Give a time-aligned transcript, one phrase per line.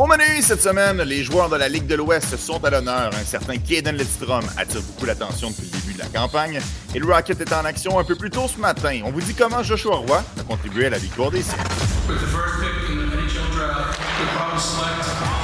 [0.00, 3.10] Au menu cette semaine, les joueurs de la Ligue de l'Ouest sont à l'honneur.
[3.12, 6.58] Un certain Kaden Lidstrom attire beaucoup l'attention depuis le début de la campagne
[6.94, 9.02] et le Rocket est en action un peu plus tôt ce matin.
[9.04, 11.58] On vous dit comment Joshua Roy a contribué à la victoire des Saints.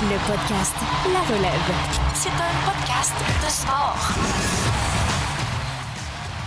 [0.03, 0.75] Le podcast
[1.12, 1.75] La Relève.
[2.14, 3.12] C'est un podcast
[3.45, 3.98] de sport.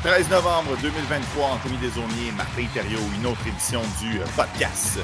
[0.01, 4.97] 13 novembre 2023, Anthony Desaulniers, Martin Thériault, une autre édition du podcast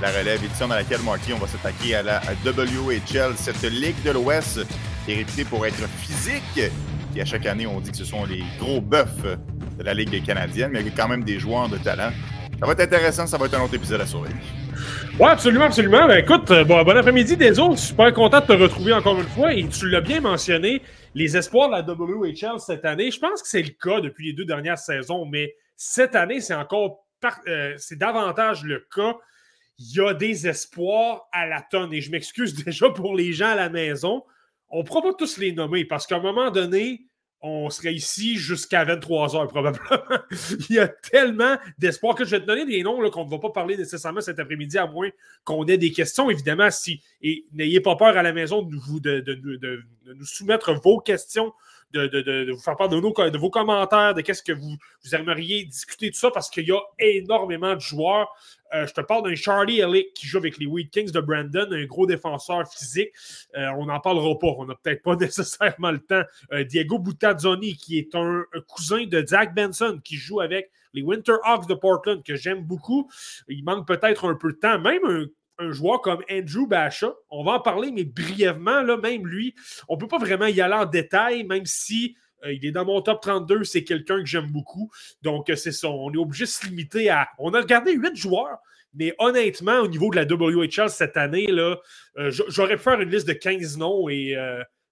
[0.00, 4.12] La Relève, édition dans laquelle, Marty, on va s'attaquer à la WHL, cette Ligue de
[4.12, 4.60] l'Ouest
[5.04, 6.70] qui est réputée pour être physique.
[7.16, 9.36] Et à chaque année, on dit que ce sont les gros bœufs
[9.76, 12.12] de la Ligue canadienne, mais il y a quand même des joueurs de talent.
[12.60, 14.36] Ça va être intéressant, ça va être un autre épisode à surveiller.
[15.18, 16.06] Oui, absolument, absolument.
[16.06, 17.54] Ben, écoute, bon, bon après-midi des.
[17.76, 19.52] Super content de te retrouver encore une fois.
[19.52, 20.80] Et tu l'as bien mentionné,
[21.16, 24.32] les espoirs de la WHL cette année, je pense que c'est le cas depuis les
[24.32, 27.04] deux dernières saisons, mais cette année, c'est encore
[27.48, 29.16] euh, c'est davantage le cas.
[29.78, 31.92] Il y a des espoirs à la tonne.
[31.92, 34.24] Et je m'excuse déjà pour les gens à la maison.
[34.70, 37.08] On ne pourra pas tous les nommer parce qu'à un moment donné,
[37.40, 40.02] on serait ici jusqu'à 23 heures probablement.
[40.68, 43.38] Il y a tellement d'espoir que je vais te donner des noms qu'on ne va
[43.38, 45.10] pas parler nécessairement cet après-midi, à moins
[45.44, 46.70] qu'on ait des questions, évidemment.
[46.70, 51.52] Si, et n'ayez pas peur à la maison de, de, de, nous soumettre vos questions,
[51.92, 56.10] de, vous faire part de, de vos commentaires, de qu'est-ce que vous, vous aimeriez discuter,
[56.10, 58.28] tout ça, parce qu'il y a énormément de joueurs.
[58.74, 61.68] Euh, je te parle d'un Charlie Ellick qui joue avec les Wheat Kings de Brandon,
[61.70, 63.10] un gros défenseur physique.
[63.56, 64.54] Euh, on n'en parlera pas.
[64.58, 66.22] On n'a peut-être pas nécessairement le temps.
[66.52, 71.36] Euh, Diego Butazzoni, qui est un, cousin de Zach Benson, qui joue avec les Winter
[71.44, 73.10] Hawks de Portland, que j'aime beaucoup.
[73.48, 74.78] Il manque peut-être un peu de temps.
[74.78, 75.04] Même
[75.58, 79.56] un, joueur comme Andrew Basha, on va en parler, mais brièvement, là, même lui,
[79.88, 82.16] on ne peut pas vraiment y aller en détail, même si
[82.46, 83.64] il est dans mon top 32.
[83.64, 84.90] C'est quelqu'un que j'aime beaucoup.
[85.22, 85.88] Donc, euh, c'est ça.
[85.88, 87.28] On est obligé de se limiter à.
[87.38, 88.58] On a regardé huit joueurs.
[88.94, 91.76] Mais honnêtement, au niveau de la WHL cette année, là,
[92.16, 94.34] euh, j'aurais pu faire une liste de 15 noms et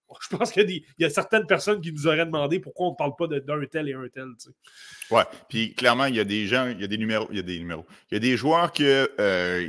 [0.20, 3.16] je pense qu'il y, a certaines personnes qui nous auraient demandé pourquoi on ne parle
[3.19, 4.28] pas d'un tel et un tel.
[4.41, 4.50] Tu
[5.12, 7.41] Ouais, puis clairement, il y a des gens, il y a des numéros, il y
[7.41, 7.87] a des numéros.
[8.10, 8.84] Il y a des joueurs qui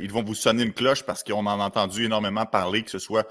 [0.08, 3.26] vont vous sonner une cloche parce qu'on en a entendu énormément parler, que ce soit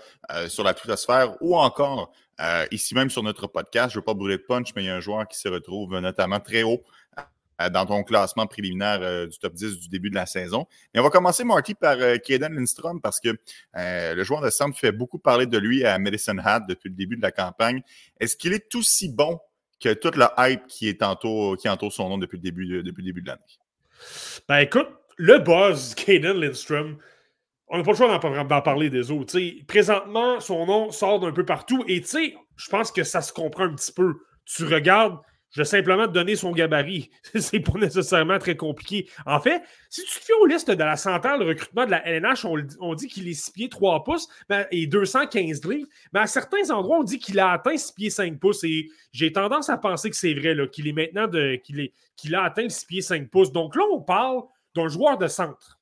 [0.48, 2.12] sur la twittosphère ou encore
[2.42, 4.88] euh, ici même sur notre podcast, je ne veux pas brûler de punch, mais il
[4.88, 6.84] y a un joueur qui se retrouve notamment très haut
[7.62, 10.68] euh, dans ton classement préliminaire euh, du top 10 du début de la saison.
[10.94, 13.30] Et on va commencer, Marty, par Kaden Lindstrom parce que
[13.74, 17.18] le joueur de centre fait beaucoup parler de lui à Medicine Hat depuis le début
[17.18, 17.82] de la campagne.
[18.20, 19.40] Est-ce qu'il est aussi bon
[19.80, 22.82] que toute la hype qui, est entoure, qui entoure son nom depuis le début de,
[22.82, 23.42] de l'année?
[24.48, 26.98] Ben écoute, le buzz Kaden Lindstrom,
[27.70, 29.38] on n'a pas le choix d'en parler des autres.
[29.68, 33.76] présentement, son nom sort d'un peu partout et je pense que ça se comprend un
[33.76, 34.16] petit peu.
[34.46, 35.20] Tu regardes,
[35.52, 37.10] je vais simplement te donner son gabarit.
[37.36, 39.10] C'est pas nécessairement très compliqué.
[39.26, 42.08] En fait, si tu te fies aux listes de la centrale de recrutement de la
[42.08, 42.46] LNH,
[42.80, 45.88] on, dit qu'il est 6 pieds 3 pouces ben, et 215 livres.
[46.14, 48.64] Mais à certains endroits, on dit qu'il a atteint 6 pieds 5 pouces.
[48.64, 52.44] Et j'ai tendance à penser que c'est vrai, qu'il est maintenant de, qu'il, qu'il a
[52.44, 53.52] atteint 6 pieds 5 pouces.
[53.52, 54.44] Donc là, on parle
[54.76, 55.77] d'un joueur de centre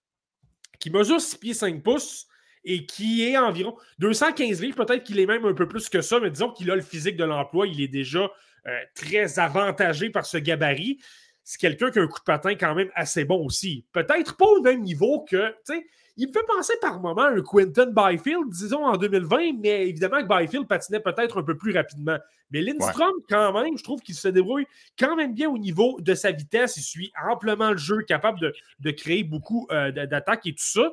[0.80, 2.28] qui mesure 6 pieds 5 pouces
[2.63, 6.19] et qui est environ 215 livres, peut-être qu'il est même un peu plus que ça,
[6.19, 8.30] mais disons qu'il a le physique de l'emploi, il est déjà
[8.68, 11.00] euh, très avantagé par ce gabarit.
[11.44, 13.86] C'est quelqu'un qui a un coup de patin quand même assez bon aussi.
[13.91, 17.41] Peut-être pas au même niveau que, tu il me fait penser par moment à un
[17.41, 22.17] Quentin Byfield, disons en 2020, mais évidemment que Byfield patinait peut-être un peu plus rapidement.
[22.51, 24.67] Mais Lindstrom, quand même, je trouve qu'il se débrouille
[24.97, 26.77] quand même bien au niveau de sa vitesse.
[26.77, 30.91] Il suit amplement le jeu, capable de, créer beaucoup euh, d'attaques et tout ça.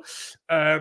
[0.51, 0.79] Euh,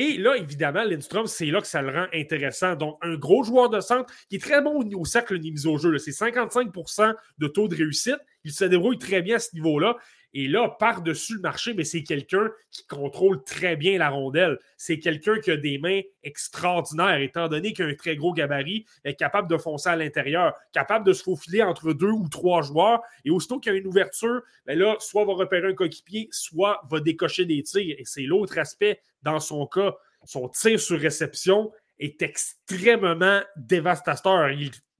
[0.00, 2.76] et là, évidemment, Lindstrom, c'est là que ça le rend intéressant.
[2.76, 5.98] Donc, un gros joueur de centre qui est très bon au, cercle mise au jeu.
[5.98, 8.18] C'est 55% de taux de réussite.
[8.44, 9.96] Il se débrouille très bien à ce niveau-là.
[10.34, 14.58] Et là, par-dessus le marché, mais c'est quelqu'un qui contrôle très bien la rondelle.
[14.76, 18.84] C'est quelqu'un qui a des mains extraordinaires, étant donné qu'il a un très gros gabarit,
[19.04, 23.00] est capable de foncer à l'intérieur, capable de se faufiler entre deux ou trois joueurs.
[23.24, 26.82] Et aussitôt qu'il y a une ouverture, ben là, soit va repérer un coéquipier, soit
[26.90, 27.96] va décocher des tirs.
[27.98, 29.94] Et c'est l'autre aspect dans son cas.
[30.24, 34.50] Son tir sur réception est extrêmement dévastateur.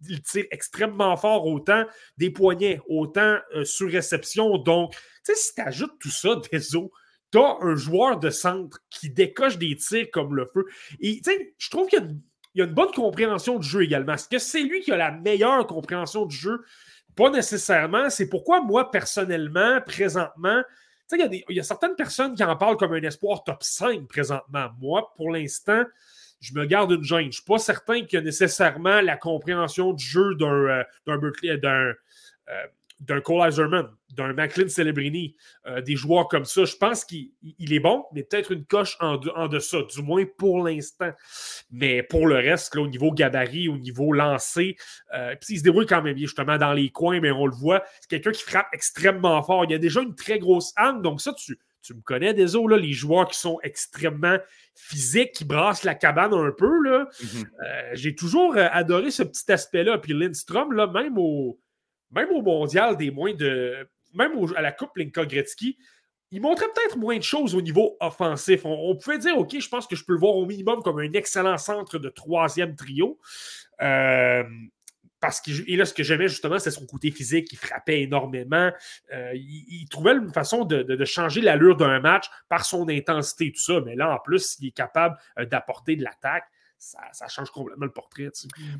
[0.09, 1.85] Il tire extrêmement fort, autant
[2.17, 4.59] des poignets, autant euh, sur réception.
[4.59, 6.93] Donc, tu sais, si tu ajoutes tout ça, Deso,
[7.31, 10.65] tu as un joueur de centre qui décoche des tirs comme le feu.
[11.00, 12.21] Et tu sais, je trouve qu'il
[12.55, 14.15] y, a une bonne compréhension du jeu également.
[14.15, 16.65] Est-ce que c'est lui qui a la meilleure compréhension du jeu?
[17.15, 18.11] Pas nécessairement.
[18.11, 20.62] C'est pourquoi moi, personnellement, présentement,
[21.12, 24.69] il y, a certaines personnes qui en parlent comme un espoir top 5 présentement.
[24.79, 25.85] Moi, pour l'instant,
[26.40, 27.23] je me garde une gêne.
[27.23, 30.85] Je ne suis pas certain qu'il y a nécessairement la compréhension du jeu d'un euh,
[31.06, 31.93] Berkeley, d'un.
[32.49, 32.67] Euh,
[33.00, 35.37] d'un Cole Iserman, d'un Macklin Celebrini,
[35.67, 36.64] euh, des joueurs comme ça.
[36.64, 37.31] Je pense qu'il
[37.61, 41.12] est bon, mais peut-être une coche en, en deçà, du moins pour l'instant.
[41.70, 44.76] Mais pour le reste, au niveau gabarit, au niveau lancé,
[45.14, 47.55] euh, puis il se débrouille quand même bien, justement, dans les coins, mais on le
[47.55, 49.64] voit, c'est quelqu'un qui frappe extrêmement fort.
[49.64, 52.47] Il y a déjà une très grosse âme, donc ça, tu, tu me connais des
[52.47, 54.39] là, les joueurs qui sont extrêmement
[54.75, 56.67] physiques, qui brassent la cabane un peu.
[56.67, 57.45] Mm-hmm.
[57.65, 59.99] Euh, j'ai toujours adoré ce petit aspect-là.
[59.99, 61.59] Puis Lindstrom, là, même au
[62.11, 63.89] même au mondial des moins de.
[64.15, 65.77] Même à la Coupe Linka Gretzky,
[66.31, 68.63] il montrait peut-être moins de choses au niveau offensif.
[68.65, 71.13] On, pouvait dire, OK, je pense que je peux le voir au minimum comme un
[71.13, 73.19] excellent centre de troisième trio.
[73.83, 74.45] Euh,
[75.20, 77.53] parce que, et là, ce que j'aimais justement, c'est son côté physique.
[77.53, 78.70] Il frappait énormément.
[79.12, 83.81] Euh, il, trouvait une façon de, changer l'allure d'un match par son intensité, tout ça.
[83.85, 86.44] Mais là, en plus, il est capable euh, d'apporter de l'attaque
[86.79, 88.29] ça, change complètement le portrait.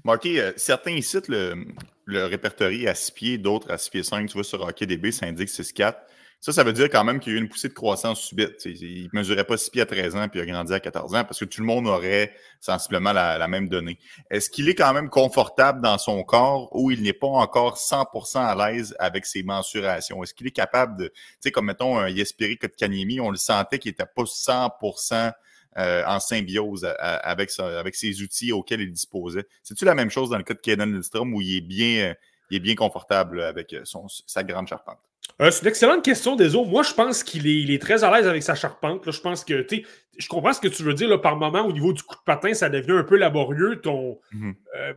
[0.05, 1.67] Marqué, euh, certains citent le,
[2.05, 4.29] le à 6 pieds, d'autres à 6 pieds 5.
[4.29, 5.97] Tu vois, sur HockeyDB, ça indique 6-4.
[6.41, 8.65] Ça, ça veut dire quand même qu'il y a eu une poussée de croissance subite.
[8.65, 11.13] il ne mesurait pas 6 pieds à 13 ans puis il a grandi à 14
[11.17, 13.99] ans parce que tout le monde aurait sensiblement la, même donnée.
[14.31, 18.39] Est-ce qu'il est quand même confortable dans son corps ou il n'est pas encore 100%
[18.39, 20.23] à l'aise avec ses mensurations?
[20.23, 23.81] Est-ce qu'il est capable de, tu sais, comme mettons un Yespiri Kotkaniemi, on le sentait
[23.81, 25.33] qu'il n'était pas 100%
[25.77, 29.45] euh, en symbiose avec, avec ses outils auxquels il disposait?
[29.65, 32.15] C'est-tu la même chose dans le cas de Kaden Lindstrom où il est bien,
[32.51, 35.08] il est bien confortable avec son, sa grande charpente?
[35.41, 36.65] Euh, c'est une excellente question, Deso.
[36.65, 39.11] Moi, je pense qu'il est, est, très à l'aise avec sa charpente.
[39.11, 39.87] Je pense que, tu
[40.19, 41.09] je comprends ce que tu veux dire.
[41.09, 43.81] Là, par moment, au niveau du coup de patin, ça devient un peu laborieux.
[43.81, 44.55] Ton, mm-hmm.
[44.77, 44.93] euh,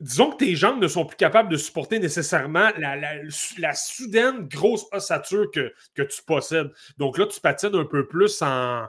[0.00, 4.86] disons que tes jambes ne sont plus capables de supporter nécessairement la, la, soudaine grosse
[4.92, 6.70] ossature que, que, tu possèdes.
[6.96, 8.86] Donc là, tu patines un peu plus en,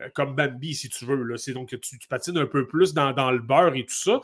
[0.00, 1.36] euh, comme Bambi, si tu veux.
[1.36, 4.20] C'est donc que tu, patines un peu plus dans, le beurre et tout ça.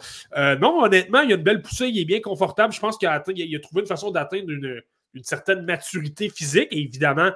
[0.61, 2.73] Non, honnêtement, il y a une belle poussée, il est bien confortable.
[2.73, 4.81] Je pense qu'il a, il a, trouvé une façon d'atteindre une,
[5.23, 6.69] certaine maturité physique.
[6.73, 7.31] Et évidemment,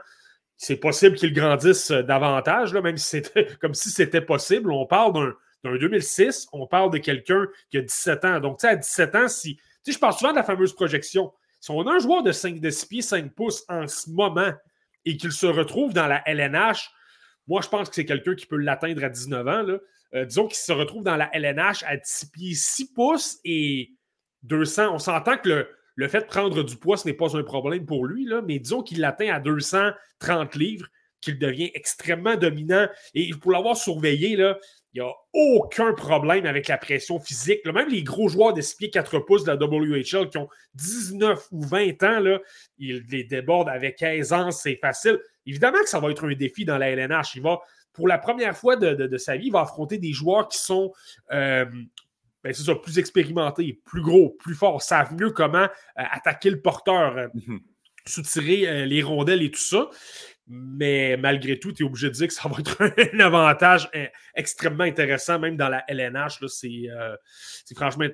[0.57, 4.73] c'est possible qu'il grandisse euh, davantage, là, même si c'était comme si c'était possible.
[4.73, 5.35] On parle
[5.65, 8.41] d'un 2006, on parle de quelqu'un qui a 17 ans.
[8.41, 9.57] Donc, tu sais, à 17 ans, si.
[9.57, 11.33] Tu sais, je parle souvent de la fameuse projection.
[11.61, 14.53] Si on a un joueur de 5 de 6 pieds, 5 pouces en ce moment
[15.05, 16.91] et qu'il se retrouve dans la LNH,
[17.47, 19.67] moi, je pense que c'est quelqu'un qui peut l'atteindre à 19 ans.
[20.15, 23.93] Euh, disons qu'il se retrouve dans la LNH à 6 pieds 6 pouces et
[24.43, 24.95] 200.
[24.95, 25.69] On s'entend que le,
[26.07, 29.01] fait de prendre du poids, ce n'est pas un problème pour lui, mais disons qu'il
[29.01, 30.87] l'atteint à 230 livres,
[31.21, 32.87] qu'il devient extrêmement dominant.
[33.15, 34.57] Et pour l'avoir surveillé, il
[34.95, 37.65] n'y a aucun problème avec la pression physique.
[37.67, 41.49] même les gros joueurs de 6 pieds 4 pouces de la WHL qui ont 19
[41.51, 42.39] ou 20 ans, là,
[42.79, 45.19] ils les débordent avec aisance, c'est facile.
[45.47, 47.35] Évidemment que ça va être un défi dans la LNH.
[47.35, 47.59] Il va,
[47.93, 50.93] pour la première fois de, sa vie, il va affronter des joueurs qui sont
[51.33, 51.67] euh,
[52.43, 57.17] ben, ça, plus expérimentés, plus gros, plus forts, savent mieux comment euh, attaquer le porteur,
[57.17, 57.61] euh, mhm.
[58.07, 59.91] soutirer les rondelles et tout ça.
[60.51, 62.81] Mais malgré tout, tu es obligé de dire que ça va être
[63.15, 63.91] un avantage
[64.35, 66.39] extrêmement intéressant, même dans la LNH.
[66.47, 66.89] C'est
[67.77, 68.07] franchement,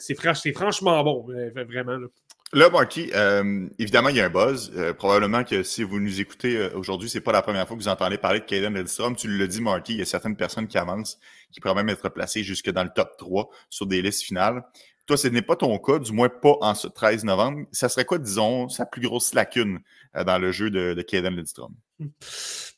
[0.55, 1.97] franchement bon, vraiment.
[1.97, 2.09] Là,
[2.52, 4.73] Marky, euh, évidemment, il y a un buzz.
[4.76, 7.82] Euh, probablement que si vous nous écoutez euh, aujourd'hui, c'est pas la première fois que
[7.82, 9.17] vous entendez parler de Caden Edstrom.
[9.17, 11.19] Tu l'as dit, Marky, il y a certaines personnes qui avancent,
[11.52, 14.62] qui pourraient même être placées jusque dans le top 3 sur des listes finales.
[15.06, 17.67] Toi, ce n'est pas ton cas, du moins pas en ce 13 novembre.
[17.73, 19.81] Ça serait quoi, disons, sa plus grosse lacune
[20.14, 21.75] dans le jeu de, de Caden Lidstrom?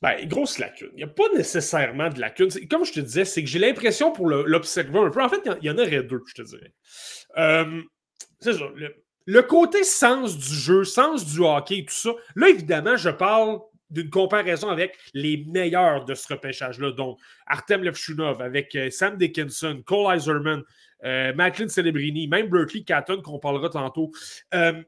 [0.02, 0.90] Ben, grosse lacune.
[0.94, 2.48] Il n'y a pas nécessairement de lacune.
[2.68, 5.22] Comme je te disais, c'est que j'ai l'impression pour l'observer un peu.
[5.22, 6.72] En fait, il y, en aurait deux, je te dirais.
[8.40, 8.64] c'est ça.
[8.74, 9.05] Le
[9.42, 14.68] côté sens du jeu, sens du hockey, tout ça, là, évidemment, je parle d'une comparaison
[14.68, 16.92] avec les meilleurs de ce repêchage-là.
[16.92, 20.62] Donc, Artem Levchunov avec euh, Sam Dickinson, Cole Iserman,
[21.04, 24.10] euh, Macklin Celebrini, même Berkeley Catton qu'on parlera tantôt.
[24.54, 24.82] Euh,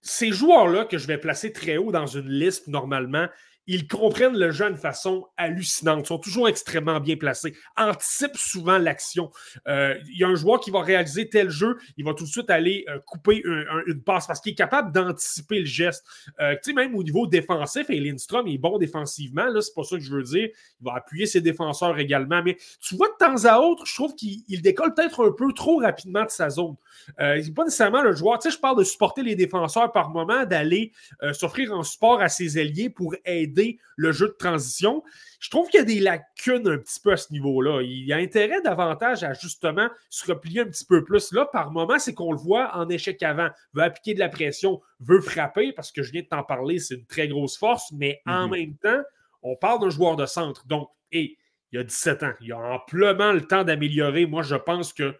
[0.00, 3.28] ces joueurs-là que je vais placer très haut dans une liste normalement,
[3.68, 9.30] ils comprennent le jeu de façon hallucinante, sont toujours extrêmement bien placés, anticipent souvent l'action.
[9.68, 12.30] Euh, il y a un joueur qui va réaliser tel jeu, il va tout de
[12.30, 13.42] suite aller euh, couper
[13.86, 16.04] une passe parce qu'il est capable d'anticiper le geste.
[16.40, 19.96] Euh, tu sais, même au niveau défensif, et Lindstrom est bon défensivement, c'est pas ça
[19.96, 20.48] que je veux dire.
[20.80, 24.14] Il va appuyer ses défenseurs également, mais tu vois, de temps à autre, je trouve
[24.14, 26.76] qu'il décolle peut-être un peu trop rapidement de sa zone.
[27.20, 30.08] Euh, c'est pas nécessairement le joueur, tu sais, je parle de supporter les défenseurs par
[30.08, 30.92] moment, d'aller
[31.32, 33.57] s'offrir un support à ses alliés pour aider
[33.96, 35.02] le jeu de transition.
[35.40, 37.82] Je trouve qu'il y a des lacunes un petit peu à ce niveau-là.
[37.82, 41.32] Il y a intérêt davantage à justement se replier un petit peu plus.
[41.32, 44.80] Là, par moment, c'est qu'on le voit en échec avant, veut appliquer de la pression,
[45.00, 48.20] veut frapper, parce que je viens de t'en parler, c'est une très grosse force, mais
[48.26, 48.50] en mhm.
[48.50, 49.02] même temps,
[49.42, 50.66] on parle d'un joueur de centre.
[50.66, 51.36] Donc, et
[51.72, 52.32] il y a 17 ans.
[52.40, 54.26] Il y a amplement le temps d'améliorer.
[54.26, 55.14] Moi, je pense que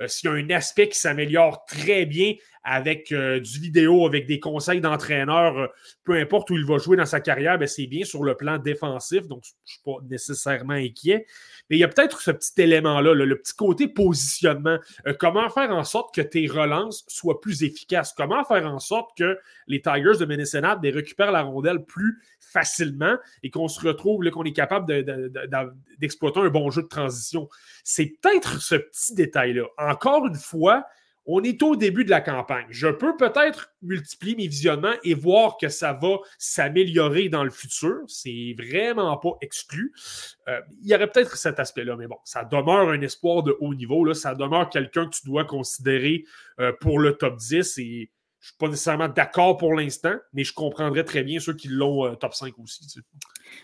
[0.00, 4.26] euh, s'il y a un aspect qui s'améliore très bien avec euh, du vidéo, avec
[4.26, 5.66] des conseils d'entraîneur, euh,
[6.02, 8.56] peu importe où il va jouer dans sa carrière, ben, c'est bien sur le plan
[8.56, 11.26] défensif, donc je ne suis pas nécessairement inquiet.
[11.68, 14.78] Mais il y a peut-être ce petit élément-là, le petit côté positionnement.
[15.06, 18.14] Euh, comment faire en sorte que tes relances soient plus efficaces?
[18.16, 23.50] Comment faire en sorte que les Tigers de Minnesota récupèrent la rondelle plus facilement et
[23.50, 25.04] qu'on se retrouve, qu'on est capable
[25.98, 27.48] d'exploiter un bon jeu de transition?
[27.82, 29.64] C'est peut-être ce petit détail-là.
[29.76, 30.84] Encore une fois,
[31.26, 32.66] on est au début de la campagne.
[32.70, 38.00] Je peux peut-être multiplier mes visionnements et voir que ça va s'améliorer dans le futur.
[38.06, 39.92] C'est vraiment pas exclu.
[40.48, 43.74] Euh, il y aurait peut-être cet aspect-là, mais bon, ça demeure un espoir de haut
[43.74, 44.04] niveau.
[44.04, 44.14] Là.
[44.14, 46.24] Ça demeure quelqu'un que tu dois considérer
[46.60, 50.44] euh, pour le top 10 et je ne suis pas nécessairement d'accord pour l'instant, mais
[50.44, 52.86] je comprendrais très bien ceux qui l'ont euh, top 5 aussi.
[52.86, 53.00] Tu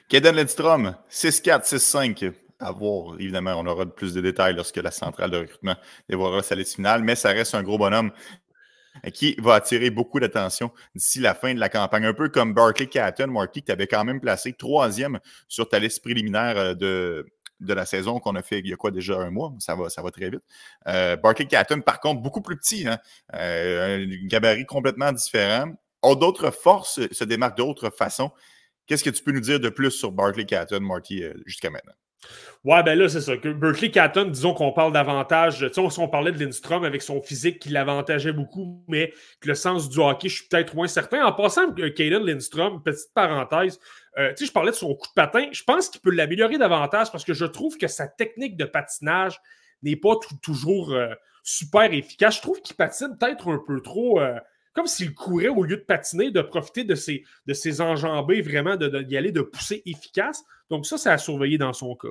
[0.08, 3.16] Kaden Ledstrom, 6-4, 6-5 à voir.
[3.18, 5.76] Évidemment, on aura plus de détails lorsque la centrale de recrutement
[6.08, 8.12] dévoilera sa liste finale, mais ça reste un gros bonhomme
[9.12, 12.04] qui va attirer beaucoup d'attention d'ici la fin de la campagne.
[12.04, 15.78] Un peu comme Barkley Catton, Marky, que tu avais quand même placé troisième sur ta
[15.78, 17.26] liste préliminaire euh, de,
[17.60, 19.54] de la saison qu'on a fait il y a quoi déjà un mois?
[19.58, 20.42] Ça va, ça va très vite.
[20.88, 22.98] Euh, Barkley Catton, par contre, beaucoup plus petit, hein?
[23.34, 25.72] euh, un gabarit complètement différent.
[26.02, 28.32] A d'autres forces, se démarque d'autres façons.
[28.86, 31.92] Qu'est-ce que tu peux nous dire de plus sur Barkley Catton, Marty, euh, jusqu'à maintenant?
[32.64, 33.36] Ouais, ben là, c'est ça.
[33.36, 35.66] Berkeley Catton, disons qu'on parle davantage.
[35.72, 39.88] Tu sais, on, parlait de Lindstrom avec son physique qui l'avantageait beaucoup, mais le sens
[39.88, 41.24] du hockey, je suis peut-être moins certain.
[41.24, 43.80] En passant, Caden Lindstrom, petite parenthèse,
[44.18, 45.48] euh, tu sais, je parlais de son coup de patin.
[45.52, 49.40] Je pense qu'il peut l'améliorer davantage parce que je trouve que sa technique de patinage
[49.82, 52.36] n'est pas toujours euh, super efficace.
[52.36, 54.20] Je trouve qu'il patine peut-être un peu trop.
[54.20, 54.38] Euh,
[54.72, 58.76] comme s'il courait au lieu de patiner, de profiter de ses, de ses enjambées, vraiment
[58.76, 60.44] d'y aller de pousser efficace.
[60.70, 62.08] Donc, ça, c'est à surveiller dans son cas.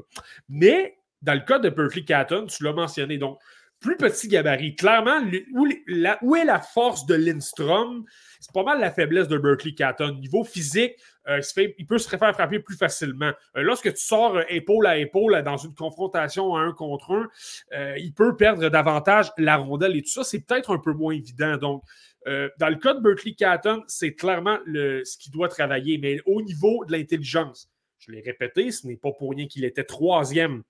[0.48, 3.40] Mais dans le cas de Berkeley Catton, tu l'as mentionné, donc
[3.80, 4.76] plus petit gabarit.
[4.76, 5.22] Clairement,
[5.54, 8.06] où, est la force de Lindstrom?
[8.40, 10.16] C'est pas mal la faiblesse de Berkeley Catton.
[10.20, 10.94] Niveau physique,
[11.28, 11.42] euh,
[11.78, 13.32] il peut se faire frapper plus facilement.
[13.56, 17.30] Euh, lorsque tu sors euh, épaule à épaule dans une confrontation un contre
[17.72, 20.24] un, il peut perdre davantage la rondelle et tout ça.
[20.24, 21.58] C'est peut-être un peu moins évident.
[21.58, 21.84] Donc,
[22.26, 25.98] dans le cas de Berkeley Catton, c'est clairement ce qui doit travailler.
[25.98, 29.84] Mais au niveau de l'intelligence, je l'ai répété, ce n'est pas pour rien qu'il était
[29.84, 30.64] troisième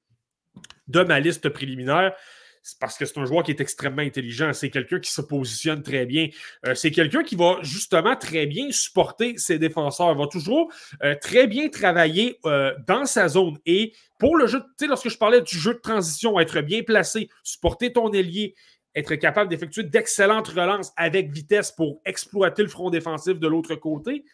[0.88, 2.14] de ma liste préliminaire.
[2.62, 4.52] C'est parce que c'est un joueur qui est extrêmement intelligent.
[4.52, 6.28] C'est quelqu'un qui se positionne très bien.
[6.66, 10.14] Euh, c'est quelqu'un qui va justement très bien supporter ses défenseurs.
[10.16, 10.70] Va toujours
[11.04, 13.58] euh, très bien travailler euh, dans sa zone.
[13.66, 16.84] Et pour le jeu, tu sais, lorsque je parlais du jeu de transition, être bien
[16.84, 18.56] placé, supporter ton ailier,
[18.94, 24.26] être capable d'effectuer d'excellentes relances avec vitesse pour exploiter le front défensif de l'autre côté,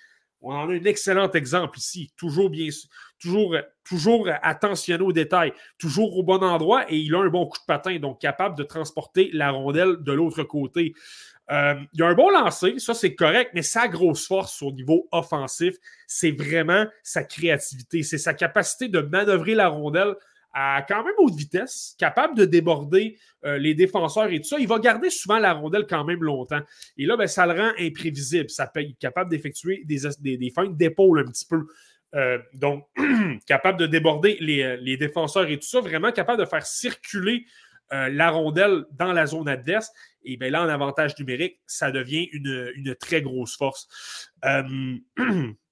[0.42, 2.12] on en a un excellent exemple ici.
[2.18, 2.70] Toujours bien,
[3.20, 7.58] toujours, toujours attentionné aux détails, toujours au bon endroit et il a un bon coup
[7.58, 10.94] de patin, donc capable de transporter la rondelle de l'autre côté.
[11.52, 15.08] Euh, il a un bon lancer, ça c'est correct, mais sa grosse force au niveau
[15.12, 15.76] offensif,
[16.08, 20.16] c'est vraiment sa créativité, c'est sa capacité de manœuvrer la rondelle
[20.58, 24.58] à quand même haute vitesse, capable de déborder euh, les défenseurs et tout ça.
[24.58, 26.62] Il va garder souvent la rondelle quand même longtemps.
[26.98, 28.50] Et là, ben, ça le rend imprévisible.
[28.50, 30.00] Ça être capable d'effectuer des,
[30.38, 31.68] des, feintes d'épaule un petit peu.
[32.16, 32.88] Euh, donc,
[33.46, 37.46] capable de déborder euh, les, défenseurs et tout ça, vraiment capable de faire circuler
[37.92, 39.92] la rondelle dans la zone adverse.
[40.24, 43.88] Et bien là, en avantage numérique, ça devient une, une très grosse force.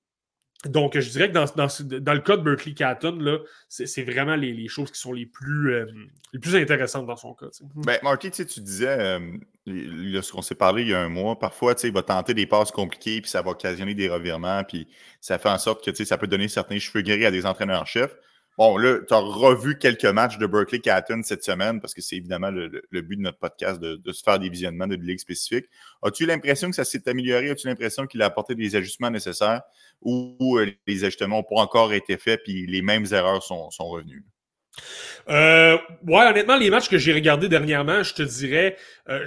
[0.65, 3.19] Donc, je dirais que dans, le cas de Berkeley Catton,
[3.67, 5.85] c'est vraiment les, choses qui sont les plus, euh,
[6.31, 7.47] les plus intéressantes dans son cas.
[7.75, 9.19] Ben, Marty, tu disais, euh,
[9.65, 13.19] lorsqu'on s'est parlé il y a un mois, parfois, il va tenter des passes compliquées,
[13.19, 14.87] puis ça va occasionner des revirements, puis
[15.19, 18.15] ça fait en sorte que ça peut donner certains cheveux gris à des entraîneurs-chefs.
[18.57, 22.17] Bon, là, tu as revu quelques matchs de Berkeley Catton cette semaine parce que c'est
[22.17, 22.69] évidemment le,
[23.01, 25.65] but de notre podcast de, se faire des visionnements de ligues spécifiques.
[26.03, 27.49] As-tu l'impression que ça s'est amélioré?
[27.49, 29.63] As-tu l'impression qu'il a apporté des ajustements nécessaires
[30.01, 34.23] ou, euh, les ajustements n'ont pas encore été faits puis les mêmes erreurs sont revenues?
[35.29, 35.77] Euh,
[36.07, 38.77] ouais, honnêtement, les matchs que j'ai regardés dernièrement, je te dirais,
[39.09, 39.25] euh,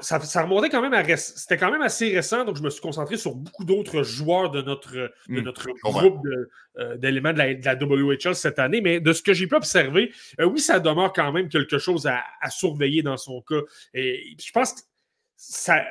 [0.00, 3.16] ça, remontait quand même à c'était quand même assez récent, donc je me suis concentré
[3.16, 6.26] sur beaucoup d'autres joueurs de notre, de hmm, notre groupe
[6.78, 8.80] euh, d'éléments de, la, WHL cette année.
[8.80, 12.22] Mais de ce que j'ai pu observer, oui, ça demeure quand même quelque chose à,
[12.40, 13.60] à surveiller dans son cas.
[13.94, 14.80] Et je pense que
[15.36, 15.84] ça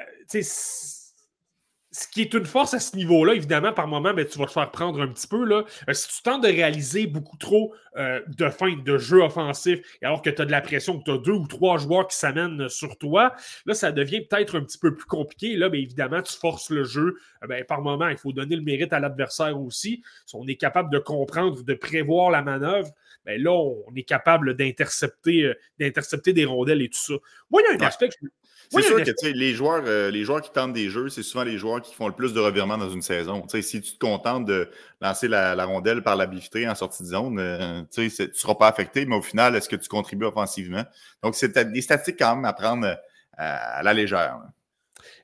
[1.97, 4.47] ce qui est une force à ce niveau-là, évidemment, par moment, mais ben, tu vas
[4.47, 5.45] te faire prendre un petit peu.
[5.45, 5.63] Là.
[5.87, 10.21] Euh, si tu tentes de réaliser beaucoup trop euh, de fin de jeu offensif, alors
[10.21, 12.67] que tu as de la pression, que tu as deux ou trois joueurs qui s'amènent
[12.67, 13.33] sur toi,
[13.65, 15.55] là, ça devient peut-être un petit peu plus compliqué.
[15.55, 17.15] Là, mais évidemment, tu forces le jeu.
[17.43, 20.03] Euh, ben, par moment, il faut donner le mérite à l'adversaire aussi.
[20.25, 22.89] Si on est capable de comprendre, de prévoir la manœuvre,
[23.25, 27.13] ben là, on est capable d'intercepter, d'intercepter des rondelles et tout ça.
[27.49, 28.27] Moi, il y a un aspect que je
[28.69, 31.57] C'est sûr que les joueurs, euh, les joueurs qui tentent des jeux, c'est souvent les
[31.57, 33.45] joueurs qui font le plus de revirements dans une saison.
[33.47, 34.69] si tu te contentes de
[35.01, 38.67] lancer la, rondelle par la bifitrée en sortie de zone, euh, tu ne seras pas
[38.67, 40.83] affecté, mais au final, est-ce que tu contribues offensivement?
[41.23, 42.95] Donc, c'est des statistiques quand même à prendre euh,
[43.37, 44.39] à, la légère.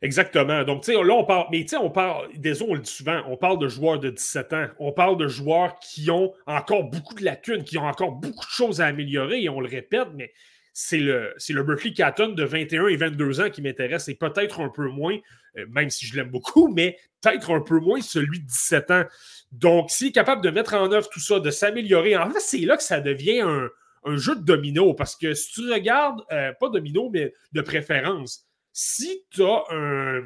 [0.01, 0.63] Exactement.
[0.63, 2.91] Donc, tu sais, là, on parle, mais tu sais, on parle, désolé, on le dit
[2.91, 4.67] souvent, on parle de joueurs de 17 ans.
[4.79, 8.51] On parle de joueurs qui ont encore beaucoup de lacunes, qui ont encore beaucoup de
[8.51, 10.31] choses à améliorer, et on le répète, mais
[10.73, 14.69] c'est le, le Berkeley Catton de 21 et 22 ans qui m'intéresse et peut-être un
[14.69, 15.17] peu moins,
[15.57, 19.03] euh, même si je l'aime beaucoup, mais peut-être un peu moins celui de 17 ans.
[19.51, 22.59] Donc, s'il est capable de mettre en œuvre tout ça, de s'améliorer, en fait, c'est
[22.59, 23.69] là que ça devient un,
[24.15, 24.93] jeu de domino.
[24.93, 30.21] Parce que si tu regardes, euh, pas domino, mais de préférence, si tu as, un,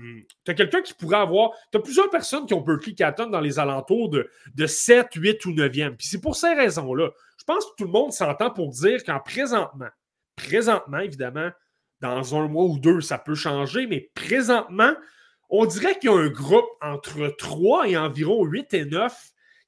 [0.48, 1.52] as quelqu'un qui pourrait avoir.
[1.72, 5.46] Tu as plusieurs personnes qui ont Berkeley Catton dans les alentours de, de 7, 8
[5.46, 5.96] ou 9e.
[5.96, 7.10] Puis c'est pour ces raisons-là.
[7.40, 9.90] Je pense que tout le monde s'entend pour dire qu'en présentement,
[10.36, 11.50] présentement, évidemment,
[12.02, 14.94] dans un mois ou deux, ça peut changer, mais présentement,
[15.50, 19.16] on dirait qu'il y a un groupe entre 3 et environ 8 et 9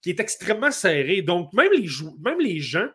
[0.02, 1.22] qui est extrêmement serré.
[1.22, 2.88] Donc, même les, gens,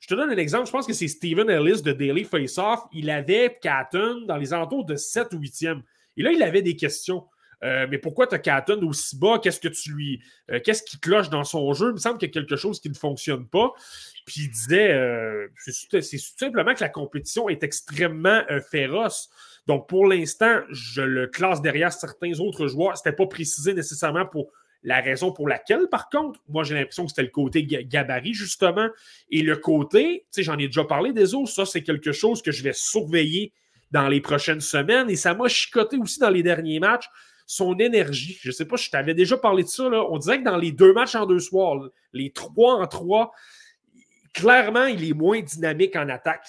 [0.00, 3.10] je te donne un exemple, je pense que c'est Steven Ellis de Daily Face-Off, il
[3.10, 5.82] avait Catton dans les alentours de 7 ou 8e.
[6.16, 7.24] Et là, il avait des questions.
[7.64, 9.38] Euh, mais pourquoi tu as Catton aussi bas?
[9.42, 10.22] Qu'est-ce que tu lui.
[10.50, 11.88] Euh, qu'est-ce qui cloche dans son jeu?
[11.88, 13.72] Il me semble qu'il y a quelque chose qui ne fonctionne pas.
[14.26, 16.00] Puis il disait euh, c'est tout
[16.38, 19.30] simplement que la compétition est extrêmement féroce.
[19.66, 22.96] Donc pour l'instant, je le classe derrière certains autres joueurs.
[22.96, 24.52] Ce n'était pas précisé nécessairement pour
[24.84, 28.88] la raison pour laquelle, par contre, moi j'ai l'impression que c'était le côté gabarit, justement.
[29.30, 32.42] Et le côté, tu sais, j'en ai déjà parlé des autres, ça c'est quelque chose
[32.42, 33.52] que je vais surveiller
[33.90, 35.10] dans les prochaines semaines.
[35.10, 37.08] Et ça m'a chicoté aussi dans les derniers matchs
[37.50, 38.38] son énergie.
[38.42, 39.84] Je ne sais pas, je t'avais déjà parlé de ça.
[39.84, 41.80] On dirait que dans les deux matchs en deux soirs,
[42.12, 43.32] les trois en trois,
[44.34, 46.46] clairement, il est moins dynamique en attaque.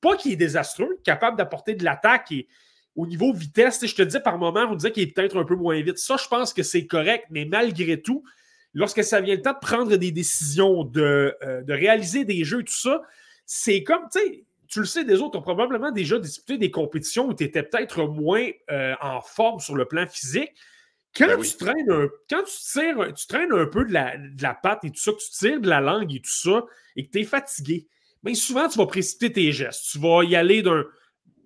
[0.00, 2.48] Pas qu'il est désastreux, capable d'apporter de l'attaque et
[2.96, 5.54] au niveau vitesse, je te disais par moment, on disait qu'il est peut-être un peu
[5.54, 5.98] moins vite.
[5.98, 8.24] Ça, je pense que c'est correct, mais malgré tout,
[8.74, 12.64] lorsque ça vient le temps de prendre des décisions, de, euh, de réaliser des jeux,
[12.64, 13.02] tout ça,
[13.46, 17.26] c'est comme, tu sais, tu le sais, des autres ont probablement déjà disputé des compétitions
[17.26, 20.52] où tu étais peut-être moins euh, en forme sur le plan physique.
[21.16, 24.42] Quand, ben tu, traînes un, quand tu, tires, tu traînes un peu de la, de
[24.42, 26.64] la patte et tout ça, que tu tires de la langue et tout ça,
[26.96, 27.88] et que tu es fatigué,
[28.22, 29.86] bien souvent, tu vas précipiter tes gestes.
[29.90, 30.84] Tu vas y aller d'un.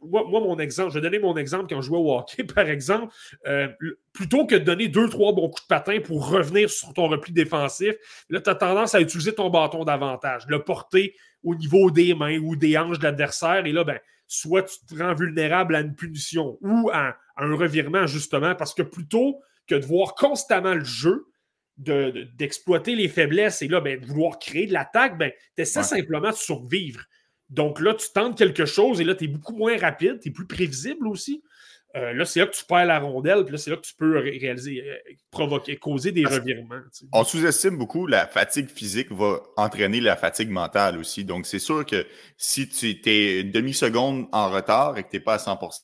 [0.05, 3.15] Moi, mon exemple, je vais donner mon exemple quand je jouais au hockey, par exemple.
[3.47, 3.69] Euh,
[4.13, 7.33] plutôt que de donner deux, trois bons coups de patin pour revenir sur ton repli
[7.33, 7.95] défensif,
[8.29, 12.39] là, tu as tendance à utiliser ton bâton davantage, le porter au niveau des mains
[12.39, 13.67] ou des hanches de l'adversaire.
[13.67, 18.07] Et là, ben, soit tu te rends vulnérable à une punition ou à, un revirement,
[18.07, 21.27] justement, parce que plutôt que de voir constamment le jeu,
[21.77, 26.31] d'exploiter les faiblesses et là, ben, de vouloir créer de l'attaque, ben, tu essaies simplement
[26.31, 27.05] de survivre.
[27.49, 30.33] Donc là, tu tentes quelque chose et là, tu es beaucoup moins rapide, tu es
[30.33, 31.43] plus prévisible aussi.
[31.95, 33.95] Euh, là, c'est là que tu perds la rondelle, puis là, c'est là que tu
[33.95, 34.97] peux réaliser, euh,
[35.31, 36.81] provoquer, causer des revirements.
[37.13, 41.25] On sous-estime beaucoup la fatigue physique va entraîner la fatigue mentale aussi.
[41.25, 42.07] Donc, c'est sûr que
[42.39, 45.81] si tu es une demi-seconde en retard et que tu n'es pas à 100%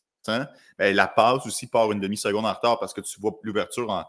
[0.78, 4.04] ben, la passe aussi part une demi-seconde en retard parce que tu vois l'ouverture en,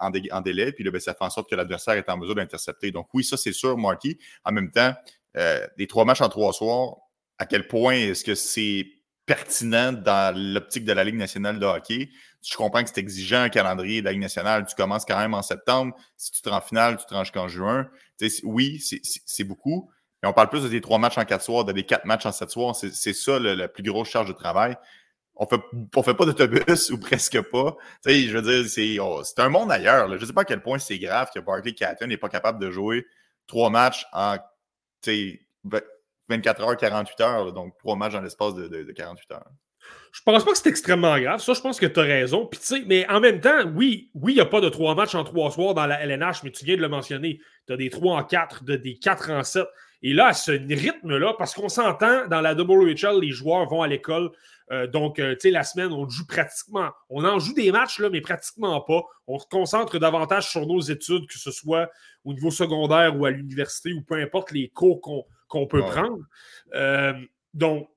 [0.00, 2.90] en, délai, puis là, ben, ça fait en sorte que l'adversaire est en mesure d'intercepter.
[2.90, 4.18] Donc, oui, ça, c'est sûr, Marky.
[4.44, 4.94] En même temps,
[5.36, 6.96] euh, les trois matchs en trois soirs,
[7.38, 8.86] à quel point est-ce que c'est
[9.26, 12.10] pertinent dans l'optique de la Ligue nationale de hockey.
[12.44, 14.66] Je comprends que c'est exigeant un calendrier de la Ligue nationale.
[14.66, 15.94] Tu commences quand même en septembre.
[16.16, 17.88] Si tu te rends en finale, tu te ranges qu'en juin.
[18.44, 19.90] oui, c'est beaucoup.
[20.22, 22.26] Mais on parle plus de des trois matchs en quatre soirs, de des quatre matchs
[22.26, 22.76] en sept soirs.
[22.76, 24.76] C'est ça la plus grosse charge de travail.
[25.34, 27.76] On fait, ne fait pas d'autobus ou presque pas.
[28.04, 30.08] je veux dire, oh, c'est un monde ailleurs.
[30.08, 32.58] Je ne sais pas à quel point c'est grave que Barkley Catton n'est pas capable
[32.60, 33.06] de jouer
[33.46, 34.36] trois matchs en
[36.32, 39.50] 24 heures, 48 heures, donc trois matchs dans l'espace de, 48 heures.
[40.12, 41.40] Je pense pas que c'est extrêmement grave.
[41.40, 42.48] Ça, je pense que tu as raison.
[42.86, 45.50] mais en même temps, oui, oui, il n'y a pas de trois matchs en trois
[45.50, 47.40] soirs dans la LNH, mais tu viens de le mentionner.
[47.66, 49.66] Tu as des trois en quatre, des quatre en sept.
[50.02, 53.88] Et là, à ce rythme-là, parce qu'on s'entend, dans la WHL, les joueurs vont à
[53.88, 54.30] l'école.
[54.70, 56.90] Euh, donc, euh, tu sais, la semaine, on joue pratiquement.
[57.08, 59.02] On en joue des matchs, là, mais pratiquement pas.
[59.26, 61.90] On se concentre davantage sur nos études, que ce soit
[62.24, 66.24] au niveau secondaire ou à l'université, ou peu importe les cours qu'on qu'on peut prendre.
[66.74, 67.12] Euh,
[67.52, 67.88] donc,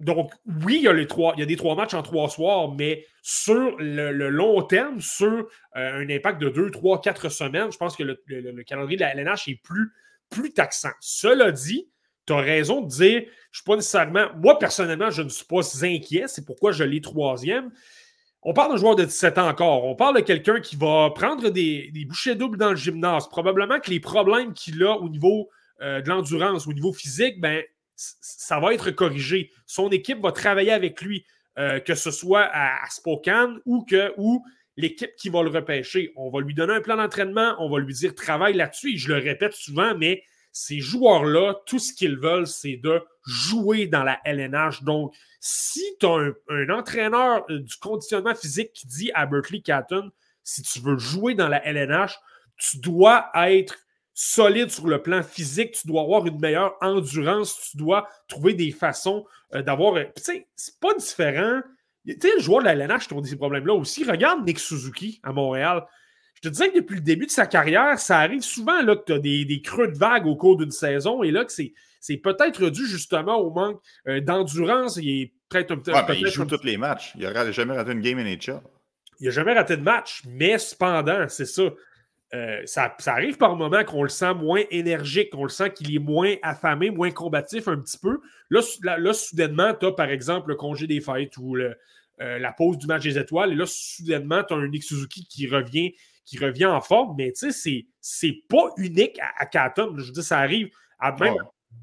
[0.00, 0.32] donc,
[0.64, 2.74] oui, il y, a les trois, il y a des trois matchs en trois soirs,
[2.74, 7.76] mais sur le, long terme, sur euh, un impact de deux, trois, quatre semaines, je
[7.76, 9.92] pense que le, calendrier de la LNH est plus,
[10.30, 10.90] plus taxant.
[11.00, 11.88] Cela dit,
[12.26, 15.46] tu as raison de dire, je ne suis pas nécessairement, moi personnellement, je ne suis
[15.46, 17.70] pas inquiet, c'est pourquoi je l'ai troisième.
[18.42, 19.84] On parle d'un joueur de 17 ans encore.
[19.84, 23.28] On parle de quelqu'un qui va prendre des, des bouchées doubles dans le gymnase.
[23.28, 25.48] Probablement que les problèmes qu'il a au niveau
[25.80, 27.62] euh, de l'endurance, au niveau physique, ben,
[27.94, 29.50] ça va être corrigé.
[29.66, 31.24] Son équipe va travailler avec lui.
[31.58, 34.44] euh, que ce soit à, Spokane ou que ou
[34.76, 36.12] l'équipe qui va le repêcher.
[36.14, 38.94] On va lui donner un plan d'entraînement, on va lui dire travaille là-dessus.
[38.94, 43.86] Et je le répète souvent, mais ces joueurs-là, tout ce qu'ils veulent, c'est de jouer
[43.86, 44.82] dans la LNH.
[44.82, 50.10] Donc, si tu as un, entraîneur euh, du conditionnement physique qui dit à Berkeley Catton,
[50.42, 52.18] si tu veux jouer dans la LNH,
[52.58, 53.78] tu dois être
[54.18, 58.70] solide sur le plan physique, tu dois avoir une meilleure endurance, tu dois trouver des
[58.70, 59.94] façons euh, d'avoir.
[60.16, 61.60] Tu sais, c'est pas différent.
[62.08, 64.04] Tu sais, les joueurs de la LNH qui ont ces problèmes-là aussi.
[64.04, 65.84] Regarde Nick Suzuki à Montréal.
[66.34, 69.04] Je te disais que depuis le début de sa carrière, ça arrive souvent là, que
[69.04, 72.16] tu as des, creux de vague au cours d'une saison et là que c'est, c'est
[72.16, 74.96] peut-être dû justement au manque euh, d'endurance.
[74.96, 75.92] Il est peut-être un peu.
[75.92, 77.12] Ouais, il joue tous les matchs.
[77.16, 78.60] Il n'a jamais raté une game NHL.
[79.20, 81.64] Il n'a jamais raté de match, mais cependant, c'est ça.
[82.34, 86.00] Euh, ça, arrive par moments qu'on le sent moins énergique, qu'on le sent qu'il est
[86.00, 88.20] moins affamé, moins combatif un petit peu.
[88.50, 88.60] Là,
[88.98, 91.74] là, soudainement, tu as par exemple le congé des fêtes ou euh,
[92.18, 93.52] la pause du match des étoiles.
[93.52, 97.14] Et là, soudainement, tu as un Nick Suzuki qui revient, qui revient en forme.
[97.16, 101.36] Mais tu sais, c'est pas unique à, à Je veux dire, ça arrive à même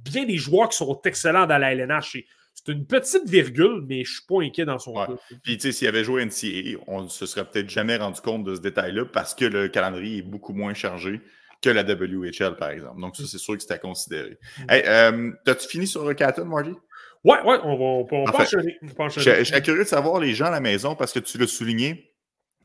[0.04, 2.18] bien des joueurs qui sont excellents dans la LNH.
[2.54, 5.08] C'est une petite virgule, mais je ne suis pas inquiet dans son ouais.
[5.44, 8.44] Puis, tu sais, s'il avait joué NCAA, on ne se serait peut-être jamais rendu compte
[8.44, 11.22] de ce détail-là parce que le calendrier est beaucoup moins chargé
[11.62, 13.02] que la WHL, par exemple.
[13.02, 14.38] Donc, ça, c'est sûr que c'était à considérer.
[14.60, 14.64] Mm.
[14.70, 16.72] Hey, euh, T'as-tu fini sur Catton, Marty?
[17.24, 19.10] Ouais, ouais, on va, on.
[19.10, 22.14] Je suis curieux de savoir les gens à la maison parce que tu l'as souligné,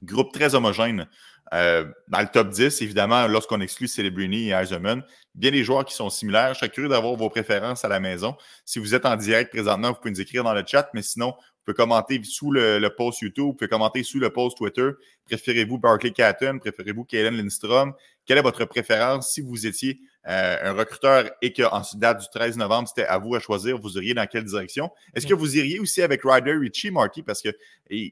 [0.02, 1.06] groupe très homogène.
[1.54, 5.02] Euh, dans le top 10, évidemment, lorsqu'on exclut Celebrini et Eisenman,
[5.34, 6.54] bien des joueurs qui sont similaires.
[6.54, 8.36] Je serais curieux d'avoir vos préférences à la maison.
[8.64, 11.28] Si vous êtes en direct présentement, vous pouvez nous écrire dans le chat, mais sinon,
[11.28, 14.90] vous pouvez commenter sous le, post YouTube, vous pouvez commenter sous le post Twitter.
[15.26, 16.58] Préférez-vous Barclay Catton?
[16.58, 17.92] Préférez-vous Kalen Lindstrom?
[18.24, 22.58] Quelle est votre préférence si vous étiez euh, un recruteur et qu'en date du 13
[22.58, 24.90] novembre, c'était à vous à choisir, vous iriez dans quelle direction?
[25.14, 27.22] Est-ce que vous iriez aussi avec Ryder Richie, Marty?
[27.22, 27.50] Parce que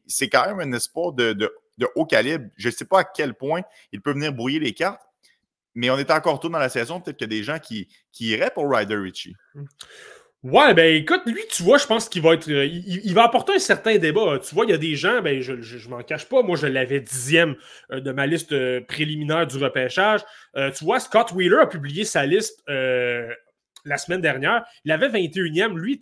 [0.06, 1.52] c'est quand même un espoir de, de
[1.94, 2.46] haut calibre.
[2.56, 3.62] Je ne sais pas à quel point
[3.92, 5.02] il peut venir brouiller les cartes,
[5.74, 7.00] mais on est encore tôt dans la saison.
[7.00, 7.88] Peut-être qu'il y a des gens qui,
[8.20, 9.34] iraient pour Ryder Richie.
[10.42, 12.48] Ouais, ben écoute, lui, tu vois, je pense qu'il va être.
[12.48, 14.38] Euh, il, va apporter un certain débat.
[14.38, 16.42] Tu vois, il y a des gens, ben je, je, m'en cache pas.
[16.42, 17.56] Moi, je l'avais dixième
[17.90, 20.20] euh, de ma liste euh, préliminaire du repêchage.
[20.54, 24.64] tu vois, Scott Wheeler a publié sa liste la semaine dernière.
[24.84, 25.76] Il avait 21e.
[25.76, 25.98] Lui,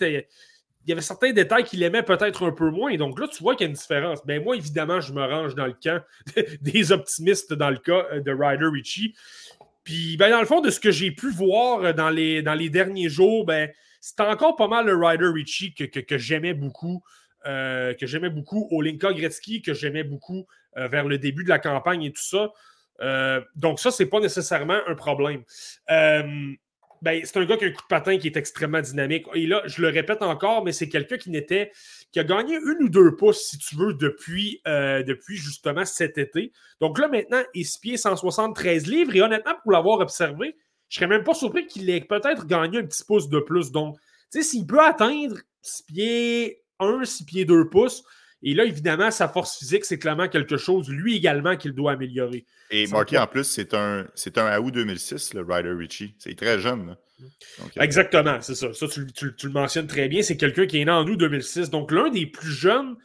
[0.84, 2.94] il y avait certains détails qu'il aimait peut-être un peu moins.
[2.96, 4.24] Donc là, tu vois qu'il y a une différence.
[4.26, 6.02] Ben moi, évidemment, je me range dans le camp
[6.60, 9.14] des optimistes dans le cas de Ryder Richie.
[9.84, 12.54] Puis, ben, dans le fond, de ce que j'ai pu voir euh, dans les, dans
[12.54, 13.70] les derniers jours, ben,
[14.00, 17.02] c'était encore pas mal le Ryder Richie que, que, j'aimais beaucoup.
[17.46, 20.46] Euh, que j'aimais beaucoup, Olinka Gretzky, que j'aimais beaucoup
[20.78, 22.50] euh, vers le début de la campagne et tout ça.
[23.54, 25.42] donc, ça, c'est pas nécessairement un problème.
[27.04, 29.26] Ben, c'est un gars qui a un coup de patin qui est extrêmement dynamique.
[29.34, 31.70] Et là, je le répète encore, mais c'est quelqu'un qui n'était
[32.12, 36.16] qui a gagné une ou deux pouces, si tu veux, depuis, euh, depuis justement cet
[36.16, 36.50] été.
[36.80, 39.14] Donc là, maintenant, il se pied 173 livres.
[39.14, 40.56] Et honnêtement, pour l'avoir observé,
[40.88, 43.70] je serais même pas surpris qu'il ait peut-être gagné un petit pouce de plus.
[43.70, 43.98] Donc,
[44.32, 48.02] tu sais, s'il peut atteindre 6 pieds 1, 6 pieds 2 pouces,
[48.46, 52.44] et là, évidemment, sa force physique, c'est clairement quelque chose, lui également, qu'il doit améliorer.
[52.70, 56.14] Et Marqué, en plus, c'est un, c'est un AOU 2006, le Ryder Richie.
[56.18, 56.94] C'est très jeune.
[57.22, 58.74] Euh, Exactement, c'est ça.
[58.74, 59.06] Ça, tu,
[59.42, 60.20] le mentionnes très bien.
[60.20, 61.70] C'est quelqu'un qui est né en août 2006.
[61.70, 62.96] Donc, l'un des plus jeunes.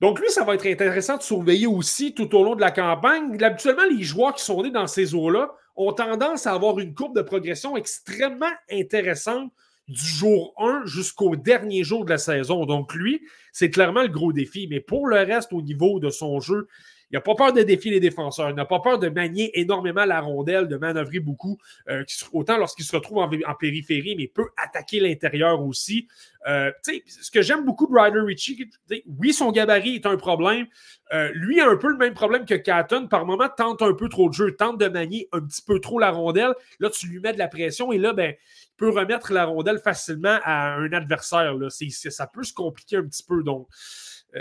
[0.00, 3.36] Donc, lui, ça va être intéressant de surveiller aussi tout au long de la campagne.
[3.42, 7.14] Habituellement, les joueurs qui sont nés dans ces eaux-là ont tendance à avoir une courbe
[7.14, 9.52] de progression extrêmement intéressante
[9.88, 12.66] du jour 1 jusqu'au dernier jour de la saison.
[12.66, 13.22] Donc, lui,
[13.52, 14.66] c'est clairement le gros défi.
[14.68, 16.68] Mais pour le reste, au niveau de son jeu,
[17.10, 18.50] il n'a pas peur de défier les défenseurs.
[18.50, 22.84] Il n'a pas peur de manier énormément la rondelle, de manœuvrer beaucoup, euh, autant lorsqu'il
[22.84, 26.08] se retrouve en, périphérie, mais peut attaquer l'intérieur aussi.
[26.48, 26.72] Euh,
[27.06, 28.70] ce que j'aime beaucoup de Ryder Ritchie,
[29.18, 30.66] oui, son gabarit est un problème.
[31.12, 33.06] Euh, lui a un peu le même problème que Catton.
[33.06, 36.00] Par moment, tente un peu trop de jeu, tente de manier un petit peu trop
[36.00, 36.54] la rondelle.
[36.80, 39.78] Là, tu lui mets de la pression et là, ben, il peut remettre la rondelle
[39.78, 41.54] facilement à un adversaire.
[41.54, 41.68] Là.
[41.70, 43.44] ça peut se compliquer un petit peu.
[43.44, 43.68] Donc,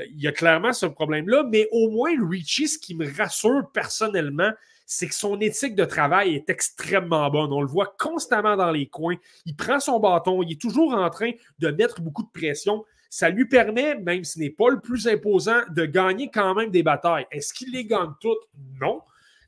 [0.10, 4.52] il y a clairement ce problème-là, mais au moins, Richie, ce qui me rassure personnellement,
[4.86, 7.52] c'est que son éthique de travail est extrêmement bonne.
[7.52, 9.16] On le voit constamment dans les coins.
[9.46, 12.86] Il prend son bâton, il est toujours en train de mettre beaucoup de pression.
[13.10, 16.84] Ça lui permet, même s'il n'est pas le plus imposant, de gagner quand même des
[16.84, 17.26] batailles.
[17.32, 18.38] Est-ce qu'il les gagne toutes?
[18.80, 19.02] Non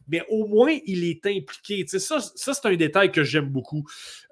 [0.07, 1.85] mais au moins, il est impliqué.
[1.87, 3.85] ça, ça c'est un détail que j'aime beaucoup.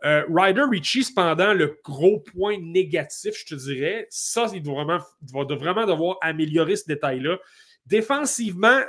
[0.03, 5.03] Euh, Ryder Richie, cependant, le gros point négatif, je te dirais, ça, il doit vraiment,
[5.33, 7.37] va vraiment devoir améliorer ce détail-là.
[7.85, 8.81] Défensivement,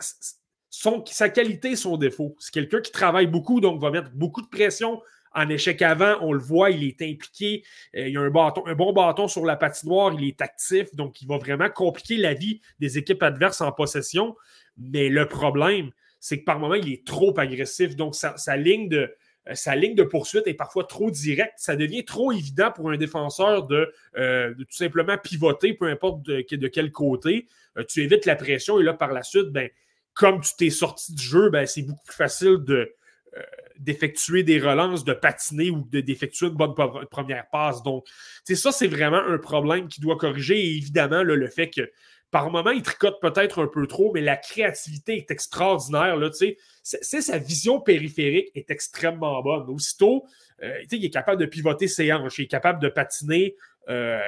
[0.70, 2.36] son, sa qualité son défaut.
[2.38, 5.00] C'est quelqu'un qui travaille beaucoup, donc va mettre beaucoup de pression
[5.36, 7.62] en échec avant, on le voit, il est impliqué.
[7.94, 11.20] Euh, il a un, bâton, un bon bâton sur la patinoire, il est actif, donc
[11.20, 14.34] il va vraiment compliquer la vie des équipes adverses en possession.
[14.78, 17.96] Mais le problème, c'est que par moment, il est trop agressif.
[17.96, 19.14] Donc, sa, ligne de,
[19.48, 21.54] euh, sa ligne de poursuite est parfois trop directe.
[21.56, 26.68] Ça devient trop évident pour un défenseur de, euh, tout simplement pivoter, peu importe de,
[26.68, 27.46] quel côté.
[27.88, 29.68] tu évites la pression et là, par la suite, ben,
[30.14, 32.94] comme tu t'es sorti du jeu, ben, c'est beaucoup plus facile de,
[33.36, 33.42] euh,
[33.78, 36.74] d'effectuer des relances, de patiner ou d'effectuer une bonne
[37.10, 37.82] première passe.
[37.82, 38.06] Donc,
[38.44, 40.58] ça, c'est vraiment un problème qui doit corriger.
[40.58, 41.90] Et évidemment, le fait que
[42.30, 46.16] par moment, il tricote peut-être un peu trop, mais la créativité est extraordinaire.
[46.16, 49.68] Là, c'est, sa vision périphérique est extrêmement bonne.
[49.70, 50.24] Aussitôt,
[50.62, 53.56] euh, il est capable de pivoter ses hanches, il est capable de patiner.
[53.88, 54.20] Euh,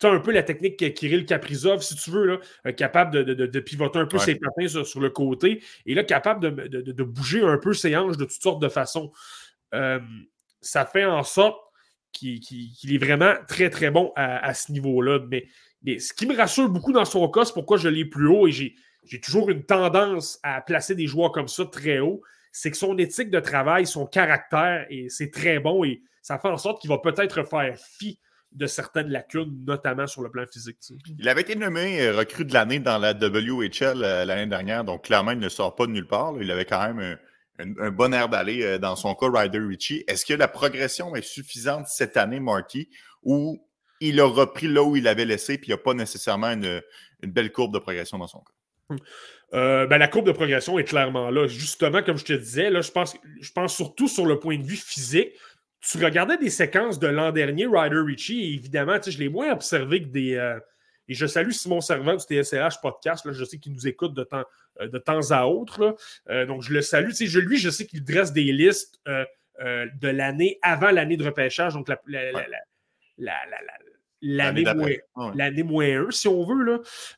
[0.00, 4.06] tu un peu la technique Kirill Kaprizov, si tu veux, là, capable de, pivoter un
[4.06, 8.16] peu ses patins sur, le côté et là, capable de, bouger un peu ses hanches
[8.16, 9.12] de toutes sortes de façons.
[9.74, 10.00] Euh,
[10.62, 11.60] ça fait en sorte
[12.12, 15.20] qu'il est vraiment très, très bon à, ce niveau-là.
[15.28, 15.46] Mais,
[15.84, 18.52] ce qui me rassure beaucoup dans son cas, c'est pourquoi je l'ai plus haut et
[18.52, 22.98] j'ai toujours une tendance à placer des joueurs comme ça très haut, c'est que son
[22.98, 26.90] éthique de travail, son caractère, et c'est très bon et ça fait en sorte qu'il
[26.90, 28.18] va peut-être faire fi
[28.52, 30.78] de certaines lacunes, notamment sur le plan physique.
[31.18, 35.04] Il avait été nommé euh, recrue de l'année dans la WHL euh, l'année dernière, donc
[35.04, 36.34] clairement, il ne sort pas de nulle part.
[36.40, 37.16] Il avait quand même
[37.58, 40.04] un, bon air d'aller euh, dans son cas, Ryder Ritchie.
[40.08, 42.88] Est-ce que la progression est suffisante cette année, Marty,
[43.22, 43.64] ou
[44.00, 46.82] il a repris là où il avait laissé, puis il n'y a pas nécessairement une,
[47.22, 48.52] belle courbe de progression dans son cas?
[48.90, 48.98] Hum.
[49.52, 51.46] Ben, la courbe de progression est clairement là.
[51.46, 54.62] Justement, comme je te disais, là, je, pense, je pense surtout sur le point de
[54.64, 55.32] vue physique
[55.80, 60.02] tu regardais des séquences de l'an dernier, Ryder Ritchie, et évidemment, je l'ai moins observé
[60.02, 60.34] que des.
[60.34, 60.58] Euh,
[61.08, 63.24] et je salue Simon Servant du TSLH Podcast.
[63.24, 64.44] Là, je sais qu'il nous écoute de temps,
[64.80, 65.96] euh, de temps à autre.
[66.28, 67.10] Euh, donc, je le salue.
[67.18, 71.74] Je, lui, je sais qu'il dresse des listes de l'année avant l'année de repêchage.
[71.74, 71.96] Donc, la,
[74.22, 76.62] l'année moins, moins 1, si on veut.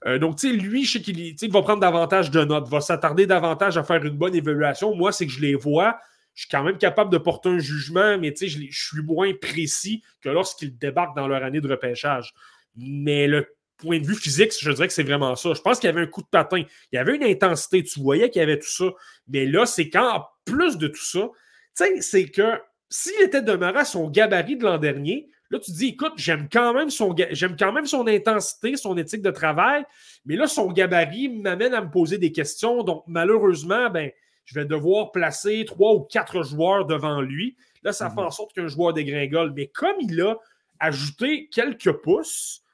[0.05, 0.19] Là.
[0.19, 3.77] donc, tu sais, lui, je sais qu'il va prendre davantage de notes, va s'attarder davantage
[3.77, 4.95] à faire une bonne évaluation.
[4.95, 5.99] Moi, c'est que je les vois
[6.35, 10.03] je suis quand même capable de porter un jugement, mais je, je suis moins précis
[10.21, 12.33] que lorsqu'ils débarquent dans leur année de repêchage.
[12.77, 15.53] Mais le point de vue physique, je dirais que c'est vraiment ça.
[15.55, 16.65] Je pense qu'il y avait un coup de patin.
[16.93, 17.83] Il y avait une intensité.
[17.83, 18.87] Tu voyais qu'il y avait tout ça.
[19.29, 21.29] Mais là, c'est quand, plus de tout ça,
[21.75, 25.89] c'est que s'il était demeuré à son gabarit de l'an dernier, là, tu te dis,
[25.89, 29.85] écoute, j'aime quand, même son, j'aime quand même son intensité, son éthique de travail,
[30.25, 32.83] mais là, son gabarit m'amène à me poser des questions.
[32.83, 34.11] Donc, malheureusement, ben,
[34.47, 37.57] je vais devoir placer trois ou quatre joueurs devant lui.
[37.83, 38.29] Là, ça fait mhm.
[38.29, 39.53] en sorte qu'un joueur dégringole.
[39.55, 40.37] Mais comme il a
[40.81, 42.65] ajouté quelques pouces,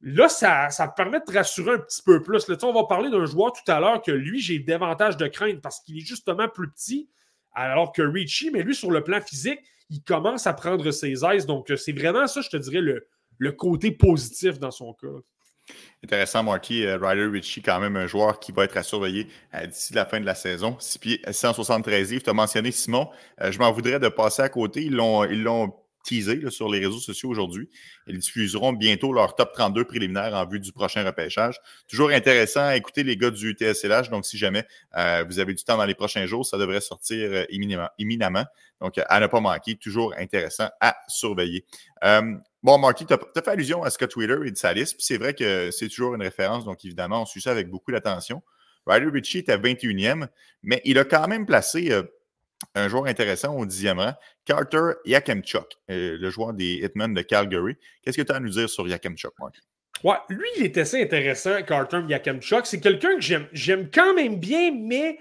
[0.00, 2.48] là, ça, ça permet de rassurer un petit peu plus.
[2.48, 5.60] Là, on va parler d'un joueur tout à l'heure que lui, j'ai davantage de crainte
[5.60, 7.08] parce qu'il est justement plus petit,
[7.54, 9.58] alors que Richie, mais lui, sur le plan physique,
[9.94, 11.46] il commence à prendre ses aises.
[11.46, 12.80] Donc, c'est vraiment ça, je te dirais,
[13.38, 15.06] le, côté positif dans son cas.
[16.02, 16.84] Intéressant, Marky.
[16.84, 20.04] Euh, Ryder Ritchie, quand même un joueur qui va être à surveiller euh, d'ici la
[20.04, 20.76] fin de la saison.
[20.78, 22.24] 6 pieds, 173 livres.
[22.24, 23.08] Tu as mentionné Simon.
[23.40, 24.82] Euh, je m'en voudrais de passer à côté.
[24.82, 25.72] Ils l'ont,
[26.04, 27.68] teasé sur les réseaux sociaux aujourd'hui.
[28.06, 31.58] Ils diffuseront bientôt leur top 32 préliminaire en vue du prochain repêchage.
[31.88, 34.10] Toujours intéressant à écouter les gars du TSLH.
[34.10, 38.44] Donc, si jamais vous avez du temps dans les prochains jours, ça devrait sortir éminemment.
[38.80, 39.76] Donc, à ne pas manquer.
[39.76, 41.64] Toujours intéressant à surveiller.
[42.64, 45.34] Bon, Marty, tu as, fait allusion à Scott Twitter et de sa liste, c'est vrai
[45.34, 48.42] que c'est toujours une référence, donc évidemment, on suit ça avec beaucoup d'attention.
[48.86, 50.28] Ryder Ritchie est à 21e,
[50.62, 52.04] mais il a quand même placé euh,
[52.74, 54.14] un joueur intéressant au 10e rang,
[54.44, 57.76] Carter Yakemchuk, euh, le joueur des Hitmen de Calgary.
[58.02, 59.60] Qu'est-ce que tu as à nous dire sur Yakemchuk, Marty?
[60.02, 62.66] Ouais, lui, il est assez intéressant, Carter Yakemchuk.
[62.66, 65.18] C'est quelqu'un que j'aime, j'aime quand même bien, mais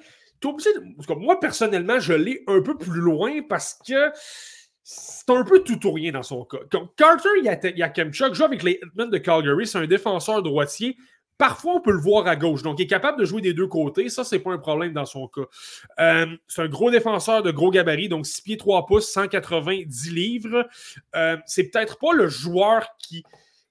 [1.18, 4.12] moi, personnellement, je l'ai un peu plus loin parce que
[4.84, 6.58] c'est un peu tout ou rien dans son cas.
[6.98, 7.30] Carter
[7.76, 10.98] Yakemchuk joue avec les Hitmen de Calgary, c'est un défenseur droitier.
[11.38, 12.62] Parfois, on peut le voir à gauche.
[12.62, 14.10] Donc, il est capable de jouer des deux côtés.
[14.10, 15.42] Ça, c'est pas un problème dans son cas.
[16.00, 20.68] Euh, c'est un gros défenseur de gros gabarit, donc 6 pieds 3 pouces, 190 livres.
[21.16, 23.24] Euh, c'est peut-être pas le joueur qui.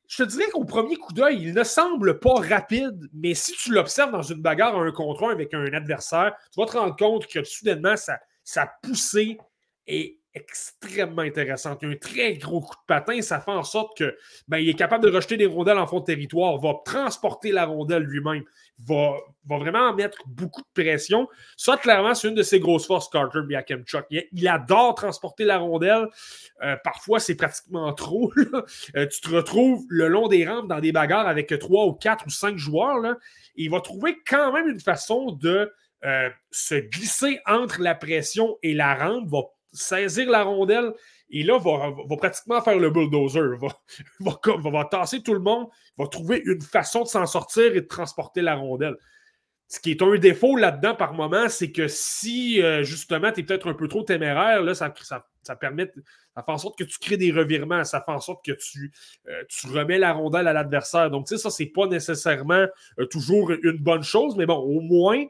[0.09, 3.73] Je te dirais qu'au premier coup d'œil, il ne semble pas rapide, mais si tu
[3.73, 7.27] l'observes dans une bagarre un contre un avec un adversaire, tu vas te rendre compte
[7.27, 9.39] que soudainement, sa, sa poussée
[9.87, 11.81] est extrêmement intéressante.
[11.83, 13.21] Il a un très gros coup de patin.
[13.23, 14.17] Ça fait en sorte que
[14.49, 17.67] ben, il est capable de rejeter des rondelles en fond de territoire, va transporter la
[17.67, 18.43] rondelle lui-même,
[18.79, 19.13] va,
[19.47, 21.29] va vraiment mettre beaucoup de pression.
[21.57, 24.07] Ça, clairement, c'est une de ses grosses forces, Carter Biakemchuk.
[24.11, 26.09] Il, il adore transporter la rondelle.
[26.63, 28.33] Euh, parfois, c'est pratiquement trop.
[28.97, 32.27] Euh, tu te retrouves le long des rampes dans des bagarres avec trois ou quatre
[32.27, 32.99] ou cinq joueurs.
[32.99, 33.17] Là,
[33.55, 35.73] il va trouver quand même une façon de
[36.05, 39.43] euh, se glisser entre la pression et la rampe, va
[39.73, 40.93] saisir la rondelle
[41.31, 43.57] et là, va, va pratiquement faire le bulldozer.
[43.59, 43.69] Va,
[44.21, 47.87] va, va, tasser tout le monde, va trouver une façon de s'en sortir et de
[47.87, 48.97] transporter la rondelle.
[49.69, 53.43] Ce qui est un défaut là-dedans par moment, c'est que si euh, justement tu es
[53.43, 55.57] peut-être un peu trop téméraire, ça, ça, ça,
[56.35, 58.93] ça fait en sorte que tu crées des revirements, ça fait en sorte que tu,
[59.29, 61.11] euh, remets la rondelle à l'adversaire.
[61.11, 62.67] Donc, tu sais, ça, c'est pas nécessairement
[62.99, 65.25] euh, toujours une bonne chose, mais bon, au moins,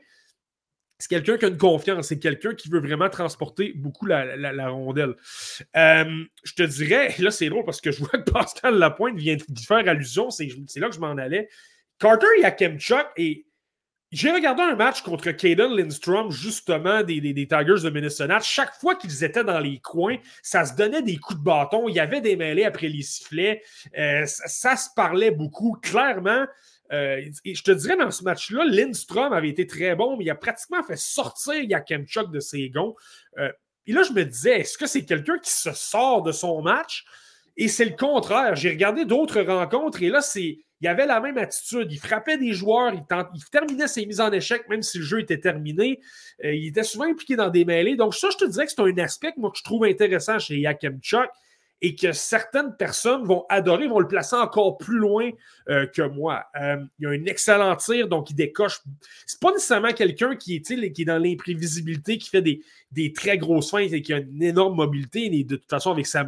[1.03, 5.17] c'est quelqu'un qui a une confiance, c'est quelqu'un qui veut vraiment transporter beaucoup la, rondelle.
[5.77, 9.35] Euh, je te dirais, là c'est drôle parce que je vois que Pascal Lapointe vient
[9.35, 11.49] de faire allusion, c'est là que je m'en allais.
[11.99, 13.47] Carter Yakemchuk et
[14.13, 18.39] j'ai regardé un match contre Caden Lindstrom, justement, des, Tigers de Minnesota.
[18.41, 21.89] Chaque fois qu'ils étaient dans les coins, ça se donnait des coups de bâton.
[21.89, 23.63] Il y avait des mêlées après les sifflets.
[23.99, 25.79] Euh, ça, se parlait beaucoup.
[25.83, 26.45] Clairement,
[26.93, 30.35] euh, je te dirais, dans ce match-là, Lindstrom avait été très bon, mais il a
[30.35, 32.95] pratiquement fait sortir Yakemchuk de ses gonds.
[33.39, 33.51] Euh,
[33.87, 37.05] et là, je me disais, est-ce que c'est quelqu'un qui se sort de son match?
[37.57, 38.57] Et c'est le contraire.
[38.57, 40.59] J'ai regardé d'autres rencontres et là, c'est.
[40.81, 41.93] Il avait la même attitude.
[41.93, 43.05] Il frappait des joueurs, il,
[43.53, 46.01] terminait ses mises en échec, même si le jeu était terminé.
[46.45, 47.95] Euh, il était souvent impliqué dans des mêlées.
[47.95, 50.59] Donc, ça, je te dirais que c'est un aspect moi, que je trouve intéressant chez
[50.59, 51.31] Yakemchuk
[51.85, 55.31] et que certaines personnes vont adorer, vont le placer encore plus loin
[55.69, 56.45] euh, que moi.
[56.61, 58.81] Euh, il a un excellent tir, donc il décoche.
[59.27, 63.37] C'est pas nécessairement quelqu'un qui est, qui est dans l'imprévisibilité, qui fait des, des, très
[63.37, 65.25] grosses feintes et qui a une énorme mobilité.
[65.25, 66.25] Et de toute façon, avec sa,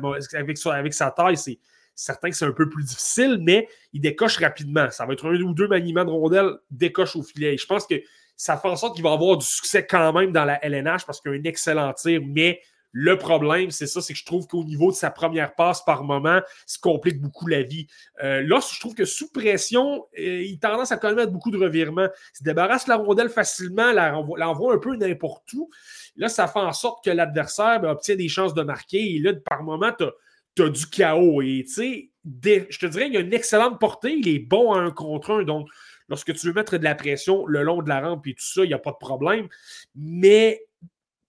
[0.73, 1.61] avec sa taille, c'est
[1.95, 4.91] certain que c'est un peu plus difficile, mais il décoche rapidement.
[4.91, 7.57] Ça va être un ou deux maniements de rondelles, décoche au filet.
[7.57, 8.03] je pense que
[8.37, 11.21] ça fait en sorte qu'il va avoir du succès quand même dans la LNH parce
[11.21, 12.61] qu'il a un excellent tir, mais
[12.97, 16.05] le problème, c'est ça, c'est que je trouve qu'au niveau de sa première passe par
[16.05, 17.89] moment, ça complique beaucoup la vie.
[18.23, 22.07] Euh, là, je trouve que sous pression, euh, il tendance à connaître beaucoup de revirements.
[22.35, 25.69] Il se débarrasse la rondelle facilement, l'envoie un peu n'importe où.
[26.15, 29.17] Là, ça fait en sorte que l'adversaire ben, obtient des chances de marquer.
[29.17, 31.43] Et là, par moment, tu as, du chaos.
[31.43, 34.13] Et tu sais, je te dirais, il a une excellente portée.
[34.13, 35.43] Il est bon à un contre un.
[35.43, 35.67] Donc,
[36.09, 38.63] lorsque tu veux mettre de la pression le long de la rampe et tout ça,
[38.63, 39.49] il n'y a pas de problème.
[39.97, 40.65] Mais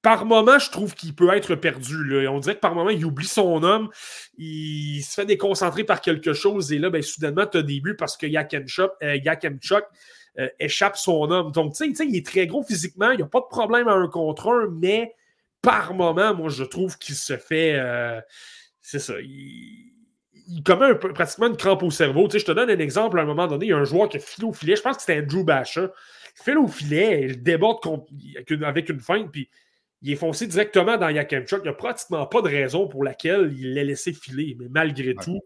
[0.05, 2.27] par moment, je trouve qu'il peut être perdu.
[2.27, 3.89] On dirait que par moment, il oublie son homme,
[4.37, 7.95] il se fait déconcentrer par quelque chose, et là, ben, soudainement, tu as des buts
[7.97, 9.17] parce que Yakemchuk euh,
[10.37, 11.51] euh, échappe son homme.
[11.51, 13.93] Donc, tu sais, il est très gros physiquement, il n'y a pas de problème à
[13.93, 15.15] un contre un, mais
[15.63, 17.73] par moment, moi, je trouve qu'il se fait.
[17.73, 18.21] Euh,
[18.83, 19.15] c'est ça.
[19.19, 19.91] Il,
[20.63, 22.27] commet un peu, pratiquement une crampe au cerveau.
[22.27, 23.17] Tu sais, je te donne un exemple.
[23.17, 24.75] À un moment donné, il y a un joueur qui a filé au filet.
[24.75, 25.89] Je pense que c'était Andrew Basha.
[26.37, 27.79] Il file au filet, il déborde
[28.61, 29.49] avec une feinte, puis
[30.05, 31.61] il est foncé directement dans Yakemchuk.
[31.61, 34.55] Il n'y a pratiquement pas de raison pour laquelle il l'a laissé filer.
[34.59, 35.41] Mais malgré tout,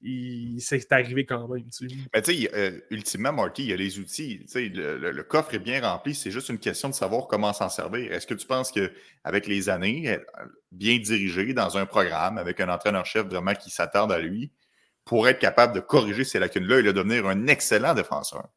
[0.00, 1.66] il, c'est arrivé quand même.
[2.14, 4.46] Mais tu sais, euh, ultimement, Marty, il y a les outils.
[4.54, 6.14] Le, le, coffre est bien rempli.
[6.14, 8.10] C'est juste une question de savoir comment s'en servir.
[8.10, 10.18] Est-ce que tu penses qu'avec les années, euh,
[10.72, 14.50] bien dirigé dans un programme, avec un entraîneur-chef vraiment qui s'attarde à lui,
[15.04, 18.48] pour être capable de corriger ces lacunes-là et de devenir un excellent défenseur?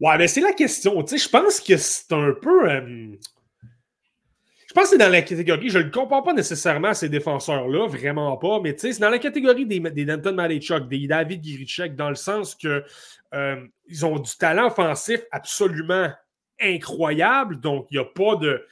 [0.00, 1.02] Ouais, mais c'est la question.
[1.02, 2.70] Tu sais, je pense que c'est un peu.
[2.70, 3.16] Euh,
[4.66, 7.08] je pense que c'est dans la catégorie, je ne le compare pas nécessairement à ces
[7.08, 11.94] défenseurs-là, vraiment pas, mais c'est dans la catégorie des, des Danton Malechuk, des David Giricek,
[11.94, 12.82] dans le sens que
[13.34, 16.10] euh, ils ont du talent offensif absolument
[16.60, 18.64] incroyable, donc il n'y a pas de.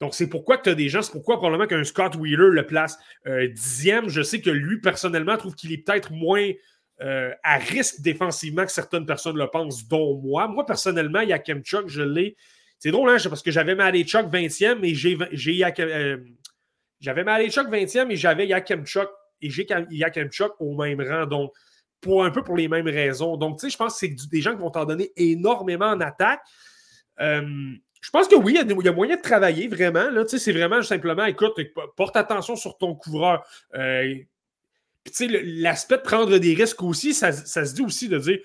[0.00, 2.98] Donc, c'est pourquoi tu as des gens, c'est pourquoi probablement qu'un Scott Wheeler le place
[3.26, 4.08] euh, dixième.
[4.08, 6.50] Je sais que lui, personnellement, trouve qu'il est peut-être moins
[7.00, 10.48] euh, à risque défensivement que certaines personnes le pensent, dont moi.
[10.48, 12.36] Moi, personnellement, il y a Kemchuk, je l'ai
[12.78, 15.16] c'est drôle, hein, parce que j'avais Chuck 20e et j'ai,
[15.80, 16.18] euh,
[17.00, 19.08] j'avais 20e et j'avais Yakemchuk
[19.40, 19.66] et j'ai
[20.60, 21.26] au même rang.
[21.26, 21.52] Donc,
[22.00, 23.36] pour un peu pour les mêmes raisons.
[23.36, 26.00] Donc, tu sais, je pense que c'est des gens qui vont t'en donner énormément en
[26.00, 26.40] attaque.
[27.20, 27.42] Euh,
[28.00, 30.10] je pense que oui, il y, a moyen de travailler vraiment.
[30.10, 31.58] Là, c'est vraiment simplement, écoute,
[31.96, 33.44] porte attention sur ton couvreur.
[33.74, 34.14] Euh,
[35.20, 38.38] l'aspect de prendre des risques aussi, ça, ça, se dit aussi de dire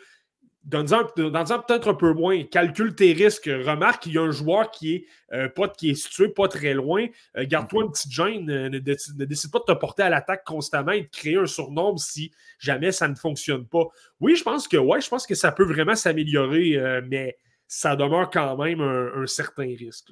[0.64, 2.44] Donne-en peut-être un peu moins.
[2.44, 3.50] Calcule tes risques.
[3.50, 6.76] Remarque qu'il y a un joueur qui est, euh, pas, qui est situé pas très
[6.76, 7.08] loin.
[7.36, 8.50] Euh, garde-toi une petite gêne.
[8.52, 12.00] Euh, ne, décide pas de te porter à l'attaque constamment et de créer un surnombre
[12.00, 13.86] si jamais ça ne fonctionne pas.
[14.20, 17.38] Oui, je pense que ouais, je pense que ça peut vraiment s'améliorer, mais
[17.74, 20.10] ça demeure quand même un, certain risque.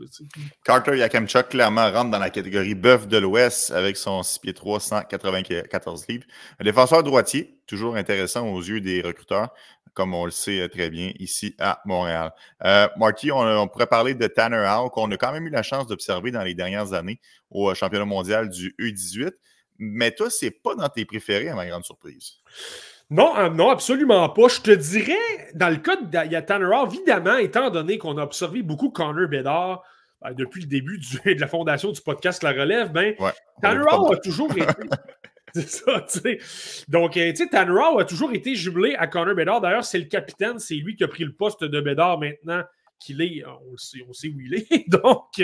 [0.63, 4.79] Carter Yakemchuk clairement rentre dans la catégorie bœuf de l'Ouest avec son 6 pieds 3,
[4.79, 6.23] 194 livres.
[6.61, 9.49] Un défenseur droitier, toujours intéressant aux yeux des recruteurs
[9.93, 12.31] comme on le sait euh, très bien ici à Montréal.
[12.63, 15.87] Euh, Marty, on, pourrait parler de Tanner Howe, qu'on a quand même eu la chance
[15.87, 17.19] d'observer dans les dernières années
[17.49, 19.33] au euh, championnat mondial du U18.
[19.79, 22.35] Mais toi, c'est pas dans tes préférés, à ma grande surprise.
[23.09, 24.47] Non, non, absolument pas.
[24.47, 28.61] Je te dirais, dans le cas de Tanner Howe, évidemment, étant donné qu'on a observé
[28.61, 29.83] beaucoup Connor Bedard,
[30.21, 33.31] ben, depuis le début de la fondation du podcast La Relève, ben, Ouais.
[33.61, 34.65] Tanner a toujours été.
[35.55, 36.39] C'est ça, tu sais.
[36.87, 39.61] Donc, euh, tu sais, Tanner a toujours été jumelé à Connor Bedard.
[39.61, 42.63] D'ailleurs, c'est le capitaine, c'est lui qui a pris le poste de Bedard maintenant
[42.99, 43.43] qu'il est.
[43.45, 44.87] On le sait, on sait où il est.
[44.87, 45.41] donc,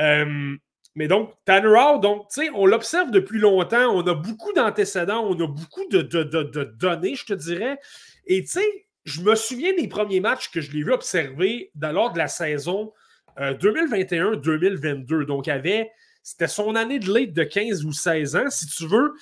[0.00, 0.56] euh,
[0.94, 3.90] mais donc, Tanner Howe, donc, on l'observe depuis longtemps.
[3.94, 7.78] On a beaucoup d'antécédents, on a beaucoup de, de, de, données, je te dirais.
[8.26, 11.92] Et tu sais, je me souviens des premiers matchs que je l'ai vu observer dans,
[11.92, 12.92] lors de la saison
[13.40, 15.24] euh, 2021-2022.
[15.24, 15.90] Donc, il avait,
[16.22, 19.14] c'était son année de late de 15 ou 16 ans, si tu veux.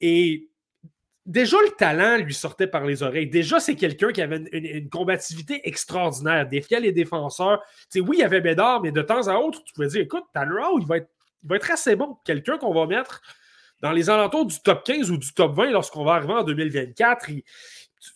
[0.00, 0.48] Et
[1.26, 3.28] déjà, le talent lui sortait par les oreilles.
[3.28, 7.62] Déjà, c'est quelqu'un qui avait une, combativité extraordinaire, défiait les défenseurs.
[7.90, 10.00] Tu sais, oui, il y avait Bédard, mais de temps à autre, tu pouvais dire,
[10.00, 11.10] écoute, Tanner Howe, il va être,
[11.42, 12.16] il va être assez bon.
[12.24, 13.20] Quelqu'un qu'on va mettre
[13.82, 17.30] dans les alentours du top 15 ou du top 20 lorsqu'on va arriver en 2024.
[17.30, 17.42] Il-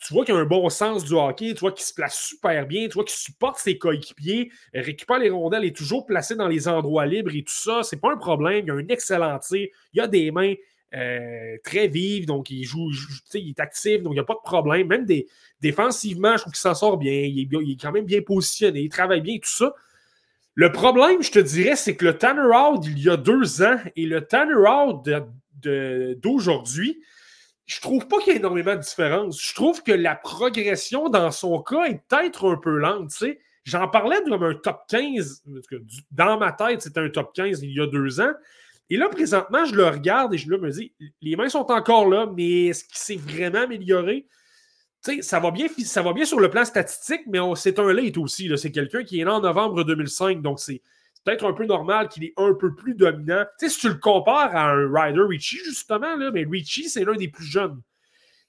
[0.01, 2.66] tu, vois qu'il a un bon sens du hockey, tu vois qu'il se place super
[2.66, 6.68] bien, tu vois qu'il supporte ses coéquipiers, récupère les rondelles, est toujours placé dans les
[6.68, 7.83] endroits libres et tout ça.
[7.83, 8.64] C'est pas un problème.
[8.66, 9.68] Il a un excellent tir.
[9.93, 10.55] Il a des mains
[10.95, 12.91] euh, très vives, donc il joue,
[13.35, 14.87] il est actif, donc il n'y a pas de problème.
[14.87, 15.07] Même
[15.61, 17.12] défensivement, je trouve qu'il s'en sort bien.
[17.12, 19.75] Il est, il est quand même bien positionné, il travaille bien, tout ça.
[20.55, 23.78] Le problème, je te dirais, c'est que le Tanner Howe d'il y a deux ans
[23.96, 24.55] et le Tanner
[25.62, 27.03] de- d'aujourd'hui,
[27.66, 29.40] je trouve pas qu'il y ait énormément de différence.
[29.42, 33.12] Je trouve que la progression dans son cas est peut-être un peu lente.
[33.64, 35.42] J'en parlais comme un top 15.
[35.48, 38.20] en tout cas, du- Dans ma tête, c'était un top 15 il y a deux
[38.20, 38.32] ans.
[38.90, 40.92] Et là, présentement, je le regarde et je me dis,
[41.22, 44.26] les mains sont encore là, mais est-ce qu'il s'est vraiment amélioré?
[45.05, 45.66] Sais, ça va, bien,
[46.24, 48.46] sur le plan statistique, mais c'est un late aussi.
[48.46, 48.57] là.
[48.57, 50.80] C'est quelqu'un qui est né en novembre 2005, donc c'est
[51.24, 53.44] peut-être un peu normal qu'il est un peu plus dominant.
[53.59, 57.05] Tu sais, si tu le compares à un Ryder Richie, justement, là, mais Richie, c'est
[57.05, 57.80] l'un des plus jeunes.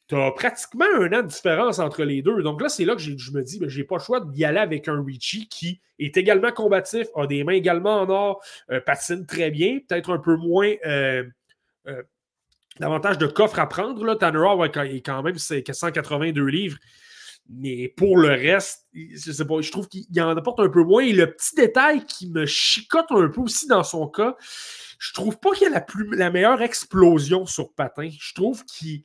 [0.08, 2.44] Tu as pratiquement un an de différence entre les deux.
[2.44, 4.60] Donc là, c'est là que je me dis, ben, j'ai pas le choix d'y aller
[4.60, 9.26] avec un Richie qui est également combatif, a des mains également en or, euh, patine
[9.26, 10.72] très bien, peut-être un peu moins.
[10.86, 11.24] euh,
[11.88, 12.04] euh,
[12.80, 14.04] davantage de coffre à prendre.
[14.06, 14.16] Là.
[14.16, 16.78] Tanner Howe est quand même c'est 182 livres.
[17.50, 21.04] Mais pour le reste, je sais pas, je trouve qu'il en apporte un peu moins.
[21.04, 24.36] Et le petit détail qui me chicote un peu aussi dans son cas,
[24.98, 28.10] je trouve pas qu'il a la, plus, la meilleure explosion sur patin.
[28.18, 29.04] Je trouve qu'il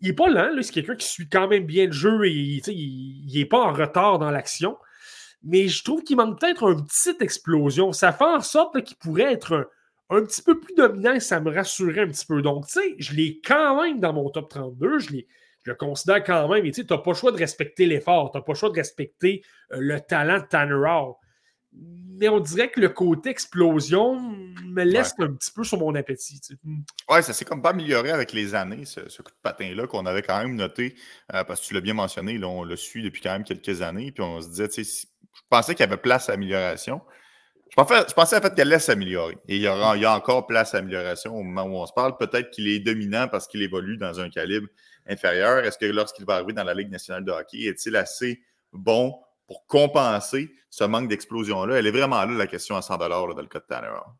[0.00, 0.50] il est pas lent.
[0.62, 3.72] C'est quelqu'un qui suit quand même bien le jeu et il, il est pas en
[3.72, 4.76] retard dans l'action.
[5.42, 7.92] Mais je trouve qu'il manque peut-être une petite explosion.
[7.92, 9.70] Ça fait en sorte qu'il pourrait être
[10.10, 12.42] un, petit peu plus dominant et ça me rassurait un petit peu.
[12.42, 14.98] Donc, tu sais, je l'ai quand même dans mon top 32.
[14.98, 15.08] Je,
[15.62, 16.64] je le considère quand même.
[16.66, 18.30] Et tu n'as pas le choix de respecter l'effort.
[18.30, 19.42] Tu n'as pas le choix de respecter
[19.72, 21.16] euh, le talent de Tanner Howe.
[21.72, 26.40] Mais on dirait que le côté explosion me laisse un petit peu sur mon appétit.
[26.40, 26.60] tu sais.
[27.08, 30.04] Ouais, ça s'est comme pas amélioré avec les années, ce, ce coup de patin-là qu'on
[30.04, 30.96] avait quand même noté,
[31.32, 33.82] euh, parce que tu l'as bien mentionné, là, on le suit depuis quand même quelques
[33.82, 37.00] années, puis on se disait, tu sais, je pensais qu'il y avait place à amélioration.
[37.70, 39.38] Je pensais, en fait qu'elle allait s'améliorer.
[39.48, 42.16] Et il y, aura, a encore place à amélioration au moment où on se parle.
[42.16, 44.66] Peut-être qu'il est dominant parce qu'il évolue dans un calibre
[45.06, 45.64] inférieur.
[45.64, 48.42] Est-ce que lorsqu'il va arriver dans la Ligue nationale de hockey, est-il assez
[48.72, 49.14] bon
[49.46, 51.76] pour compenser ce manque d'explosion-là?
[51.76, 53.88] Elle est vraiment là, la question à 100 là, dans le cas de Tanner.
[53.88, 54.14] Howe.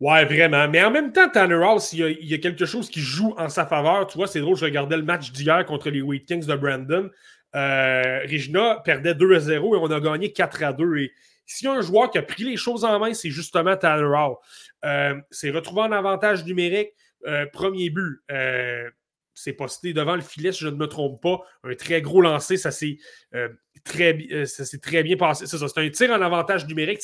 [0.00, 0.68] Ouais, vraiment.
[0.68, 3.66] Mais en même temps, Tanner House, il y, a, quelque chose qui joue en sa
[3.66, 4.06] faveur.
[4.06, 7.10] Tu vois, c'est drôle, je regardais le match d'hier contre les Wheat Kings de Brandon.
[7.54, 10.96] Euh, Regina perdait 2 à 0 et on a gagné 4 à 2.
[10.98, 11.12] Et
[11.46, 14.04] s'il y a un joueur qui a pris les choses en main, c'est justement Tanner
[14.04, 14.38] Howe.
[14.84, 16.90] Euh, c'est retrouvé en avantage numérique.
[17.26, 18.20] Euh, premier but.
[18.30, 18.90] Euh,
[19.36, 21.40] c'est posté devant le filet, si je ne me trompe pas.
[21.64, 22.98] Un très gros lancé, ça s'est
[23.82, 25.46] très, bien passé.
[25.46, 27.00] C'est ça, c'est un tir en avantage numérique.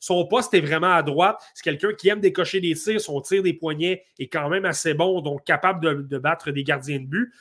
[0.00, 1.42] Son, poste est vraiment à droite.
[1.52, 3.00] C'est quelqu'un qui aime décocher des tirs.
[3.00, 7.00] Son tir des poignets est quand même assez bon, donc capable de, battre des gardiens
[7.00, 7.32] de but.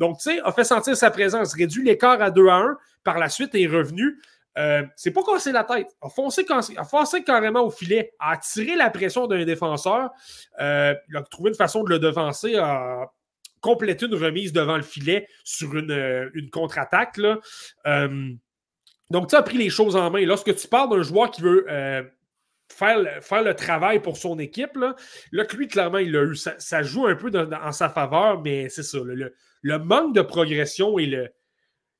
[0.00, 2.78] Donc, tu sais, a fait sentir sa présence, réduit l'écart à 2 à 1.
[3.04, 4.18] Par la suite, est revenu.
[4.58, 5.88] Euh, c'est pas cassé la tête.
[6.00, 6.44] A foncé,
[7.24, 10.10] carrément au filet, a attiré la pression d'un défenseur.
[10.60, 13.12] Euh, il a trouvé une façon de le devancer, a
[13.60, 17.18] complété une remise devant le filet sur une, euh, contre-attaque.
[17.86, 18.30] Euh,
[19.10, 20.24] donc, tu as pris les choses en main.
[20.24, 21.66] Lorsque tu parles d'un joueur qui veut
[22.68, 24.96] faire, le- faire le travail pour son équipe, là,
[25.30, 26.34] lui, clairement, il l'a eu.
[26.34, 27.30] Ça, joue un peu
[27.62, 28.98] en sa faveur, mais c'est ça.
[29.62, 31.28] le manque de progression et le,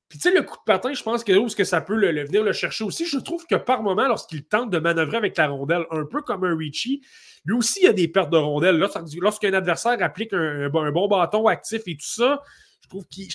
[0.09, 2.23] puis tu sais, le coup de patin, je pense que où que ça peut le,
[2.23, 3.05] venir le chercher aussi?
[3.05, 6.45] Je trouve que par moment, lorsqu'il tente de manœuvrer avec la rondelle, un peu comme
[6.45, 7.01] un Richie,
[7.43, 8.77] lui aussi, il y a des pertes de rondelles.
[8.77, 12.41] Lorsqu'un adversaire applique un, bon- bâton actif et tout ça,
[12.83, 12.87] je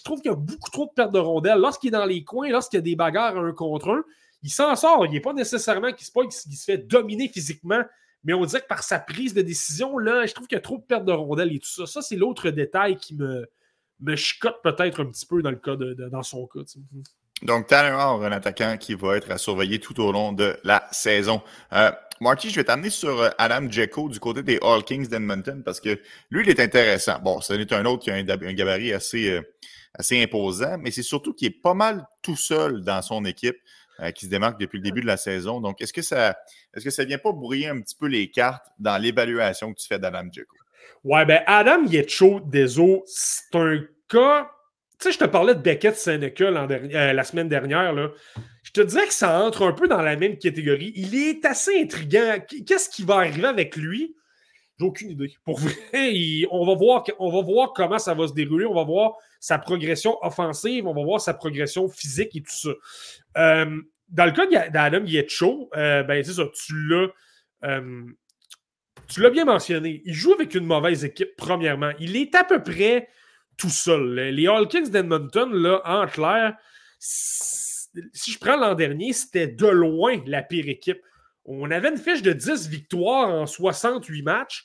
[0.03, 1.59] trouve qu'il y a beaucoup trop de pertes de rondelles.
[1.59, 4.05] Lorsqu'il est dans les coins, lorsqu'il y a des bagarres un contre un,
[4.43, 5.05] il s'en sort.
[5.05, 7.83] Il n'est pas nécessairement qu'il se, se fait dominer physiquement,
[8.25, 10.63] mais on dirait que par sa prise de décision, là, je trouve qu'il y a
[10.63, 11.87] trop de pertes de rondelles et tout ça.
[11.87, 13.47] Ça, c'est l'autre détail qui me,
[14.03, 16.61] me chicote peut-être un petit peu dans le cas de, dans son cas.
[17.43, 20.87] Donc, Tanner Hall, un attaquant qui va être à surveiller tout au long de la
[20.93, 21.43] saison.
[21.73, 21.91] Euh,
[22.23, 25.81] Marty, je vais t'amener sur euh, Adam Jeko du côté des All Kings d'Edmonton parce
[25.81, 26.01] que
[26.31, 27.19] lui, il est intéressant.
[27.19, 29.43] Bon, ce n'est un autre qui a un, gabarit assez, euh,
[29.93, 33.57] assez imposant, mais c'est surtout qu'il est pas mal tout seul dans son équipe
[33.99, 35.61] euh, qui se démarque depuis le début de la saison.
[35.61, 36.37] Donc, est-ce que ça
[36.73, 39.89] est-ce que ça vient pas brouiller un petit peu les cartes dans l'évaluation que tu
[39.89, 40.62] fais d'Adam Jeko?
[41.05, 44.49] Ouais, ben Adam Yetcho des eaux, c'est un cas
[45.03, 47.93] tu sais, je te parlais de Beckett Seneca euh, la semaine dernière.
[47.93, 48.13] Là.
[48.63, 50.93] Je te disais que ça entre un peu dans la même catégorie.
[50.95, 52.37] Il est assez intriguant.
[52.65, 54.15] Qu'est-ce qui va arriver avec lui?
[54.79, 55.35] J'ai aucune idée.
[55.45, 55.75] Pour vrai,
[56.53, 58.65] on, va voir, on va voir comment ça va se dérouler.
[58.65, 60.87] On va voir sa progression offensive.
[60.87, 62.71] On va voir sa progression physique et tout ça.
[63.39, 67.09] Euh, dans le cas d'Adam Yetcho, euh, ben, c'est ça, tu l'as.
[67.65, 68.05] Euh,
[69.13, 70.03] tu l'as bien mentionné.
[70.05, 71.91] Il joue avec une mauvaise équipe, premièrement.
[72.01, 73.09] Il est à peu près
[73.57, 74.15] tout seul.
[74.15, 76.57] Les All Kings d'Edmonton, là, en clair,
[76.99, 81.01] si je prends l'an dernier, c'était de loin la pire équipe.
[81.45, 84.65] On avait une fiche de 10 victoires en 68 matchs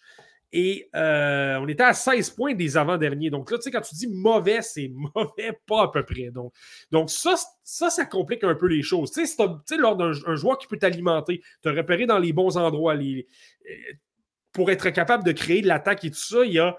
[0.53, 3.29] et euh, on était à 16 points des avant-derniers.
[3.29, 6.31] Donc là, tu sais, quand tu dis mauvais, c'est mauvais pas à peu près.
[6.31, 9.11] Donc, ça, ça, complique un peu les choses.
[9.11, 13.21] Tu sais, lors d'un joueur qui peut t'alimenter, te repérer dans les bons endroits, euh,
[14.53, 16.77] pour être capable de créer de l'attaque et tout ça, il y a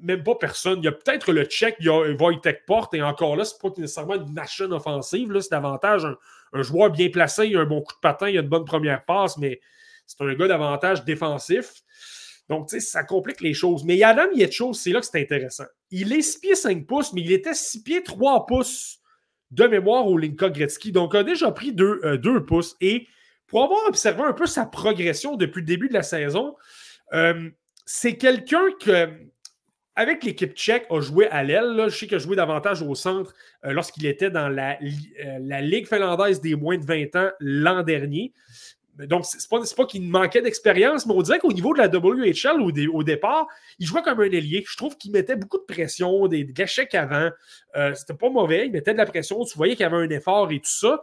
[0.00, 0.78] même pas personne.
[0.78, 3.60] Il y a peut-être le check, il y a Wojtek Porte, et encore là, c'est
[3.60, 6.06] pas nécessairement une machine offensive, c'est davantage
[6.52, 8.64] un, joueur bien placé, il a un bon coup de patin, il a une bonne
[8.64, 9.60] première passe, mais
[10.06, 11.82] c'est un gars davantage défensif.
[12.48, 13.84] Donc, tu sais, ça complique les choses.
[13.84, 15.66] Mais Adam Yetcho, c'est là que c'est intéressant.
[15.90, 19.00] Il est 6 pieds 5 pouces, mais il était 6 pieds 3 pouces
[19.50, 20.92] de mémoire au Linka Gretzky.
[20.92, 22.74] Donc, il a déjà pris 2, euh, pouces.
[22.80, 23.06] Et
[23.46, 26.56] pour avoir observé un peu sa progression depuis le début de la saison,
[27.12, 27.50] euh,
[27.86, 29.08] c'est quelqu'un que
[29.96, 31.86] avec l'équipe tchèque, a joué à l'aile.
[31.88, 33.34] Je sais qu'il a joué davantage au centre
[33.64, 37.82] euh, lorsqu'il était dans la, euh, la, Ligue finlandaise des moins de 20 ans l'an
[37.82, 38.32] dernier.
[38.94, 42.60] Donc, c'est pas, pas qu'il manquait d'expérience, mais on dirait qu'au niveau de la WHL,
[42.92, 43.48] au, départ,
[43.80, 44.64] il jouait comme un ailier.
[44.68, 47.30] Je trouve qu'il mettait beaucoup de pression, des, gâchettes avant.
[47.94, 49.44] C'était pas mauvais, il mettait de la pression.
[49.44, 51.00] Tu voyais qu'il y avait un effort et tout ça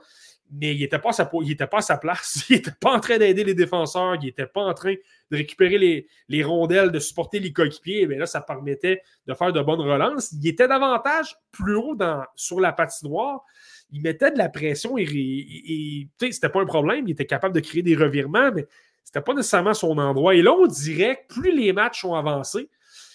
[0.51, 2.45] mais il n'était pas, à sa place.
[2.49, 4.15] Il n'était pas en train d'aider les défenseurs.
[4.21, 4.93] Il n'était pas en train
[5.31, 8.07] de récupérer les, les rondelles, de supporter les coéquipiers.
[8.07, 10.31] Mais là, ça permettait de faire de bonnes relances.
[10.31, 11.97] Il était davantage plus haut
[12.35, 13.43] sur la patinoire.
[13.91, 17.07] Il mettait de la pression et, et, c'était pas un problème.
[17.07, 18.67] Il était capable de créer des revirements, mais
[19.03, 20.35] c'était pas nécessairement son endroit.
[20.35, 22.69] Et là, on dirait que plus les matchs ont avancé,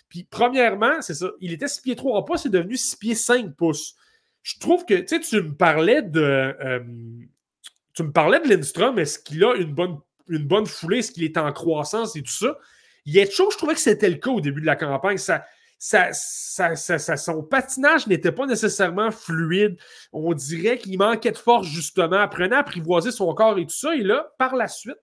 [0.09, 3.55] puis premièrement, c'est ça, il était 6 pieds 3 pas, c'est devenu 6 pieds 5
[3.55, 3.97] pouces
[4.43, 6.21] je trouve que, tu me parlais de.
[6.21, 6.81] Euh,
[7.95, 11.25] tu me parlais de Lindstrom, est-ce qu'il a une bonne, une bonne foulée, est-ce qu'il
[11.25, 12.57] est en croissance et tout ça?
[13.05, 15.19] Il y a chose, je trouvais que c'était le cas au début de la campagne.
[15.79, 19.79] Son patinage n'était pas nécessairement fluide.
[20.13, 22.19] On dirait qu'il manquait de force, justement.
[22.19, 23.95] Apprenait à apprivoiser son corps et tout ça.
[23.95, 24.99] Et là, par la suite,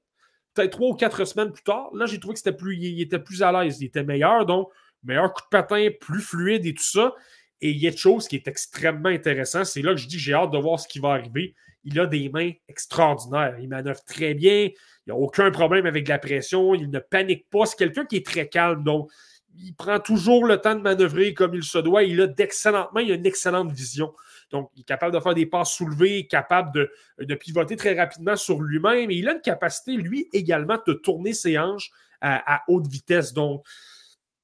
[0.54, 3.20] peut-être trois ou quatre semaines plus tard, là, j'ai trouvé que c'était plus, il était
[3.20, 3.82] plus à l'aise.
[3.82, 4.70] Il était meilleur, donc
[5.04, 7.14] meilleur coup de patin, plus fluide et tout ça.
[7.62, 10.20] Et il y a une chose qui est extrêmement intéressant, c'est là que je dis
[10.20, 11.56] j'ai hâte de voir ce qui va arriver.
[11.84, 13.56] Il a des mains extraordinaires.
[13.62, 14.66] Il manœuvre très bien.
[14.66, 14.74] Il
[15.08, 16.76] n'y a aucun problème avec la pression.
[16.76, 17.66] Il ne panique pas.
[17.66, 18.84] C'est quelqu'un qui est très calme.
[18.84, 19.10] Donc,
[19.58, 22.04] il prend toujours le temps de manœuvrer comme il se doit.
[22.04, 23.04] Il a d'excellentes mains.
[23.04, 24.14] Il a une excellente vision.
[24.52, 26.92] Donc, il est capable de faire des passes soulevées, capable de,
[27.24, 29.10] de pivoter très rapidement sur lui-même.
[29.10, 31.90] Et il a une capacité, lui, également, de tourner ses hanches
[32.20, 33.34] à, à haute vitesse.
[33.34, 33.66] Donc,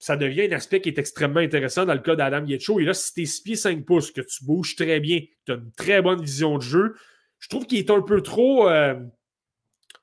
[0.03, 2.77] ça devient un aspect qui est extrêmement intéressant dans le cas d'Adam Yetcho.
[2.81, 5.53] Et là, si tu es 6 pieds 5 pouces, que tu bouges très bien, tu
[5.53, 6.95] as une très bonne vision de jeu,
[7.39, 8.95] je trouve qu'il est un peu trop euh,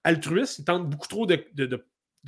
[0.03, 0.61] altruiste.
[0.61, 1.45] Il tente beaucoup trop de,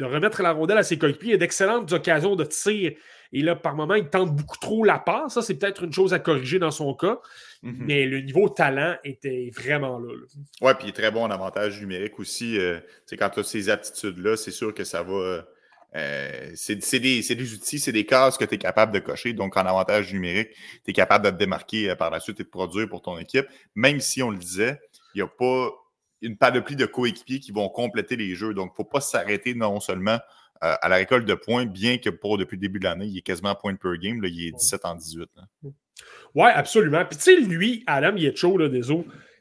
[0.02, 1.30] remettre la rondelle à ses coéquipiers.
[1.30, 2.92] Il a d'excellentes occasions de tir.
[3.32, 5.32] Et là, par moment, il tente beaucoup trop la passe.
[5.32, 7.22] Ça, c'est peut-être une chose à corriger dans son cas.
[7.62, 7.76] Mm-hmm.
[7.78, 10.12] Mais le niveau talent était vraiment là.
[10.60, 12.58] Oui, puis il est très bon en avantage numérique aussi.
[12.58, 12.80] Euh,
[13.18, 15.46] quand tu as ces aptitudes-là, c'est sûr que ça va
[15.94, 19.32] euh, c'est des, outils, c'est des cases que tu es capable de cocher.
[19.32, 20.50] Donc, en avantage numérique,
[20.84, 23.18] tu es capable de te démarquer euh, par la suite et de produire pour ton
[23.18, 23.46] équipe.
[23.74, 24.80] Même si on le disait,
[25.14, 25.70] il n'y a pas
[26.22, 28.54] une panoplie de coéquipiers qui vont compléter les jeux.
[28.54, 30.18] Donc, il ne faut pas s'arrêter non seulement
[30.62, 33.18] euh, à la récolte de points, bien que pour depuis le début de l'année, il
[33.18, 34.22] est quasiment point per game.
[34.22, 35.28] Là, il est 17 en 18.
[36.34, 37.04] Oui, absolument.
[37.04, 38.82] Puis tu sais, lui, Adam Yetcho, là, des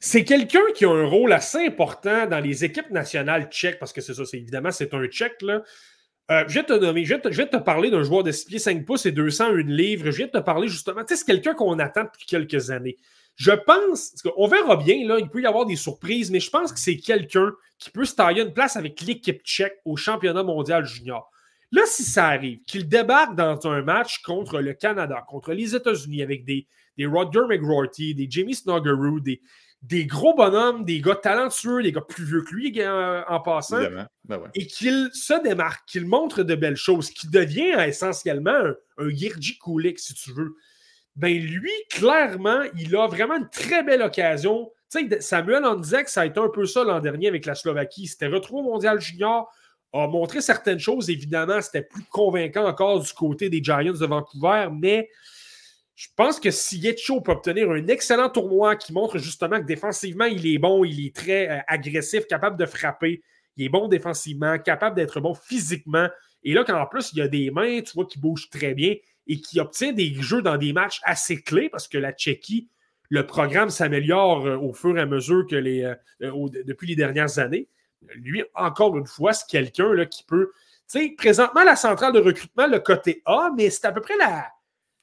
[0.03, 4.01] c'est quelqu'un qui a un rôle assez important dans les équipes nationales tchèques, parce que
[4.01, 5.61] c'est ça, c'est évidemment, c'est un tchèque, là.
[6.29, 7.05] Euh, je vais te nommer,
[7.65, 10.11] parler d'un joueur de 6 pieds 5 pouces et 201 livres.
[10.11, 12.97] Je vais te parler justement, tu sais, c'est quelqu'un qu'on attend depuis quelques années.
[13.35, 16.79] Je pense, on verra bien, il peut y avoir des surprises, mais je pense que
[16.79, 21.31] c'est quelqu'un qui peut se tailler une place avec l'équipe tchèque au championnat mondial junior.
[21.71, 26.21] Là, si ça arrive, qu'il débarque dans un match contre le Canada, contre les États-Unis,
[26.21, 26.67] avec des,
[26.97, 29.41] des Roger McGrorty, des Jamie Snuggeroo, des,
[29.81, 33.81] des gros bonhommes, des gars talentueux, des gars plus vieux que lui euh, en passant,
[34.25, 39.09] ben et qu'il se démarque, qu'il montre de belles choses, qu'il devient essentiellement un, un
[39.09, 40.55] Kulik, si tu veux.
[41.15, 44.71] Ben lui, clairement, il a vraiment une très belle occasion.
[44.91, 48.07] Tu sais, Samuel que ça a été un peu ça l'an dernier avec la Slovaquie.
[48.07, 49.51] C'était retrouvé au mondial junior,
[49.93, 51.09] a montré certaines choses.
[51.09, 55.09] Évidemment, c'était plus convaincant encore du côté des Giants de Vancouver, mais
[55.95, 60.25] je pense que si Yetcho peut obtenir un excellent tournoi qui montre justement que défensivement,
[60.25, 63.21] il est bon, il est très euh, agressif, capable de frapper,
[63.57, 66.07] il est bon défensivement, capable d'être bon physiquement,
[66.43, 68.95] et là, qu'en plus, il y a des mains, tu vois, qui bougent très bien
[69.27, 72.67] et qui obtient des jeux dans des matchs assez clés parce que la Tchéquie,
[73.09, 75.95] le programme s'améliore euh, au fur et à mesure que euh,
[76.65, 77.67] depuis les dernières années.
[78.15, 80.51] Lui, encore une fois, c'est quelqu'un qui peut.
[80.91, 84.17] Tu sais, présentement, la centrale de recrutement, le côté A, mais c'est à peu près
[84.17, 84.47] la,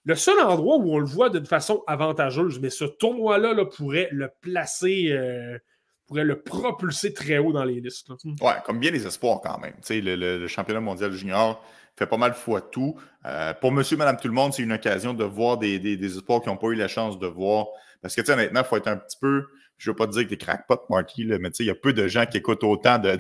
[0.09, 4.31] le seul endroit où on le voit d'une façon avantageuse, mais ce tournoi-là pourrait le
[4.41, 5.59] placer, euh,
[6.07, 8.09] pourrait le propulser très haut dans les listes.
[8.41, 9.75] Ouais, comme bien les espoirs quand même.
[9.91, 11.63] Le, le, le, championnat mondial junior
[11.95, 12.97] fait pas mal fois tout.
[13.27, 16.17] Euh, pour monsieur, madame, tout le monde, c'est une occasion de voir des, des, des
[16.17, 17.67] espoirs qui n'ont pas eu la chance de voir.
[18.01, 19.45] Parce que, honnêtement, il faut être un petit peu
[19.79, 21.93] je veux pas te dire que tu es crackpot, Marky, mais il y a peu
[21.93, 23.17] de gens qui écoutent autant de,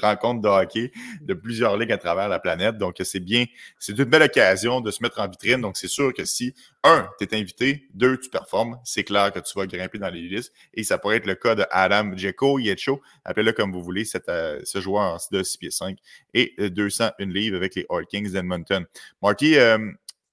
[0.00, 2.78] rencontres de hockey de plusieurs ligues à travers la planète.
[2.78, 3.44] Donc, c'est bien,
[3.78, 5.60] c'est une belle occasion de se mettre en vitrine.
[5.60, 6.54] Donc, c'est sûr que si,
[6.84, 10.52] un, tu invité, deux, tu performes, c'est clair que tu vas grimper dans les listes.
[10.74, 14.60] Et ça pourrait être le cas de Adam Djeko, Yetcho, appelez-le comme vous voulez, euh,
[14.62, 15.98] ce joueur de 6 pieds 5
[16.34, 18.86] et 201 livres avec les Hard Kings d'Edmonton.
[19.20, 19.78] Marky, euh,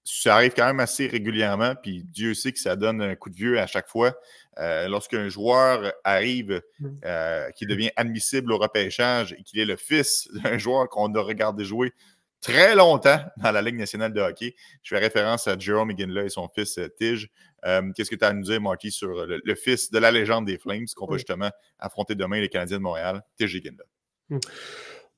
[0.03, 3.35] ça arrive quand même assez régulièrement, puis Dieu sait que ça donne un coup de
[3.35, 4.13] vieux à chaque fois.
[4.59, 6.89] Euh, lorsqu'un joueur arrive, mm.
[7.05, 11.21] euh, qui devient admissible au repêchage et qu'il est le fils d'un joueur qu'on a
[11.21, 11.91] regardé jouer
[12.41, 14.53] très longtemps dans la Ligue nationale de hockey.
[14.83, 17.29] Je fais référence à Jerome Iginla et son fils euh, Tige.
[17.95, 20.57] Qu'est-ce que tu as à nous dire, Marky, sur le, fils de la légende des
[20.57, 21.49] Flames qu'on va justement
[21.79, 23.85] affronter demain, les Canadiens de Montréal, Tige Iginla?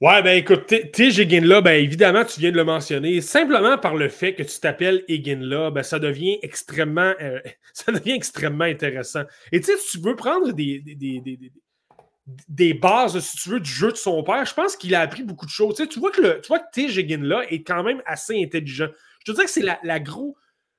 [0.02, 3.22] Ouais, ben écoute, Tige Eginla, ben évidemment, tu viens de le mentionner.
[3.22, 7.39] Simplement par le fait que tu t'appelles Eginla, ben ça devient extrêmement euh,
[7.74, 9.22] ça devient extrêmement intéressant.
[9.54, 11.52] Et tu sais, si tu veux prendre des, des, des,
[12.50, 15.24] des, bases, si tu veux, du jeu de son père, je pense qu'il a appris
[15.24, 15.76] beaucoup de choses.
[15.76, 16.41] Tu, tu vois que le,
[16.74, 16.82] tu
[17.54, 18.89] est quand même assez intelligent.
[19.20, 20.36] Je te dirais que c'est la, la gros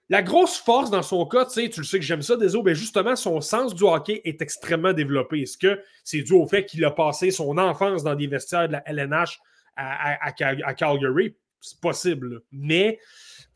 [0.08, 3.16] la grosse force dans son cas, tu le sais que j'aime ça, désolé, mais justement,
[3.16, 5.42] son sens du hockey est extrêmement développé.
[5.42, 8.72] Est-ce que c'est dû au fait qu'il a passé son enfance dans des vestiaires de
[8.74, 9.40] la LNH
[9.76, 11.34] à, Calgary?
[11.60, 12.42] C'est possible.
[12.52, 13.00] Mais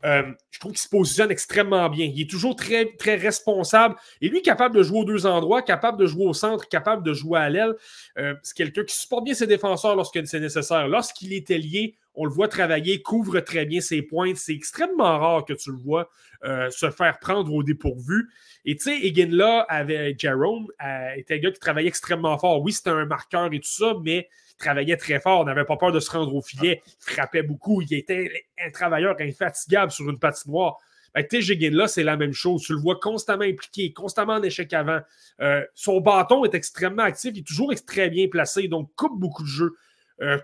[0.03, 2.05] euh, je trouve qu'il se positionne extrêmement bien.
[2.05, 3.95] Il est toujours très, très responsable.
[4.19, 7.13] Et lui, capable de jouer aux deux endroits, capable de jouer au centre, capable de
[7.13, 7.75] jouer à l'aile.
[8.17, 10.89] Euh, c'est quelqu'un qui supporte bien ses défenseurs lorsque c'est nécessaire.
[10.89, 14.37] Lorsqu'il est lié, on le voit travailler, couvre très bien ses pointes.
[14.37, 16.09] C'est extrêmement rare que tu le vois
[16.43, 18.29] euh, se faire prendre au dépourvu.
[18.65, 20.67] Et tu sais, Egan avec Jerome,
[21.15, 22.61] était un gars qui travaillait extrêmement fort.
[22.61, 25.41] Oui, c'était un marqueur et tout ça, mais il travaillait très fort.
[25.41, 26.81] On n'avait pas peur de se rendre au filet.
[26.85, 27.81] Il frappait beaucoup.
[27.81, 30.77] Il était un travailleur infatigable sur une patinoire.
[31.13, 31.25] Ben,
[31.71, 32.63] là, c'est la même chose.
[32.63, 34.99] Tu le vois constamment impliqué, constamment en échec avant.
[35.41, 37.31] Euh, son bâton est extrêmement actif.
[37.35, 39.73] Il est toujours très bien placé, donc coupe beaucoup de jeux.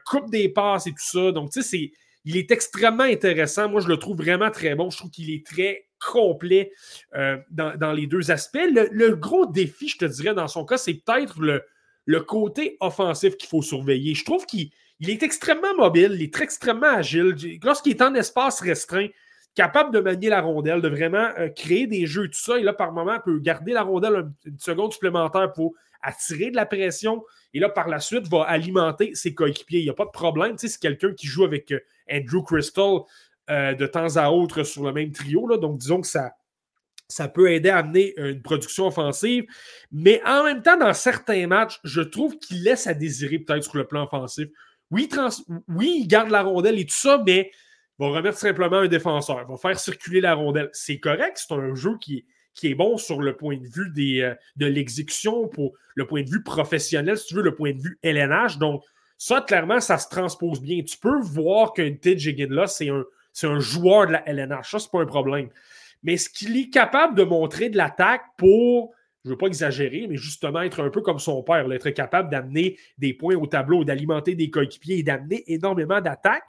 [0.06, 1.32] Coupe des passes et tout ça.
[1.32, 1.92] Donc, tu sais,
[2.26, 3.70] il est extrêmement intéressant.
[3.70, 4.90] Moi, je le trouve vraiment très bon.
[4.90, 6.72] Je trouve qu'il est très complet
[7.16, 8.60] euh, dans, les deux aspects.
[8.70, 11.64] Le, gros défi, je te dirais, dans son cas, c'est peut-être le,
[12.06, 14.14] le, côté offensif qu'il faut surveiller.
[14.14, 14.72] Je trouve qu'il
[15.02, 17.36] est extrêmement mobile, il est extrêmement agile.
[17.64, 19.08] Lorsqu'il est en espace restreint,
[19.56, 22.74] capable de manier la rondelle, de vraiment euh, créer des jeux, tout ça, et là,
[22.74, 27.24] par moment, peut garder la rondelle une seconde supplémentaire pour attirer de la pression,
[27.54, 29.80] et là, par la suite, va alimenter ses coéquipiers.
[29.80, 30.56] Il n'y a pas de problème.
[30.58, 31.80] C'est quelqu'un qui joue avec euh,
[32.12, 33.00] Andrew Crystal
[33.50, 35.58] euh, de temps à autre sur le même trio.
[35.58, 39.46] Donc, disons que ça, peut aider à amener une production offensive.
[39.92, 43.78] Mais en même temps, dans certains matchs, je trouve qu'il laisse à désirer peut-être sur
[43.78, 44.50] le plan offensif.
[44.92, 45.10] Oui,
[45.68, 47.52] oui, il garde la rondelle et tout ça, mais
[48.00, 49.48] va remettre simplement un défenseur.
[49.48, 50.70] Va faire circuler la rondelle.
[50.74, 52.26] C'est correct, c'est un jeu qui est
[52.58, 56.24] qui est bon sur le point de vue des, euh, de l'exécution, pour le point
[56.24, 58.58] de vue professionnel, si tu veux, le point de vue LNH.
[58.58, 58.84] Donc,
[59.18, 60.84] ça, clairement, ça se transpose bien.
[60.84, 63.06] Tu peux voir qu'un Tidge là, c'est un,
[63.44, 64.72] un joueur de la LNH.
[64.72, 65.50] Ça, c'est pas un problème.
[66.04, 68.94] Mais ce qu'il est capable de montrer de l'attaque pour,
[69.24, 72.78] je veux pas exagérer, mais justement être un peu comme son père, être capable d'amener
[72.98, 76.46] des points au tableau, d'alimenter des coéquipiers et d'amener énormément d'attaques.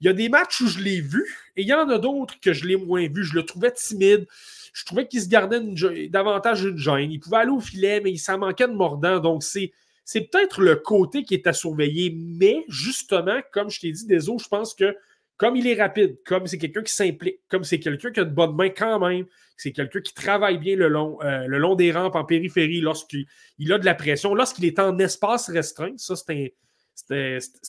[0.00, 1.24] Il y a des matchs où je l'ai vu
[1.56, 3.24] et il y en a d'autres que je l'ai moins vu.
[3.24, 4.26] Je le trouvais timide.
[4.74, 5.60] Je trouvais qu'il se gardait
[6.08, 7.12] davantage une gêne.
[7.12, 9.20] Il pouvait aller au filet, mais il s'en manquait de mordant.
[9.20, 9.70] Donc, c'est,
[10.12, 12.14] peut-être le côté qui est à surveiller.
[12.14, 14.96] Mais justement, comme je t'ai dit, des je pense que
[15.36, 18.34] comme il est rapide, comme c'est quelqu'un qui s'implique, comme c'est quelqu'un qui a de
[18.34, 21.92] bonnes mains quand même, c'est quelqu'un qui travaille bien le long, euh, le long des
[21.92, 23.26] rampes en périphérie lorsqu'il
[23.72, 26.54] a de la pression, lorsqu'il est en espace restreint, ça c'est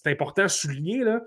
[0.06, 1.04] important à souligner.
[1.04, 1.24] Là.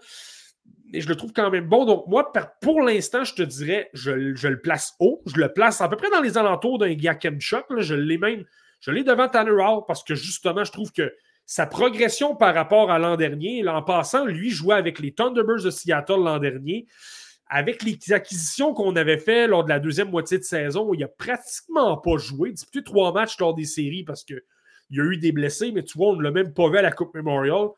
[0.93, 1.85] Et je le trouve quand même bon.
[1.85, 5.23] Donc, moi, pour l'instant, je te dirais, je, le place haut.
[5.27, 7.67] Je le place à peu près dans les alentours d'un Yakem Chuck.
[7.79, 8.45] Je l'ai même,
[8.81, 11.13] je l'ai devant Tanner Hall parce que justement, je trouve que
[11.45, 15.71] sa progression par rapport à l'an dernier, l'an passant, lui jouait avec les Thunderbirds de
[15.71, 16.87] Seattle l'an dernier.
[17.51, 21.09] Avec les acquisitions qu'on avait faites lors de la deuxième moitié de saison, il n'a
[21.09, 24.43] pratiquement pas joué, disputé trois matchs lors des séries parce qu'il
[24.91, 26.83] y a eu des blessés, mais tu vois, on ne l'a même pas vu à
[26.83, 27.69] la Coupe Memorial,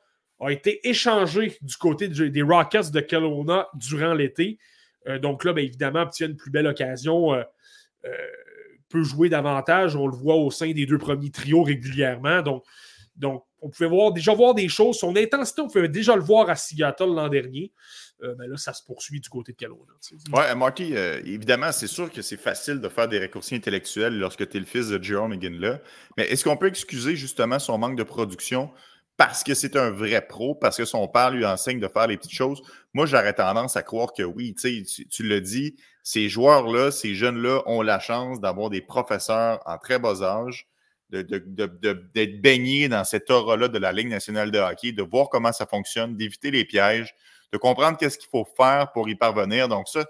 [0.40, 4.58] a été échangé du côté des Rockets de Kelowna durant l'été.
[5.08, 7.42] Euh, donc là, bien évidemment, obtient une plus belle occasion, euh,
[8.04, 8.10] euh,
[8.88, 9.96] peut jouer davantage.
[9.96, 12.42] On le voit au sein des deux premiers trios régulièrement.
[12.42, 14.98] Donc, on pouvait voir, déjà voir des choses.
[14.98, 17.72] Son intensité, on pouvait déjà le voir à Seattle l'an dernier.
[18.22, 19.92] Euh, ben là, ça se poursuit du côté de Kelowna.
[20.32, 24.56] Oui, Marty, évidemment, c'est sûr que c'est facile de faire des raccourcis intellectuels lorsque tu
[24.56, 25.80] es le fils de Jerome là.
[26.16, 28.70] Mais est-ce qu'on peut excuser justement son manque de production
[29.20, 32.16] parce que c'est un vrai pro, parce que son père lui enseigne de faire les
[32.16, 32.62] petites choses?
[32.94, 34.54] Moi, j'aurais tendance à croire que oui.
[34.54, 39.76] Tu, tu le dis, ces joueurs-là, ces jeunes-là ont la chance d'avoir des professeurs en
[39.76, 40.68] très bas âge
[41.10, 45.66] d'être baigné dans cette aura-là de la Ligue nationale de hockey, de voir comment ça
[45.66, 47.14] fonctionne, d'éviter les pièges,
[47.52, 49.68] de comprendre qu'est-ce qu'il faut faire pour y parvenir.
[49.68, 50.06] Donc ça,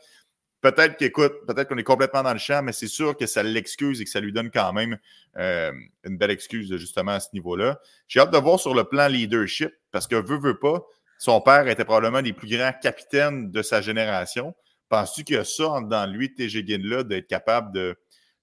[0.61, 4.01] peut-être qu'écoute, peut-être qu'on est complètement dans le champ, mais c'est sûr que ça l'excuse
[4.01, 4.99] et que ça lui donne quand même
[5.37, 5.73] euh,
[6.05, 7.81] une belle excuse justement à ce niveau-là.
[8.09, 10.85] J'ai hâte de voir sur le plan leadership, parce que veut, veut pas,
[11.19, 14.55] son père était probablement des plus grands capitaines de sa génération.
[14.89, 17.97] Penses-tu qu'il y a ça dans lui, TG là d'être capable de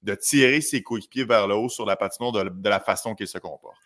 [0.03, 3.37] de tirer ses coéquipiers vers le haut sur la patinoire de, la façon qu'il se
[3.37, 3.77] comporte?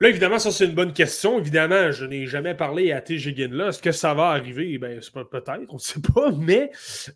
[0.00, 1.38] Là, évidemment, ça, c'est une bonne question.
[1.38, 3.16] Évidemment, je n'ai jamais parlé à T.
[3.16, 3.68] là.
[3.68, 4.76] Est-ce que ça va arriver?
[4.76, 6.70] Ben, peut-être, on ne sait pas, mais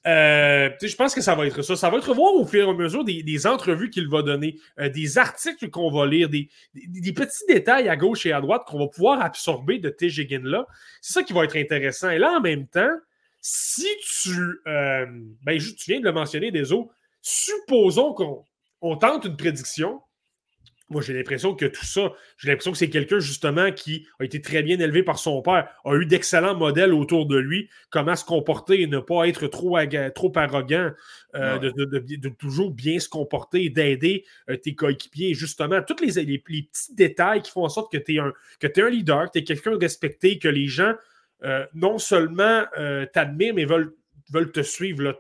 [0.07, 1.75] euh, je pense que ça va être ça.
[1.75, 4.89] Ça va être voir au fur et à mesure des, entrevues qu'il va donner, euh,
[4.89, 6.49] des articles qu'on va lire, des,
[7.13, 10.09] petits détails à gauche et à droite qu'on va pouvoir absorber de T.
[10.45, 10.65] là.
[11.01, 12.11] C'est ça qui va être intéressant.
[12.11, 12.95] Et là, en même temps,
[13.41, 13.89] si
[14.23, 14.61] tu.
[14.69, 15.07] Euh,
[15.43, 20.01] ben, tu viens de le mentionner, des autres supposons qu'on tente une prédiction.
[20.91, 24.41] Moi, j'ai l'impression que tout ça, j'ai l'impression que c'est quelqu'un justement qui a été
[24.41, 28.25] très bien élevé par son père, a eu d'excellents modèles autour de lui, comment se
[28.25, 29.77] comporter et ne pas être trop,
[30.15, 30.91] trop arrogant,
[31.35, 35.35] euh, de, toujours bien se comporter, d'aider euh, tes coéquipiers.
[35.35, 38.33] Justement, tous les, les, petits détails qui font en sorte que tu es, un,
[38.63, 40.95] es un leader, que tu es quelqu'un de respecté, que les gens
[41.45, 42.65] euh, non seulement
[43.13, 43.95] t'admirent, mais veulent,
[44.33, 45.15] veulent te suivre là,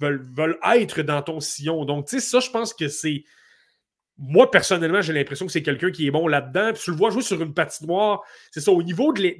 [0.00, 1.84] veulent, être dans ton sillon.
[1.84, 3.24] Donc, tu sais, ça, je pense que c'est.
[4.22, 6.72] Moi, personnellement, j'ai l'impression que c'est quelqu'un qui est bon là-dedans.
[6.74, 8.22] Puis tu le vois jouer sur une patinoire.
[8.50, 9.34] C'est ça, au niveau du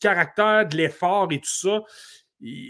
[0.00, 1.82] caractère, de l'effort et tout ça,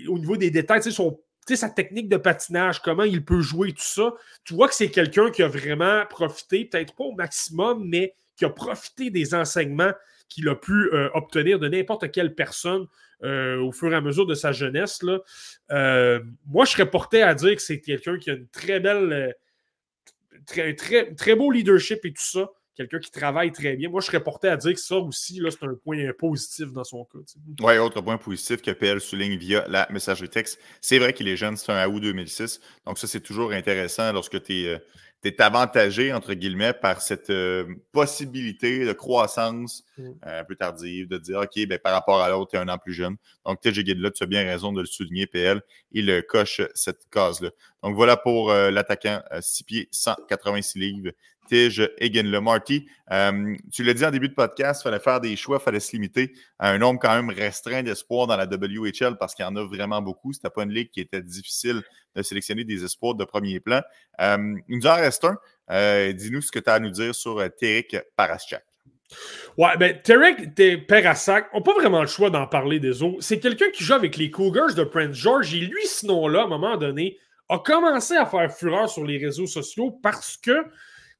[0.09, 3.83] au niveau des détails, tu sais, sa technique de patinage, comment il peut jouer, tout
[3.83, 4.15] ça.
[4.45, 8.47] Tu vois que c'est quelqu'un qui a vraiment profité, peut-être pas au maximum, mais qui
[8.47, 9.93] a profité des enseignements
[10.29, 12.87] qu'il a pu euh, obtenir de n'importe quelle personne
[13.25, 15.01] euh, au fur et à mesure de sa jeunesse.
[15.71, 19.35] Euh, moi, je serais porté à dire que c'est quelqu'un qui a une très belle,
[20.47, 22.51] très, très, très beau leadership et tout ça.
[22.77, 23.91] Quelqu'un qui travaille très bien.
[23.91, 27.05] Moi, je serais porté à dire que ça aussi, c'est un point positif dans son
[27.07, 27.19] cas.
[27.61, 30.61] Oui, autre point positif que PL souligne via la messagerie texte.
[30.81, 32.61] C'est vrai qu'il est jeune, c'est un AOU 2006.
[32.87, 34.81] Donc, ça, c'est toujours intéressant lorsque tu es
[35.23, 40.03] tu es avantagé, entre guillemets, par cette euh, possibilité de croissance mm.
[40.27, 42.69] euh, un peu tardive, de dire, OK, ben, par rapport à l'autre, tu es un
[42.69, 43.17] an plus jeune.
[43.45, 45.61] Donc, TJ là, tu as bien raison de le souligner, PL.
[45.93, 47.51] Il coche cette case-là.
[47.83, 51.11] Donc, voilà pour euh, l'attaquant 6 pieds, 186 livres,
[51.49, 55.35] Tige Le Marty, euh, tu l'as dit en début de podcast, il fallait faire des
[55.37, 59.17] choix, il fallait se limiter à un nombre quand même restreint d'espoirs dans la WHL
[59.19, 60.33] parce qu'il y en a vraiment beaucoup.
[60.33, 61.83] C'était pas une ligue qui était difficile
[62.15, 63.81] de sélectionner des espoirs de premier plan.
[64.21, 65.37] Euh, il nous en reste un.
[65.71, 68.65] Euh, dis-nous ce que tu as à nous dire sur Terek Paraschak.
[69.57, 73.19] Ouais, ben, Terek Parasak, on n'a pas vraiment le choix d'en parler des autres.
[73.21, 76.45] C'est quelqu'un qui joue avec les Cougars de Prince George et lui, ce nom-là, à
[76.45, 77.19] un moment donné,
[77.49, 80.65] a commencé à faire fureur sur les réseaux sociaux parce que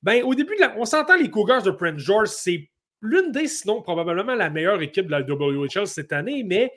[0.03, 0.77] ben, au début, de la...
[0.79, 2.69] on s'entend les Cougars de Prince George, c'est
[3.01, 6.73] l'une des, sinon probablement la meilleure équipe de la WHL cette année, mais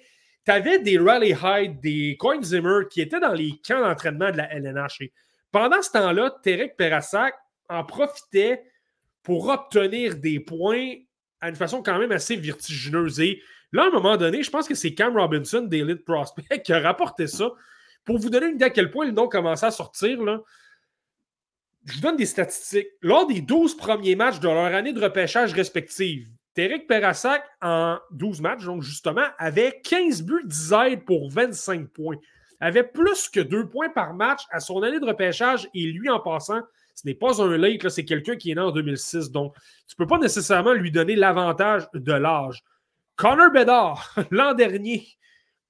[0.46, 4.38] tu avais des Rally Hyde, des Coin Zimmer qui étaient dans les camps d'entraînement de
[4.38, 5.04] la LNH.
[5.52, 7.36] pendant ce temps-là, Terek Perassak
[7.70, 8.64] en profitait
[9.24, 10.94] pour obtenir des points
[11.42, 13.20] à une façon quand même assez vertigineuse.
[13.20, 13.42] Et
[13.72, 16.80] là, à un moment donné, je pense que c'est Cam Robinson d'Elite Prospect qui a
[16.80, 17.52] rapporté ça.
[18.04, 20.42] Pour vous donner une idée à quel point le nom commençait à sortir, là,
[21.86, 22.88] je vous donne des statistiques.
[23.02, 28.42] Lors des 12 premiers matchs de leur année de repêchage respective, Terek Perassac, en 12
[28.42, 32.18] matchs, donc justement, avait 15 buts, 10 aides pour 25 points.
[32.60, 36.20] Avait plus que 2 points par match à son année de repêchage et lui, en
[36.20, 36.62] passant,
[36.94, 39.32] ce n'est pas un late, c'est quelqu'un qui est né en 2006.
[39.32, 39.56] Donc,
[39.88, 42.64] tu ne peux pas nécessairement lui donner l'avantage de l'âge.
[43.16, 45.08] Connor Bedard, l'an dernier,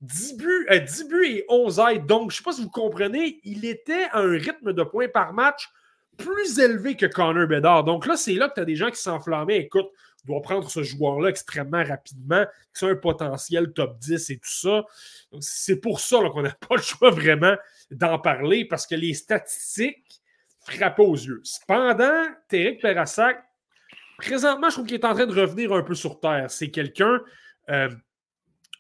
[0.02, 2.06] 10 buts, 10 euh, buts et 11 aides.
[2.08, 5.08] Donc, je ne sais pas si vous comprenez, il était à un rythme de points
[5.08, 5.70] par match
[6.18, 7.84] plus élevé que Connor Bedard.
[7.84, 9.58] Donc là, c'est là que tu as des gens qui s'enflammaient.
[9.58, 9.88] Écoute,
[10.24, 12.46] on doit prendre ce joueur-là extrêmement rapidement,
[12.78, 14.84] qui a un potentiel top 10 et tout ça.
[15.40, 17.56] C'est pour ça qu'on n'a pas le choix vraiment
[17.90, 20.22] d'en parler parce que les statistiques
[20.66, 21.42] frappent aux yeux.
[21.44, 23.44] Cependant, Téric Perassac,
[24.18, 26.52] présentement, je trouve qu'il est en train de revenir un peu sur terre.
[26.52, 27.22] C'est quelqu'un.
[27.70, 27.90] Euh,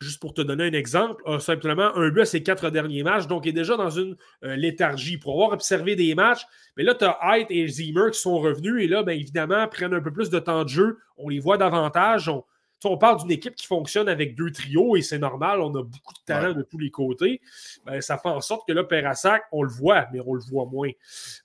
[0.01, 3.27] juste pour te donner un exemple, a simplement un but à ses quatre derniers matchs,
[3.27, 5.17] donc il est déjà dans une euh, léthargie.
[5.17, 6.45] Pour avoir observé des matchs,
[6.75, 9.93] mais là, tu as Height et Zimmer qui sont revenus et là, bien évidemment, prennent
[9.93, 10.97] un peu plus de temps de jeu.
[11.17, 12.29] On les voit davantage.
[12.29, 12.43] On,
[12.83, 16.13] on parle d'une équipe qui fonctionne avec deux trios et c'est normal, on a beaucoup
[16.13, 17.41] de talent de tous les côtés.
[17.85, 20.65] Ben, ça fait en sorte que là, Perassac, on le voit, mais on le voit
[20.65, 20.89] moins.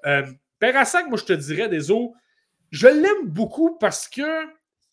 [0.07, 0.23] Euh,
[0.59, 1.93] Perassac, moi, je te dirais, des
[2.71, 4.23] je l'aime beaucoup parce que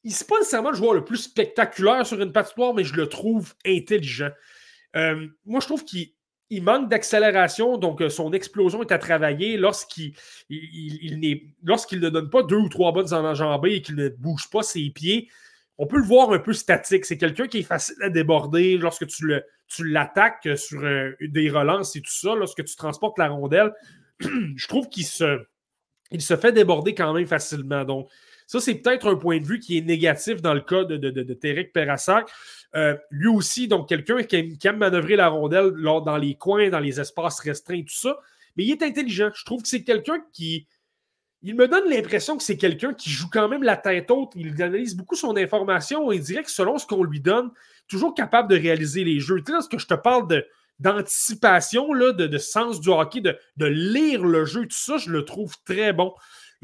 [0.04, 3.08] il n'est pas nécessairement le joueur le plus spectaculaire sur une patinoire, mais je le
[3.08, 4.32] trouve intelligent.
[4.96, 6.14] Euh, moi, je trouve qu'il
[6.62, 10.14] manque d'accélération, donc euh, son explosion est à travailler lorsqu'il
[10.50, 14.90] ne donne pas deux ou trois bonnes en enjambées et qu'il ne bouge pas ses
[14.90, 15.30] pieds.
[15.78, 17.06] On peut le voir un peu statique.
[17.06, 19.42] C'est quelqu'un qui est facile à déborder lorsque tu
[19.80, 23.72] l'attaques sur euh, des relances et tout ça, lorsque tu transportes la rondelle.
[24.20, 25.44] je trouve qu'il se,
[26.12, 27.84] il se fait déborder quand même facilement.
[27.84, 28.10] Donc,
[28.54, 31.10] ça, c'est peut-être un point de vue qui est négatif dans le cas de, de,
[31.10, 32.30] de, Perassac.
[32.76, 37.00] Euh, lui aussi, donc quelqu'un qui, aime manœuvrer la rondelle dans les coins, dans les
[37.00, 38.16] espaces restreints, tout ça.
[38.56, 39.32] Mais il est intelligent.
[39.34, 40.68] Je trouve que c'est quelqu'un qui.
[41.42, 44.34] Il me donne l'impression que c'est quelqu'un qui joue quand même la tête haute.
[44.36, 47.50] Il analyse beaucoup son information et il dirait que selon ce qu'on lui donne,
[47.88, 49.40] toujours capable de réaliser les jeux.
[49.40, 50.28] Tu sais, lorsque je te parle
[50.78, 55.26] d'anticipation, de, de, sens du hockey, de, de, lire le jeu, tout ça, je le
[55.26, 56.14] trouve très bon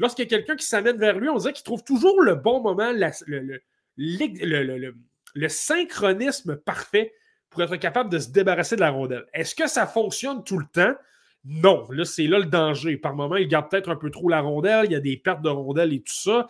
[0.00, 2.60] lorsqu'il y a quelqu'un qui s'amène vers lui, on dirait qu'il trouve toujours le bon
[2.60, 3.60] moment, le,
[5.48, 7.12] synchronisme parfait
[7.50, 9.26] pour être capable de se débarrasser de la rondelle.
[9.34, 10.94] Est-ce que ça fonctionne tout le temps?
[11.44, 12.96] Non, là, c'est là le danger.
[12.96, 15.42] Par moment, il garde peut-être un peu trop la rondelle, il y a des pertes
[15.42, 16.48] de rondelle et tout ça.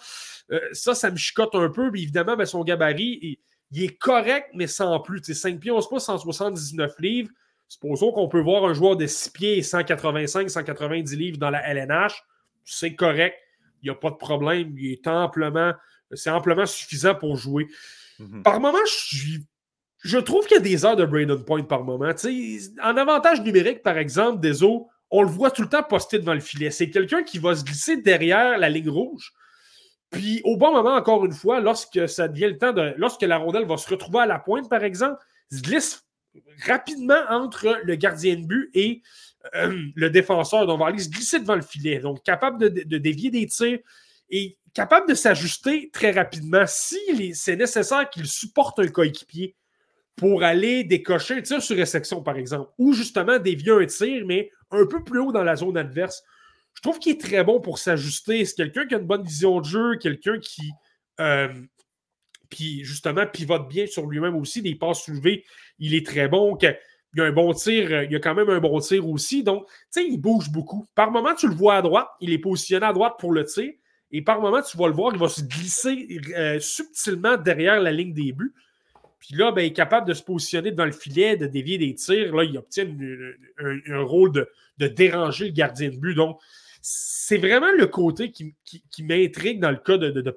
[0.51, 1.91] Euh, ça, ça me chicote un peu.
[1.91, 3.39] Mais évidemment, ben, son gabarit,
[3.73, 5.23] il, est correct, mais sans plus.
[5.23, 7.31] 5 pieds 11 pas 179 livres.
[7.69, 11.65] Supposons qu'on peut voir un joueur de 6 pieds et 185, 190 livres dans la
[11.69, 12.25] LNH
[12.65, 13.37] c'est correct,
[13.83, 15.73] il n'y a pas de problème, il est amplement,
[16.13, 17.67] c'est amplement suffisant pour jouer.
[18.19, 18.43] Mhm.
[18.43, 18.79] Par moment,
[20.03, 22.13] je, trouve qu'il y a des heures de Braden Point par moment.
[22.13, 26.35] en avantage numérique, par exemple, des eaux, on le voit tout le temps posté devant
[26.35, 26.71] le filet.
[26.71, 29.33] C'est quelqu'un qui va se glisser derrière la ligne rouge.
[30.11, 32.95] Puis au bon moment, encore une fois, lorsque ça devient le temps de.
[32.97, 36.05] Lorsque la rondelle va se retrouver à la pointe, par exemple, se glisse
[36.65, 39.03] rapidement entre le gardien de but et
[39.55, 40.67] le défenseur.
[40.67, 41.99] Donc, on va aller se glisser devant le filet.
[41.99, 43.79] Donc, capable de, dévier des tirs
[44.29, 46.65] et capable de s'ajuster très rapidement.
[46.67, 49.57] Si c'est nécessaire qu'il supporte un coéquipier
[50.17, 54.51] pour aller décocher un tir sur réception, par exemple, ou justement dévier un tir, mais
[54.71, 56.23] un peu plus haut dans la zone adverse.
[56.75, 58.45] Je trouve qu'il est très bon pour s'ajuster.
[58.45, 60.71] C'est quelqu'un qui a une bonne vision de jeu, quelqu'un qui,
[61.21, 61.49] euh,
[62.53, 64.63] justement, pivote bien sur lui-même aussi.
[64.63, 65.45] Des passes soulevées,
[65.79, 66.57] il est très bon
[67.15, 69.09] il y a un bon tir, euh, il y a quand même un bon tir
[69.09, 69.43] aussi.
[69.43, 70.87] Donc, tu sais, il bouge beaucoup.
[70.95, 73.73] Par moment, tu le vois à droite, il est positionné à droite pour le tir.
[74.13, 77.93] Et par moment, tu vas le voir, il va se glisser euh, subtilement derrière la
[77.93, 78.53] ligne des buts.
[79.21, 81.95] Puis là, ben, il est capable de se positionner devant le filet, de dévier des
[81.95, 82.35] tirs.
[82.35, 82.87] Là, il obtient
[83.59, 86.15] un, rôle de, déranger le gardien de but.
[86.15, 86.41] Donc,
[86.81, 88.55] c'est vraiment le côté qui,
[89.03, 90.37] m'intrigue dans le cas de, de, de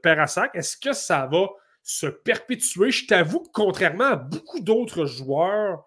[0.53, 1.47] Est-ce que ça va
[1.81, 2.91] se perpétuer?
[2.91, 5.85] Je t'avoue que contrairement à beaucoup d'autres joueurs,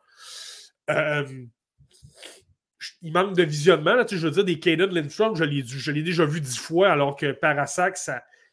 [3.02, 3.94] il manque de visionnement.
[3.94, 5.44] Là, je veux dire, des Caden Lindstrom, je
[5.90, 7.98] l'ai déjà vu dix fois, alors que Parasac,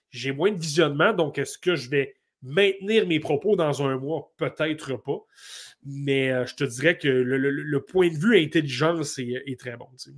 [0.09, 1.13] j'ai moins de visionnement.
[1.13, 4.31] Donc, est-ce que je vais maintenir mes propos dans un mois?
[4.38, 5.19] Peut-être pas.
[5.86, 9.88] Mais euh, je te dirais que le, point de vue intelligence est, très bon.
[9.97, 10.11] Je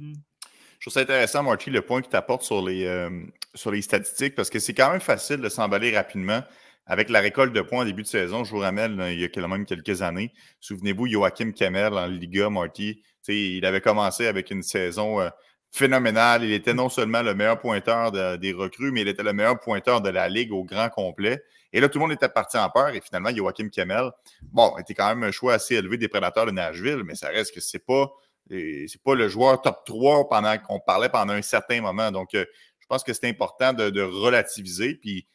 [0.82, 3.10] trouve ça intéressant, Marty, le point que tu apportes sur euh,
[3.56, 6.44] sur les statistiques, parce que c'est quand même facile de s'emballer rapidement
[6.86, 9.28] avec la récolte de points en début de saison, je vous ramène il y a
[9.28, 10.32] quand même quelques années.
[10.60, 15.30] Souvenez-vous, Joachim Kemel en Liga, Marty, il avait commencé avec une saison euh,
[15.72, 16.44] phénoménale.
[16.44, 20.02] Il était non seulement le meilleur pointeur des recrues, mais il était le meilleur pointeur
[20.02, 21.44] de la Ligue au grand complet.
[21.74, 22.90] Et là, tout le monde était parti en peur.
[22.90, 24.12] Et finalement, Joachim Kemel,
[24.44, 27.54] bon, était quand même un choix assez élevé des prédateurs de Nashville, mais ça reste
[27.54, 28.12] que c'est pas,
[28.50, 32.12] c'est pas le joueur top 3 pendant qu'on parlait pendant un certain moment.
[32.12, 32.46] Donc, euh,
[32.80, 34.96] je pense que c'est important de, de relativiser.
[34.96, 35.28] Puis,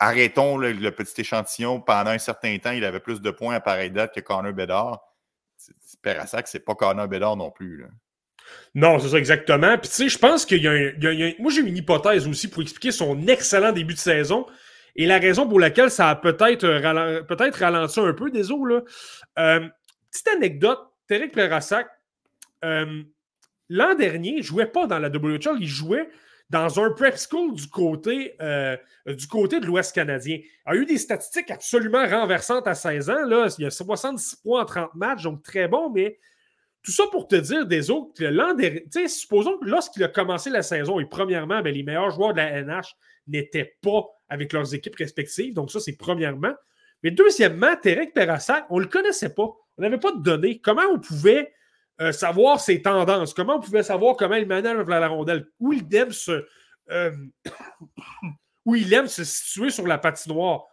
[0.00, 1.80] arrêtons le, petit échantillon.
[1.80, 5.00] Pendant un certain temps, il avait plus de points à pareille date que Connor Bedard.
[6.02, 7.86] Perassac, c'est pas Connor Bedard non plus.
[8.74, 9.78] Non, c'est ça exactement.
[9.78, 11.32] Puis tu sais, je pense qu'il y, a.
[11.38, 14.46] Moi, j'ai une hypothèse aussi pour expliquer son excellent début de saison
[14.96, 18.30] et la raison pour laquelle ça a peut-être euh, ralenti un peu.
[18.30, 18.80] Là.
[19.38, 19.68] Euh,
[20.10, 21.86] petite anecdote, Terek Perassac,
[22.64, 23.02] euh,
[23.70, 26.10] l'an dernier, il ne jouait pas dans la WHL, il jouait
[26.50, 28.36] dans un prep school du côté,
[29.30, 30.38] côté de l'Ouest canadien.
[30.38, 33.24] Il a eu des statistiques absolument renversantes à 16 ans.
[33.24, 33.48] Là.
[33.58, 36.18] Il a 66 points en 30 matchs, donc très bon, mais
[36.82, 40.62] tout ça pour te dire, des autres, l'an dernier, supposons que lorsqu'il a commencé la
[40.62, 42.96] saison, et premièrement, ben, les meilleurs joueurs de la NH
[43.28, 45.54] n'étaient pas avec leurs équipes respectives.
[45.54, 46.54] Donc, ça, c'est premièrement.
[47.02, 49.50] Mais deuxièmement, Terek Perassac, on ne le connaissait pas.
[49.78, 50.60] On n'avait pas de données.
[50.60, 51.52] Comment on pouvait
[52.00, 53.34] euh, savoir ses tendances?
[53.34, 55.46] Comment on pouvait savoir comment il manœuvre la rondelle?
[55.58, 56.46] Où il aime se,
[56.90, 57.12] euh,
[58.64, 60.64] où il aime se situer sur la patinoire?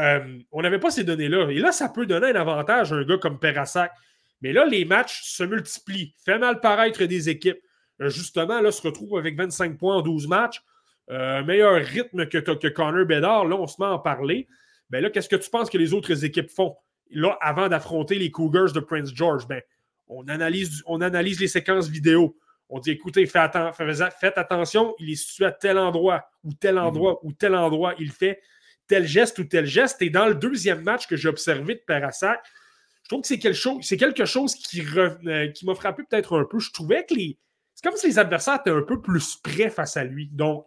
[0.00, 1.50] Euh, on n'avait pas ces données-là.
[1.50, 3.92] Et là, ça peut donner un avantage à un gars comme Perassac.
[4.40, 6.12] Mais là, les matchs se multiplient.
[6.24, 7.60] Fait mal paraître des équipes.
[8.00, 10.60] Justement, là, se retrouve avec 25 points en 12 matchs.
[11.08, 13.44] Meilleur rythme que, que Connor Bedard.
[13.44, 14.48] Là, on se met à en parler.
[14.90, 16.76] Ben là, qu'est-ce que tu penses que les autres équipes font?
[17.40, 19.62] Avant d'affronter les Cougars de Prince George, ben,
[20.08, 22.36] on, analyse, on analyse les séquences vidéo.
[22.68, 23.56] On dit écoutez, faites,
[24.36, 27.28] attention, il est situé à tel endroit, ou tel endroit, mhm.
[27.28, 27.94] ou tel endroit.
[27.98, 28.40] Il fait
[28.86, 30.00] tel geste ou tel geste.
[30.02, 32.40] Et dans le deuxième match que j'ai observé de Perassac,
[33.02, 36.38] je trouve que c'est quelque chose, c'est quelque chose qui, euh, qui m'a frappé peut-être
[36.38, 36.58] un peu.
[36.58, 37.38] Je trouvais que les.
[37.74, 40.28] C'est comme si les adversaires étaient un peu plus prêts face à lui.
[40.32, 40.64] Donc,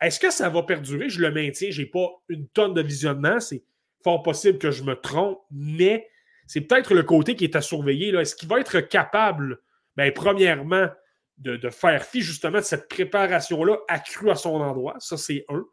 [0.00, 1.08] est-ce que ça va perdurer?
[1.08, 1.70] Je le maintiens.
[1.70, 3.40] Je n'ai pas une tonne de visionnement.
[3.40, 3.62] C'est
[4.04, 6.08] fort possible que je me trompe, mais
[6.48, 8.08] c'est peut-être le côté qui est à surveiller.
[8.16, 9.60] Est-ce qu'il va être capable,
[9.96, 10.88] bien, premièrement,
[11.36, 14.96] de, faire fi justement de cette préparation-là accrue à son endroit?
[14.98, 15.64] Ça, c'est un.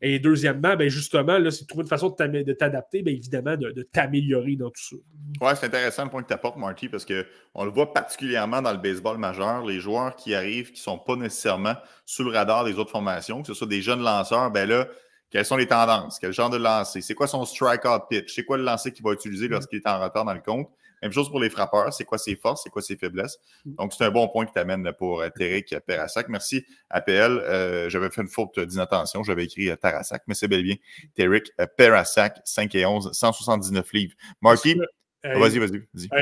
[0.00, 3.82] Et deuxièmement, ben justement, là, c'est de trouver une façon de t'adapter, bien évidemment, de,
[3.82, 4.96] t'améliorer dans tout ça.
[5.40, 8.72] Oui, c'est intéressant le point que tu apportes, Marty, parce qu'on le voit particulièrement dans
[8.72, 11.74] le baseball majeur, les joueurs qui arrivent, qui ne sont pas nécessairement
[12.06, 14.88] sous le radar des autres formations, que ce soit des jeunes lanceurs, ben là,
[15.32, 16.18] quelles sont les tendances?
[16.18, 17.00] Quel genre de lancer?
[17.00, 18.34] C'est quoi son strikeout pitch?
[18.34, 19.52] C'est quoi le lancer qu'il va utiliser mm.
[19.52, 20.68] lorsqu'il est en retard dans le compte?
[21.00, 21.92] Même chose pour les frappeurs.
[21.92, 22.62] C'est quoi ses forces?
[22.62, 23.38] C'est quoi ses faiblesses?
[23.64, 23.74] Mm.
[23.76, 26.28] Donc, c'est un bon point que tu amènes pour euh, Terek Perassac.
[26.28, 27.12] Merci, APL.
[27.12, 29.22] Euh, j'avais fait une faute d'inattention.
[29.22, 30.76] J'avais écrit euh, Tarasac, mais c'est bel et bien
[31.16, 34.14] Terek Perassac, 5 et 11, 179 livres.
[34.42, 34.78] Marky,
[35.24, 35.82] vas-y, vas-y.
[36.10, 36.18] Vas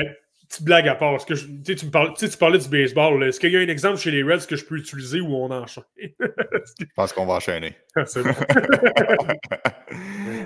[0.51, 1.25] petite blague à part.
[1.25, 3.23] Que tu, me parlais, tu parlais du baseball.
[3.23, 5.49] Est-ce qu'il y a un exemple chez les Reds que je peux utiliser où on
[5.49, 5.83] enchaîne?
[5.99, 7.75] je pense qu'on va enchaîner.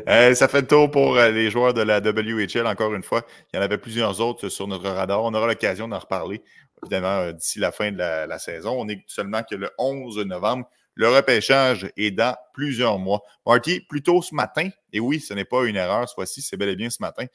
[0.08, 2.68] Euh, ça fait le tour pour euh, les joueurs de la WHL.
[2.68, 5.24] Encore une fois, il y en avait plusieurs autres sur notre radar.
[5.24, 6.44] On aura l'occasion d'en reparler,
[6.84, 8.76] évidemment, euh, d'ici la fin de la, saison.
[8.78, 10.70] On est seulement que le 11 novembre.
[10.94, 13.22] Le repêchage est dans plusieurs mois.
[13.48, 16.70] Marty, plutôt ce matin, et oui, ce n'est pas une erreur, ce fois-ci, c'est bel
[16.70, 17.26] et bien ce matin,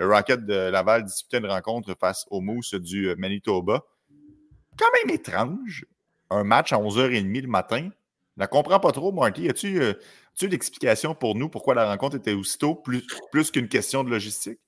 [0.00, 3.82] le Rocket de Laval disputait une rencontre face au Moose du Manitoba.
[4.78, 5.84] Quand même étrange,
[6.30, 7.90] un match à 11h30 le matin.
[8.38, 9.50] Je ne comprends pas trop, Marty.
[9.50, 9.92] As-tu euh,
[10.40, 14.58] une explication pour nous pourquoi la rencontre était aussitôt, plus, plus qu'une question de logistique?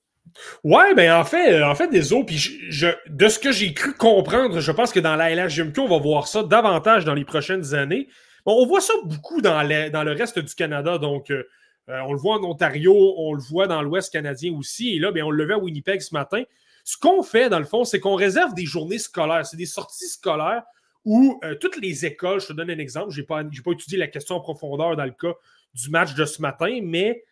[0.65, 3.73] Ouais, ben en fait, euh, en fait, des autres, puis je, de ce que j'ai
[3.73, 7.25] cru comprendre, je pense que dans la LHGMQ, on va voir ça davantage dans les
[7.25, 8.09] prochaines années.
[8.45, 10.99] On voit ça beaucoup dans, dans le reste du Canada.
[10.99, 11.45] Donc, euh,
[11.89, 14.95] euh, on le voit en Ontario, on le voit dans l'Ouest canadien aussi.
[14.95, 16.43] Et là, bien, on le voit à Winnipeg ce matin.
[16.85, 19.47] Ce qu'on fait, dans le fond, c'est qu'on réserve des journées scolaires.
[19.47, 20.63] C'est des sorties scolaires
[21.05, 23.99] où euh, toutes les écoles, je te donne un exemple, je n'ai pas, pas, étudié
[23.99, 25.35] la question en profondeur dans le cas
[25.75, 27.25] du match de ce matin, mais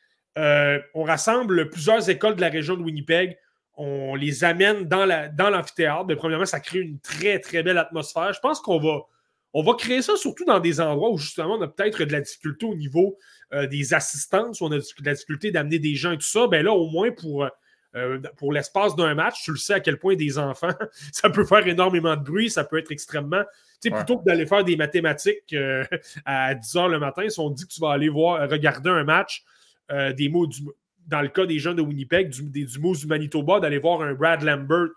[0.95, 3.37] on rassemble plusieurs écoles de la région de Winnipeg.
[3.77, 6.07] On les amène dans l'amphithéâtre.
[6.07, 8.33] Dans premièrement, ça crée une très, très belle atmosphère.
[8.33, 9.03] Je pense qu'on va
[9.55, 12.67] va créer ça surtout dans des endroits où justement on a peut-être de la difficulté
[12.67, 13.19] au niveau
[13.53, 16.47] euh, des assistances, où on a de la difficulté d'amener des gens et tout ça.
[16.47, 17.47] Ben là, au moins pour,
[17.97, 20.73] euh, pour l'espace d'un match, tu le sais à quel point des enfants,
[21.13, 23.43] ça peut faire énormément de bruit, ça peut être extrêmement.
[23.83, 25.85] Tu sais, plutôt que d'aller faire des mathématiques euh,
[26.25, 29.05] à 10 h le matin, si on dit que tu vas aller voir, regarder un
[29.05, 29.45] match
[30.17, 30.61] des mots du,
[31.09, 34.15] dans le cas des jeunes de Winnipeg, du, des, du du Manitoba, d'aller voir un
[34.15, 34.91] Brad Lambert,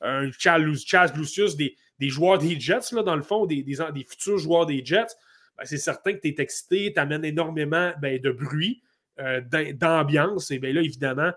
[0.00, 4.38] un Chaz Lucius, des, des joueurs des Jets, là, dans le fond, des, des, futurs
[4.38, 5.14] joueurs des Jets,
[5.58, 8.82] ben, c'est certain que tu es excité, tu amènes énormément ben, de bruit,
[9.18, 9.40] euh,
[9.74, 10.50] d'ambiance.
[10.50, 11.32] Et bien là, évidemment,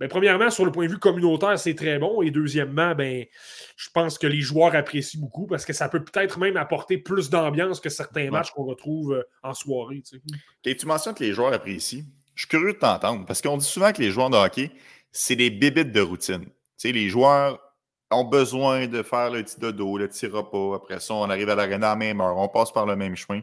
[0.00, 2.22] ben, premièrement, sur le point de vue communautaire, c'est très bon.
[2.22, 3.26] Et deuxièmement, ben,
[3.76, 7.28] je pense que les joueurs apprécient beaucoup parce que ça peut peut-être même apporter plus
[7.28, 10.02] d'ambiance que certains matchs qu'on retrouve euh, en soirée.
[10.62, 12.04] Tu, tu mentionnes que les joueurs apprécient.
[12.34, 14.70] Je suis curieux de t'entendre parce qu'on dit souvent que les joueurs de hockey,
[15.12, 16.44] c'est des bébites de routine.
[16.44, 17.60] Tu sais, les joueurs
[18.10, 20.76] ont besoin de faire le petit dodo, le petit repas.
[20.76, 23.16] Après ça, on arrive à l'arena à la même heure, on passe par le même
[23.16, 23.40] chemin.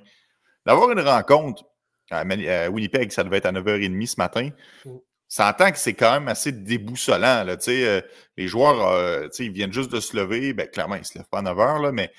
[0.66, 1.64] D'avoir une rencontre
[2.12, 2.24] à,
[2.70, 4.50] Winnipeg, ça devait être à 9h30 ce matin.
[4.86, 4.92] Mm.
[5.30, 7.44] Ça entend que c'est quand même assez déboussolant.
[7.44, 8.02] Là, euh,
[8.38, 10.54] les joueurs, euh, ils viennent juste de se lever.
[10.54, 12.12] Ben, clairement, ils ne se lèvent pas à 9 h, là, mais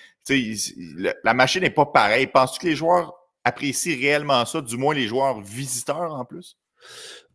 [1.24, 2.26] la machine n'est pas pareille.
[2.26, 6.59] Penses-tu que les joueurs apprécient réellement ça, du moins les joueurs visiteurs en plus?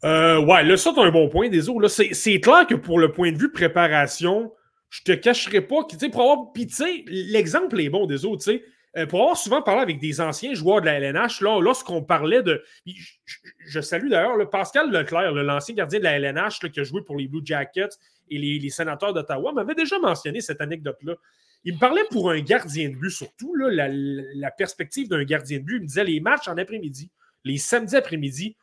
[0.03, 1.87] Euh, ouais, là, ça, tu un bon point, des autres.
[1.87, 4.51] C'est clair que pour le point de vue préparation,
[4.93, 6.53] je te cacherai pas que, tu sais, pour avoir.
[6.53, 8.63] Puis, tu sais, l'exemple est bon des autres, tu sais.
[8.95, 12.43] Euh, pour avoir souvent parlé avec des anciens joueurs de la LNH, là, lorsqu'on parlait
[12.43, 12.63] de.
[12.85, 17.27] Je, salue d'ailleurs Pascal Leclerc, l'ancien gardien de la LNH qui a joué pour les
[17.27, 17.97] Blue Jackets
[18.29, 21.15] et les, sénateurs d'Ottawa, m'avait déjà mentionné cette anecdote-là.
[21.63, 25.63] Il me parlait pour un gardien de but, surtout la, la, perspective d'un gardien de
[25.63, 25.77] but.
[25.77, 27.09] Il me disait les matchs en après-midi,
[27.45, 28.57] les samedis après-midi,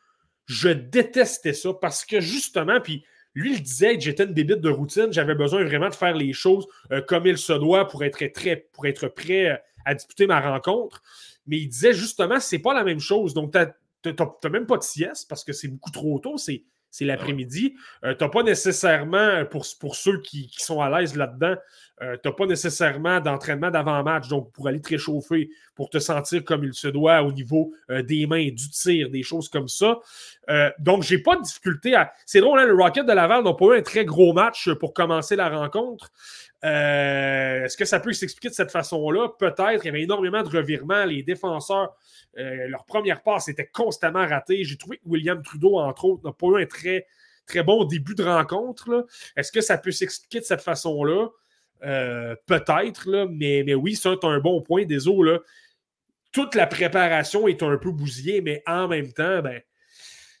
[0.45, 3.03] je détestais ça parce que justement, puis
[3.33, 6.33] lui, il disait que j'étais une débite de routine, j'avais besoin vraiment de faire les
[6.33, 8.19] choses euh, comme il se doit pour être,
[8.73, 9.55] pour être prêt euh,
[9.85, 11.01] à disputer ma rencontre.
[11.47, 13.33] Mais il disait justement, c'est pas la même chose.
[13.33, 13.53] Donc,
[14.03, 16.37] tu n'as même pas de sieste parce que c'est beaucoup trop tôt.
[16.37, 17.75] C'est c'est l'après-midi.
[18.03, 21.55] Euh, tu n'as pas nécessairement, pour, pour ceux qui, sont à l'aise là-dedans,
[22.01, 26.43] euh, tu n'as pas nécessairement d'entraînement d'avant-match, donc pour aller te réchauffer, pour te sentir
[26.43, 29.99] comme il se doit au niveau euh, des mains, du tir, des choses comme ça.
[30.79, 32.11] donc, j'ai pas de difficulté à.
[32.25, 34.93] C'est drôle, hein, le Rocket de Laval n'a pas eu un très gros match pour
[34.93, 36.11] commencer la rencontre.
[36.63, 39.29] Est-ce que ça peut s'expliquer de cette façon-là?
[39.39, 39.83] Peut-être.
[39.83, 41.05] Il y avait énormément de revirements.
[41.05, 41.95] Les défenseurs
[42.37, 44.63] euh, leur première passe était constamment ratée.
[44.63, 47.07] J'ai trouvé que William Trudeau, entre autres, n'a pas eu un très,
[47.45, 49.07] très bon début de rencontre.
[49.35, 51.29] Est-ce que ça peut s'expliquer de cette façon-là?
[51.83, 54.85] Euh, peut-être, mais, oui, tu un bon point.
[54.85, 54.99] des.
[56.31, 59.61] Toute la préparation est un peu bousillée, mais en même temps, ben,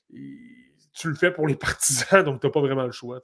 [0.09, 3.19] tu le fais pour les partisans, donc tu n'as pas vraiment le choix.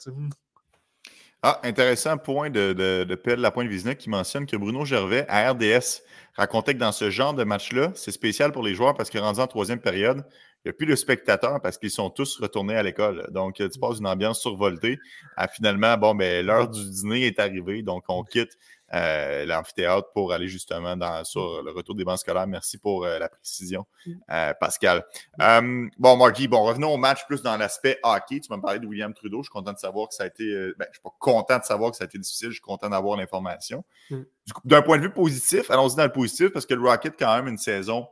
[1.43, 5.51] Ah, intéressant point de, de, de La Pointe Vizina qui mentionne que Bruno Gervais à
[5.51, 6.01] RDS
[6.35, 9.39] racontait que dans ce genre de match-là, c'est spécial pour les joueurs parce que rendu
[9.39, 10.25] en troisième période,
[10.65, 13.27] il n'y a plus de spectateurs parce qu'ils sont tous retournés à l'école.
[13.31, 14.97] Donc, tu passes une ambiance survoltée.
[15.35, 18.57] À finalement, bon, ben, l'heure du dîner est arrivée, donc on quitte
[18.93, 22.47] euh, l'amphithéâtre pour aller justement dans, sur le retour des bancs scolaires.
[22.47, 24.11] Merci pour euh, la précision, mm.
[24.31, 25.05] euh, Pascal.
[25.38, 28.39] bon, Marky, bon, revenons au match plus dans l'aspect hockey.
[28.39, 29.39] Tu m'as parlé de William Trudeau.
[29.39, 30.45] Je suis content de savoir que ça a été.
[30.77, 32.49] ben, je suis pas content de savoir que ça a été difficile.
[32.49, 33.83] Je suis content d'avoir l'information.
[34.09, 34.21] Mm.
[34.63, 37.47] D'un point de vue positif, allons-y dans le positif parce que le Rocket, quand même,
[37.47, 38.07] une saison,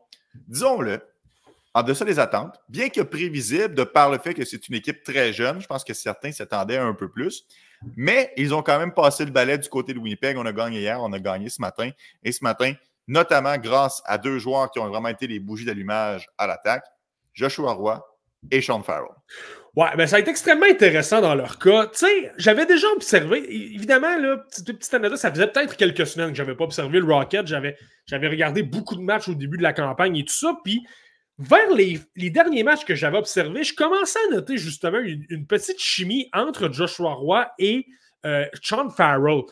[0.47, 1.01] disons-le,
[1.75, 5.03] en deçà des attentes, bien que prévisible de par le fait que c'est une équipe
[5.03, 5.59] très jeune.
[5.59, 7.45] Je pense que certains s'attendaient un peu plus.
[7.97, 10.37] Mais ils ont quand même passé le balai du côté de Winnipeg.
[10.37, 11.89] On a gagné hier, on a gagné ce matin.
[12.23, 12.73] Et ce matin,
[13.09, 16.85] notamment grâce à deux joueurs qui ont vraiment été les bougies d'allumage à l'attaque,
[17.33, 18.01] Joshua Roy
[18.51, 19.11] et Sean Farrell.
[19.75, 21.87] Ouais, ben ça a été extrêmement intéressant dans leur cas.
[21.87, 23.43] Tu sais, j'avais déjà observé,
[23.75, 24.37] évidemment, là,
[24.93, 27.45] anecdote, ça faisait peut-être quelques semaines que j'avais pas observé le Rocket.
[27.45, 30.55] J'avais, j'avais regardé beaucoup de matchs au début de la campagne et tout ça.
[30.63, 30.85] Puis
[31.37, 36.29] vers les, derniers matchs que j'avais observés, je commençais à noter justement une, petite chimie
[36.33, 37.85] entre Joshua Roy et
[38.25, 39.43] euh, Sean Farrell.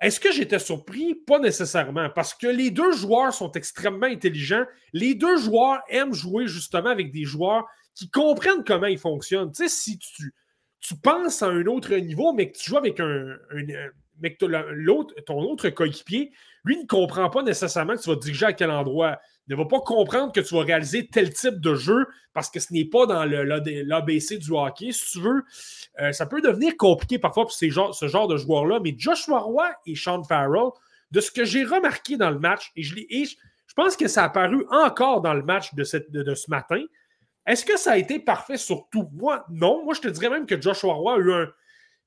[0.00, 1.14] Est-ce que j'étais surpris?
[1.14, 4.64] Pas nécessairement, parce que les deux joueurs sont extrêmement intelligents.
[4.92, 7.64] Les deux joueurs aiment jouer justement avec des joueurs
[7.94, 9.52] qui comprennent comment ils fonctionnent.
[9.52, 10.32] Tu sais, si tu,
[11.02, 13.36] penses à un autre niveau, mais que tu joues avec un,
[14.72, 16.32] l'autre, ton autre coéquipier,
[16.64, 19.80] lui ne comprend pas nécessairement que tu vas diriger à quel endroit ne va pas
[19.80, 23.24] comprendre que tu vas réaliser tel type de jeu parce que ce n'est pas dans
[23.24, 24.92] l'ABC du hockey.
[24.92, 25.42] Si tu veux,
[26.00, 28.80] euh, ça peut devenir compliqué parfois pour ces ce genre de joueurs-là.
[28.82, 30.70] Mais Joshua Roy et Sean Farrell,
[31.10, 34.26] de ce que j'ai remarqué dans le match, et je, je, pense que ça a
[34.26, 36.82] apparu encore dans le match de, cette, de, ce matin,
[37.46, 39.08] est-ce que ça a été parfait sur tout?
[39.12, 39.84] Moi, non.
[39.84, 41.48] Moi, je te dirais même que Joshua Roy a eu un,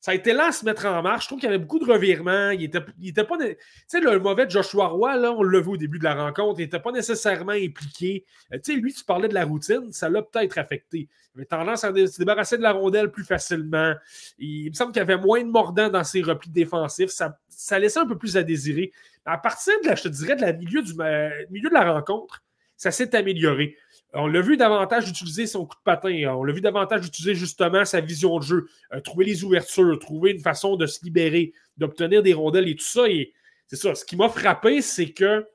[0.05, 1.23] ça a été là à se mettre en marche.
[1.23, 2.51] Je trouve qu'il y avait beaucoup de revirements.
[2.51, 3.37] Il était, était pas.
[3.39, 3.55] Tu
[3.87, 6.63] sais, le mauvais Joshua Roy, là, on l'a vu au début de la rencontre, il
[6.63, 8.23] n'était pas nécessairement impliqué.
[8.53, 11.09] Euh, tu sais, lui, tu parlais de la routine, ça l'a peut-être affecté.
[11.33, 13.95] Il avait tendance à se débarrasser de la rondelle plus facilement.
[14.37, 17.09] Il, me semble qu'il y avait moins de mordants dans ses replis défensifs.
[17.09, 18.91] Ça, ça laissait un peu plus à désirer.
[19.25, 21.91] À partir de la, je te dirais, de la milieu, du, euh, milieu de la
[21.91, 22.43] rencontre,
[22.77, 23.77] ça s'est amélioré.
[24.13, 26.33] On l'a vu davantage utiliser son coup de patin.
[26.35, 30.31] On l'a vu davantage utiliser justement sa vision de jeu, euh, trouver les ouvertures, trouver
[30.31, 33.07] une façon de se libérer, d'obtenir des rondelles et tout ça.
[33.09, 33.33] Et
[33.67, 33.93] c'est ça.
[33.93, 35.45] Ce qui m'a frappé, c'est que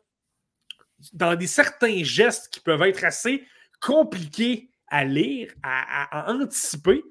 [1.13, 3.45] dans des certains gestes qui peuvent être assez
[3.81, 7.03] compliqués à lire, à, anticiper,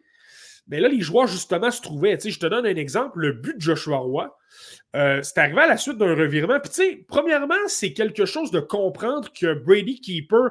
[0.70, 2.18] mais ben là, les joueurs, justement, se trouvaient.
[2.24, 3.20] Je te donne un exemple.
[3.20, 4.38] Le but de Joshua Roy,
[4.96, 6.60] euh, c'est arrivé à la suite d'un revirement.
[6.60, 10.50] Puis, premièrement, c'est quelque chose de comprendre que Brady Keeper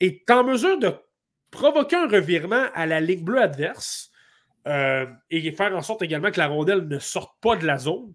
[0.00, 0.92] est en mesure de
[1.50, 4.10] provoquer un revirement à la ligne bleue adverse
[4.68, 8.12] euh, et faire en sorte également que la rondelle ne sorte pas de la zone.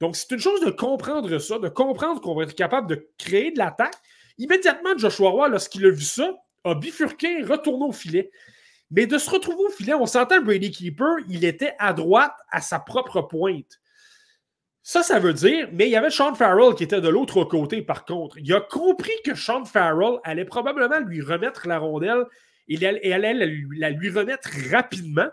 [0.00, 3.52] Donc, c'est une chose de comprendre ça, de comprendre qu'on va être capable de créer
[3.52, 3.96] de l'attaque.
[4.36, 6.30] Immédiatement, Joshua Roy, lorsqu'il a vu ça,
[6.64, 8.30] a bifurqué, retourné au filet.
[8.90, 12.60] Mais de se retrouver au filet, on s'entend Brady Keeper, il était à droite à
[12.60, 13.80] sa propre pointe.
[14.82, 17.82] Ça, ça veut dire, mais il y avait Sean Farrell qui était de l'autre côté,
[17.82, 18.38] par contre.
[18.38, 22.24] Il a compris que Sean Farrell allait probablement lui remettre la rondelle
[22.68, 25.28] et allait la lui remettre rapidement.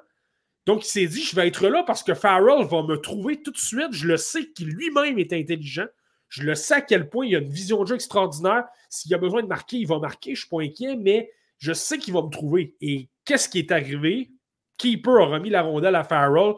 [0.66, 3.52] Donc, il s'est dit, je vais être là parce que Farrell va me trouver tout
[3.52, 3.92] de suite.
[3.92, 5.86] Je le sais qu'il lui-même est intelligent.
[6.28, 8.66] Je le sais à quel point il a une vision de jeu extraordinaire.
[8.90, 10.36] S'il a besoin de marquer, il va marquer.
[10.36, 12.76] Je ne suis pas inquiet, mais je sais qu'il va me trouver.
[12.82, 14.32] Et qu'est-ce qui est arrivé?
[14.78, 16.54] Keeper a remis la rondelle à Farrell.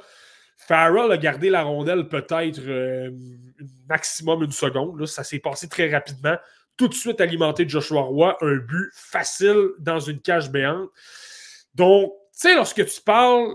[0.58, 3.12] Farrell a gardé la rondelle peut-être euh,
[3.88, 5.06] maximum une seconde.
[5.06, 6.36] Ça s'est passé très rapidement.
[6.76, 8.38] Tout de suite alimenté Joshua Roy.
[8.42, 10.90] Un but facile dans une cage béante.
[11.74, 13.54] Donc, tu sais, lorsque tu parles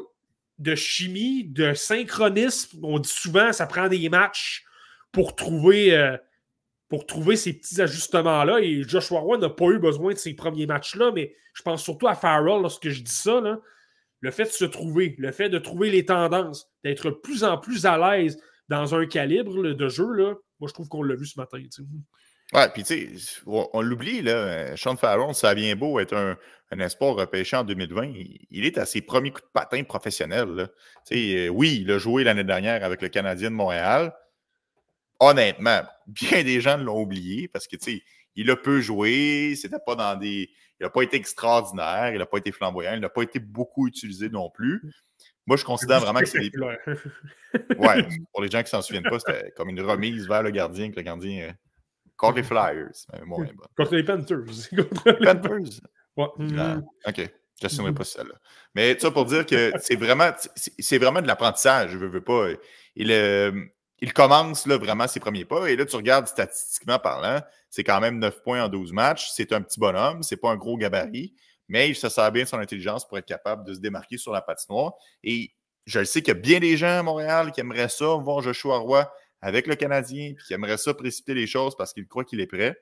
[0.58, 4.64] de chimie, de synchronisme, on dit souvent ça prend des matchs
[5.10, 6.16] pour trouver, euh,
[6.92, 8.60] pour trouver ces petits ajustements-là.
[8.60, 12.06] Et Joshua Roy n'a pas eu besoin de ces premiers matchs-là, mais je pense surtout
[12.06, 13.40] à Farrell lorsque je dis ça.
[13.40, 13.58] Là
[14.22, 17.84] le fait de se trouver, le fait de trouver les tendances, d'être plus en plus
[17.86, 18.38] à l'aise
[18.68, 21.58] dans un calibre de jeu, là, moi, je trouve qu'on l'a vu ce matin.
[22.52, 26.36] Ouais, puis tu sais, on, l'oublie, là, Sean Farron, ça vient beau être un,
[26.70, 28.12] un espoir repêché en 2020.
[28.50, 30.68] Il, est à ses premiers coups de patin professionnels.
[31.10, 34.14] Euh, oui, il a joué l'année dernière avec le Canadien de Montréal.
[35.24, 37.76] Honnêtement, bien des gens l'ont oublié parce que
[38.34, 40.50] il a peu joué, c'était pas dans des
[40.80, 43.86] il n'a pas été extraordinaire, il n'a pas été flamboyant, il n'a pas été beaucoup
[43.86, 44.82] utilisé non plus.
[45.46, 46.50] Moi, je considère vraiment que c'est des.
[47.78, 50.90] ouais, pour les gens qui s'en souviennent pas, c'était comme une remise vers le gardien,
[50.90, 51.50] que le gardien.
[51.50, 51.52] Euh,
[52.16, 52.90] contre les Flyers.
[53.76, 54.44] Contre les Panthers.
[54.72, 55.80] les Panthers?
[56.16, 56.26] Ouais.
[56.58, 57.30] Ah, OK.
[57.60, 58.34] Je n'assumerai pas celle-là.
[58.74, 61.92] Mais ça pour dire que c'est vraiment, c'est vraiment de l'apprentissage.
[61.92, 62.48] Je veux, veux pas.
[62.96, 63.52] Il, euh,
[64.02, 65.70] il commence là, vraiment ses premiers pas.
[65.70, 69.30] Et là, tu regardes statistiquement parlant, c'est quand même 9 points en 12 matchs.
[69.30, 71.34] C'est un petit bonhomme, c'est pas un gros gabarit,
[71.68, 74.32] mais il se sert bien de son intelligence pour être capable de se démarquer sur
[74.32, 74.94] la patinoire.
[75.22, 75.52] Et
[75.86, 78.78] je sais qu'il y a bien des gens à Montréal qui aimeraient ça, voir Joshua
[78.78, 79.08] Roy
[79.40, 82.46] avec le Canadien, puis qui aimeraient ça précipiter les choses parce qu'ils croient qu'il est
[82.48, 82.76] prêt.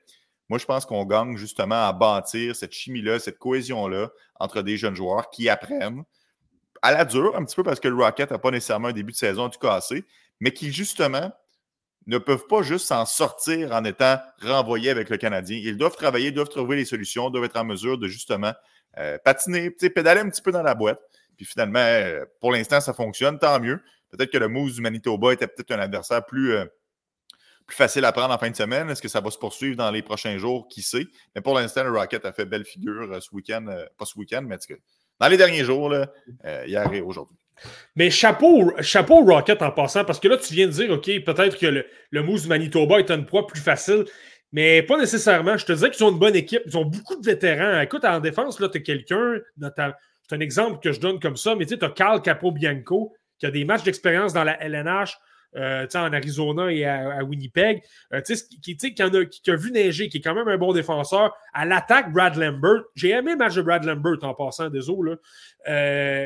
[0.49, 4.95] Moi, je pense qu'on gagne justement à bâtir cette chimie-là, cette cohésion-là entre des jeunes
[4.95, 6.03] joueurs qui apprennent
[6.81, 9.11] à la dure, un petit peu parce que le Rocket n'a pas nécessairement un début
[9.11, 10.03] de saison tout cassé,
[10.41, 11.31] mais qui, justement,
[12.07, 15.57] ne peuvent pas juste s'en sortir en étant renvoyés avec le Canadien.
[15.63, 18.51] Ils doivent travailler, doivent trouver les solutions, doivent être en mesure de, justement,
[18.97, 20.99] euh, patiner, pédaler un petit peu dans la boîte.
[21.37, 23.79] Puis finalement, euh, pour l'instant, ça fonctionne, tant mieux.
[24.09, 26.65] Peut-être que le Moose du Manitoba était peut-être un adversaire plus, euh,
[27.67, 28.89] plus facile à prendre en fin de semaine.
[28.89, 30.67] Est-ce que ça va se poursuivre dans les prochains jours?
[30.67, 31.05] Qui sait?
[31.35, 33.65] Mais pour l'instant, le Rocket a fait belle figure ce week-end,
[33.97, 34.57] pas ce week-end, mais
[35.19, 36.11] dans les derniers jours, là,
[36.65, 37.37] hier et aujourd'hui.
[37.95, 41.57] Mais chapeau, chapeau Rocket en passant, parce que là, tu viens de dire, OK, peut-être
[41.57, 44.05] que le, le mousse Manitoba est un poids plus facile,
[44.51, 45.57] mais pas nécessairement.
[45.57, 46.61] Je te disais qu'ils ont une bonne équipe.
[46.65, 47.81] Ils ont beaucoup de vétérans.
[47.81, 51.55] Écoute, en défense, là, tu as quelqu'un, c'est un exemple que je donne comme ça,
[51.55, 55.17] mais tu as Carl Capo-Bianco, qui a des matchs d'expérience dans la LNH.
[55.57, 57.83] Euh, en Arizona et à, Winnipeg,
[58.13, 61.35] euh, qui, qui, a, qui, a, vu neiger, qui est quand même un bon défenseur.
[61.53, 62.83] À l'attaque, Brad Lambert.
[62.95, 65.15] J'ai aimé le match de Brad Lambert en passant, désolé.
[65.67, 66.25] Euh,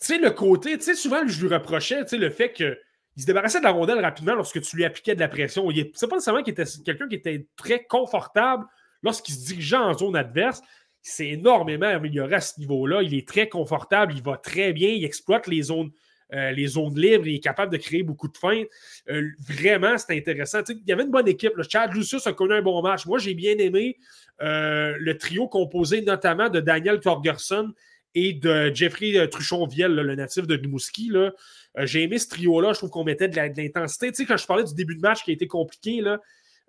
[0.00, 2.76] tu sais, le côté, tu sais, souvent, je lui reprochais, tu sais, le fait qu'il
[3.16, 5.68] se débarrassait de la rondelle rapidement lorsque tu lui appliquais de la pression.
[5.94, 6.54] C'est pas nécessairement qu'il
[6.84, 8.64] quelqu'un qui était très confortable
[9.02, 10.60] lorsqu'il se dirigeait en zone adverse.
[11.04, 13.02] Il s'est énormément amélioré à ce niveau-là.
[13.02, 15.92] Il est très confortable, il va très bien, il exploite les zones,
[16.32, 18.66] euh, libres, il est capable de créer beaucoup de feintes.
[19.08, 20.60] Euh, vraiment, c'est intéressant.
[20.68, 21.52] il y avait une bonne équipe.
[21.68, 23.06] Chad Lucius a connu un bon match.
[23.06, 23.96] Moi, j'ai bien aimé
[24.42, 27.72] euh, le trio composé notamment de Daniel Torgerson
[28.16, 31.12] et de Jeffrey euh, Truchon-Viel, le natif de Rimouski.
[31.14, 31.30] Euh,
[31.76, 32.72] j'ai aimé ce trio-là.
[32.72, 34.10] Je trouve qu'on mettait de l'intensité.
[34.10, 36.18] Tu sais, quand je parlais du début de match qui a été compliqué, là,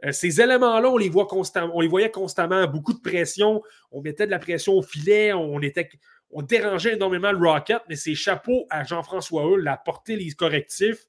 [0.06, 3.64] euh, ces éléments-là, on les voit constamment, on les voyait constamment, beaucoup de pression.
[3.92, 5.90] On mettait de la pression au filet, on était.
[6.32, 10.32] On dérangeait énormément le Rocket, mais c'est chapeau à Jean-François Hull, il a porté les
[10.32, 11.06] correctifs.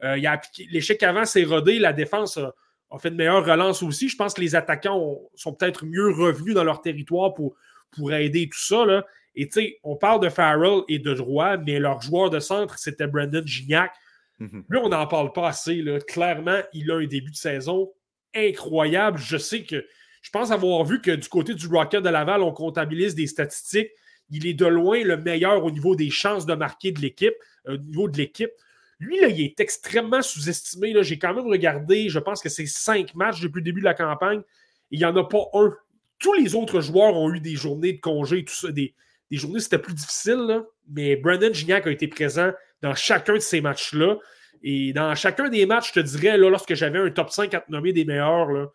[0.00, 2.54] l'échec avant s'est rodé, la défense a,
[2.98, 4.08] fait de meilleures relances aussi.
[4.08, 7.54] Je pense que les attaquants sont peut-être mieux revenus dans leur territoire pour,
[7.90, 8.86] pour aider tout ça.
[8.86, 9.04] Là.
[9.34, 12.78] Et tu sais, on parle de Farrell et de Roy, mais leur joueur de centre,
[12.78, 13.92] c'était Brandon Gignac.
[14.38, 14.64] Mhm.
[14.68, 15.76] Lui, on n'en parle pas assez.
[15.76, 16.00] Là.
[16.00, 17.92] Clairement, il a un début de saison
[18.34, 19.18] incroyable.
[19.18, 19.84] Je sais que
[20.22, 23.90] je pense avoir vu que du côté du Rocket de Laval, on comptabilise des statistiques.
[24.30, 27.34] Il est de loin le meilleur au niveau des chances de marquer de l'équipe,
[27.68, 28.50] euh, au niveau de l'équipe.
[28.98, 30.94] Lui, là, il est extrêmement sous-estimé.
[31.02, 33.94] J'ai quand même regardé, je pense que c'est cinq matchs depuis le début de la
[33.94, 34.42] campagne.
[34.90, 35.74] Il n'y en a pas un.
[36.18, 38.94] Tous les autres joueurs ont eu des journées de congé, tout ça, des,
[39.32, 42.52] les journées, c'était plus difficile, mais Brandon Gignac a été présent
[42.82, 44.18] dans chacun de ces matchs-là.
[44.62, 47.60] Et dans chacun des matchs, je te dirais, là, lorsque j'avais un top 5 à
[47.60, 48.66] te nommer des meilleurs, là,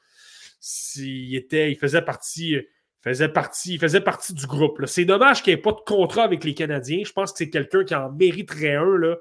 [0.95, 2.57] il, était, il faisait partie
[3.03, 4.83] faisait partie, il faisait partie du groupe.
[4.85, 7.03] C'est dommage qu'il n'y ait pas de contrat avec les Canadiens.
[7.05, 8.97] Je pense que c'est quelqu'un qui en mériterait un.
[8.97, 9.15] Là.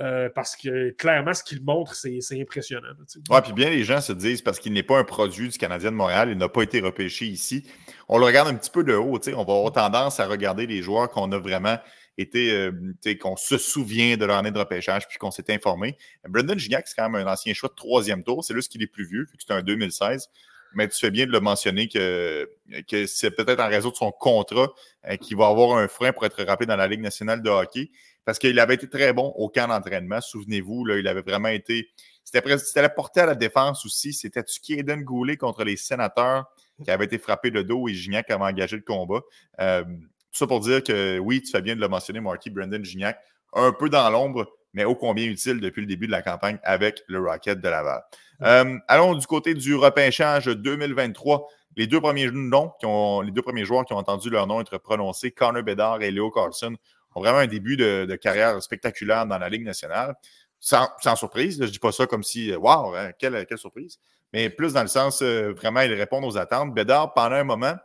[0.00, 2.88] Euh, parce que clairement, ce qu'il montre, c'est impressionnant.
[3.30, 5.92] Oui, puis bien les gens se disent parce qu'il n'est pas un produit du Canadien
[5.92, 7.64] de Montréal, il n'a pas été repêché ici.
[8.08, 10.82] On le regarde un petit peu de haut, on va avoir tendance à regarder les
[10.82, 11.78] joueurs qu'on a vraiment
[12.18, 12.72] été, euh,
[13.20, 15.96] qu'on se souvient de leur année de repêchage puis qu'on s'est informé.
[16.28, 18.88] Brendan Gignac, c'est quand même un ancien choix de troisième tour, c'est juste qu'il est
[18.88, 20.28] plus vieux, vu que c'est un 2016
[20.74, 22.50] mais tu fais bien de le mentionner que,
[22.88, 24.72] que c'est peut-être en raison de son contrat
[25.08, 27.90] euh, qu'il va avoir un frein pour être rappelé dans la Ligue nationale de hockey
[28.24, 30.20] parce qu'il avait été très bon au camp d'entraînement.
[30.20, 31.90] Souvenez-vous, il avait vraiment été.
[32.24, 34.12] C'était la portée à la défense aussi.
[34.12, 36.46] C'était Kaden Goulet contre les sénateurs
[36.82, 39.20] qui avait été frappé de dos et Gignac avait engagé le combat.
[39.60, 42.84] Euh, tout ça pour dire que oui, tu fais bien de le mentionner, Marky, Brendan
[42.84, 43.18] Gignac,
[43.52, 47.02] un peu dans l'ombre, mais ô combien utile depuis le début de la campagne avec
[47.06, 48.02] le Rocket de Laval.
[48.42, 51.46] Euh, allons du côté du repêchage 2023.
[51.76, 54.60] Les deux premiers noms qui ont, les deux premiers joueurs qui ont entendu leur nom
[54.60, 56.74] être prononcés, Connor Bedard et Leo Carlson,
[57.14, 60.14] ont vraiment un début de, carrière spectaculaire dans la Ligue nationale.
[60.60, 63.98] Sans, surprise, je ne dis pas ça comme si, waouh, hein, quelle, quelle, surprise,
[64.32, 66.72] mais plus dans le sens, euh, vraiment, ils répondent aux attentes.
[66.72, 67.76] Bédard, pendant un moment,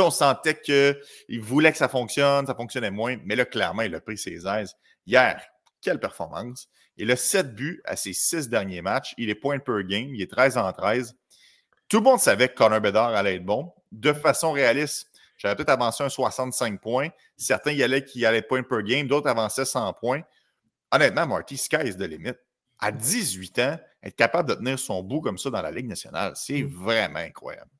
[0.00, 4.00] on sentait qu'il voulait que ça fonctionne, ça fonctionnait moins, mais là, clairement, il a
[4.00, 4.74] pris ses aises.
[5.06, 5.42] Hier,
[5.80, 6.68] quelle performance.
[6.96, 9.14] Il a 7 buts à ses 6 derniers matchs.
[9.18, 11.16] Il est point per game, il est 13 en 13.
[11.88, 13.72] Tout le monde savait que Connor Bedard allait être bon.
[13.90, 15.10] De façon réaliste,
[15.42, 17.08] j'avais peut-être avancé un 65 points.
[17.36, 20.22] Certains y allaient qui allaient point per game, d'autres avançaient 100 points.
[20.92, 22.34] Honnêtement, Marty, sky is the limit.
[22.78, 26.34] À 18 ans, être capable de tenir son bout comme ça dans la Ligue nationale,
[26.36, 26.66] c'est mm.
[26.66, 27.70] vraiment incroyable.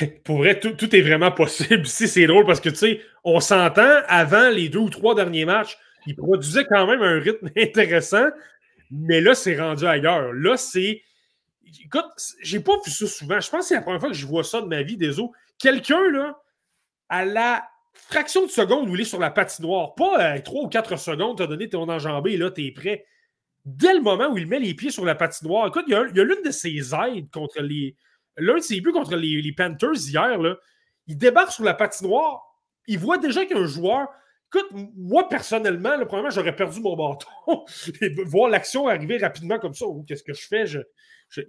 [0.24, 1.86] Pour vrai, tout, est vraiment possible.
[1.86, 5.44] Si c'est drôle parce que, tu sais, on s'entend avant les deux ou trois derniers
[5.44, 5.78] matchs,
[6.08, 8.26] il produisait quand même un rythme intéressant,
[8.90, 10.32] mais là, c'est rendu ailleurs.
[10.32, 11.02] Là, c'est.
[11.84, 12.04] Écoute,
[12.42, 13.38] j'ai pas vu ça souvent.
[13.38, 15.20] Je pense que c'est la première fois que je vois ça de ma vie, des
[15.20, 15.32] eaux.
[15.58, 16.36] Quelqu'un, là,
[17.08, 20.68] à la fraction de seconde où il est sur la patinoire, pas à 3 ou
[20.68, 23.04] 4 secondes, t'as donné ton enjambé et là, t'es prêt.
[23.64, 26.04] Dès le moment où il met les pieds sur la patinoire, écoute, il y a,
[26.04, 27.96] l'une de ses aides contre les.
[28.36, 30.56] L'un de ses buts contre les, Panthers hier, là,
[31.06, 32.42] il débarque sur la patinoire,
[32.86, 34.08] il voit déjà qu'un joueur.
[34.52, 37.26] Écoute, moi, personnellement, le premièrement, j'aurais perdu mon bâton.
[38.26, 40.64] voir l'action arriver rapidement comme ça, qu'est-ce que je fais?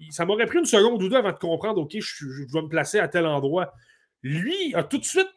[0.09, 2.69] ça m'aurait pris une seconde ou deux avant de comprendre, OK, je, je dois me
[2.69, 3.73] placer à tel endroit.
[4.23, 5.29] Lui a tout de suite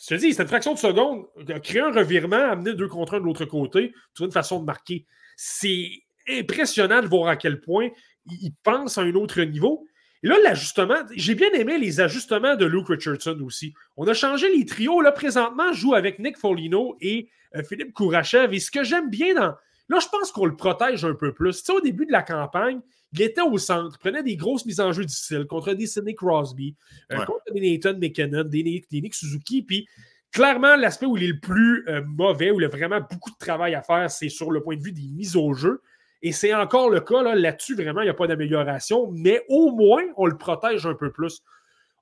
[0.00, 1.26] je te dis, c'est fraction de seconde,
[1.62, 5.04] créer un revirement, amener deux contre un de l'autre côté, trouver une façon de marquer.
[5.36, 5.90] C'est
[6.26, 7.90] impressionnant de voir à quel point
[8.26, 9.84] il pense à un autre niveau.
[10.22, 13.74] Et là, l'ajustement, j'ai bien aimé les ajustements de Luke Richardson aussi.
[13.96, 15.02] On a changé les trios.
[15.02, 18.54] Là, présentement, je joue avec Nick Folino et euh, Philippe Kourachev.
[18.54, 19.54] Et ce que j'aime bien dans.
[19.88, 21.58] Là, je pense qu'on le protège un peu plus.
[21.58, 22.80] Tu sais, au début de la campagne,
[23.12, 26.76] il était au centre, prenait des grosses mises en jeu difficiles contre des Sidney Crosby,
[27.12, 28.62] euh, contre des Nathan McKinnon, des,
[28.92, 29.62] Nick Suzuki.
[29.62, 29.88] Puis
[30.32, 33.38] clairement, l'aspect où il est le plus euh, mauvais, où il a vraiment beaucoup de
[33.38, 35.82] travail à faire, c'est sur le point de vue des mises au jeu.
[36.22, 37.34] Et c'est encore le cas.
[37.34, 41.10] Là-dessus, vraiment, il n'y a pas d'amélioration, mais au moins, on le protège un peu
[41.10, 41.42] plus.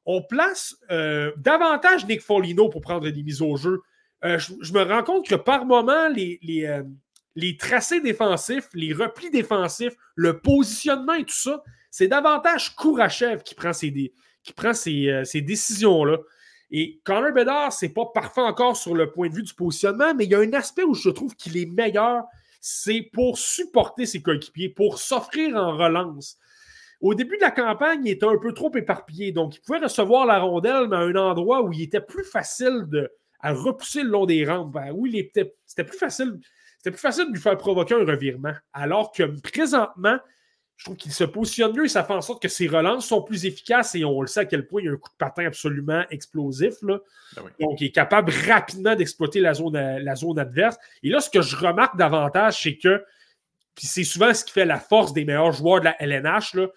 [0.05, 3.81] On place euh, davantage Nick Folino pour prendre des mises au jeu.
[4.23, 6.83] je, me rends compte que par moment, les, les
[7.59, 13.73] tracés défensifs, les replis défensifs, le positionnement et tout ça, c'est davantage Kourachev qui prend
[13.73, 16.19] ces, euh, décisions-là.
[16.71, 20.25] Et Connor Bedard, c'est pas parfait encore sur le point de vue du positionnement, mais
[20.25, 22.25] il y a un aspect où je trouve qu'il est meilleur,
[22.61, 26.37] c'est pour supporter ses coéquipiers, pour s'offrir en relance.
[27.01, 30.27] Au début de la campagne, il était un peu trop éparpillé, donc il pouvait recevoir
[30.27, 33.11] la rondelle, mais à un endroit où il était plus facile de,
[33.41, 36.39] à repousser le long des rampes, où il était, c'était plus facile
[36.89, 38.55] c'était plus facile de lui faire provoquer un revirement.
[38.73, 40.19] Alors que présentement,
[40.77, 43.23] je trouve qu'il se positionne mieux et ça fait en sorte que ses relances sont
[43.23, 45.16] plus efficaces et on le sait à quel point il y a un coup de
[45.19, 46.74] patin absolument explosif.
[46.82, 47.01] Là.
[47.35, 50.78] Ben Donc, il est capable rapidement d'exploiter la zone, la zone adverse.
[51.02, 53.05] Et là, ce que je remarque davantage, c'est que,
[53.74, 56.69] puis c'est souvent ce qui fait la force des meilleurs joueurs de la LNH, là,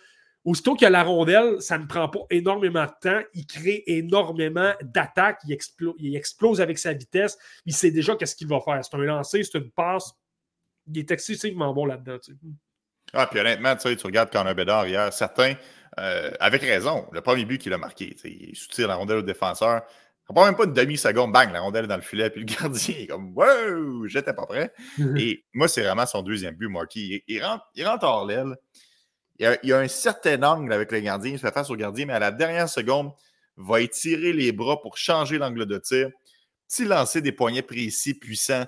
[0.44, 3.22] Aussitôt qu'il y a la rondelle, ça ne prend pas énormément de temps.
[3.36, 5.40] Il crée énormément d'attaques.
[5.48, 5.56] Il,
[6.00, 7.38] il, explose avec sa vitesse.
[7.66, 8.84] Il sait déjà qu'est-ce qu'il va faire.
[8.84, 10.12] C'est un lancer, c'est une passe.
[10.88, 12.18] Il est excessivement bon là-dedans.
[13.14, 15.54] Ah, puis honnêtement, tu, regardes Connor Bedard hier, certains,
[16.00, 19.82] euh, avec raison, le premier but qu'il a marqué, il soutient la rondelle au défenseur.
[20.28, 22.46] Ça prend même pas une demi-seconde, bang, la rondelle est dans le filet, puis le
[22.46, 24.74] gardien est comme Wow, j'étais pas prêt.
[25.18, 27.24] Et moi, c'est vraiment son deuxième but, Marky.
[27.28, 28.56] Il, rentre, il rentre hors l'aile
[29.42, 32.06] il y, a, un certain angle avec le gardien, il se fait face au gardien,
[32.06, 33.12] mais à la dernière seconde,
[33.58, 36.10] va étirer les bras pour changer l'angle de tir.
[36.68, 38.66] Petit lancer des poignets précis, puissants,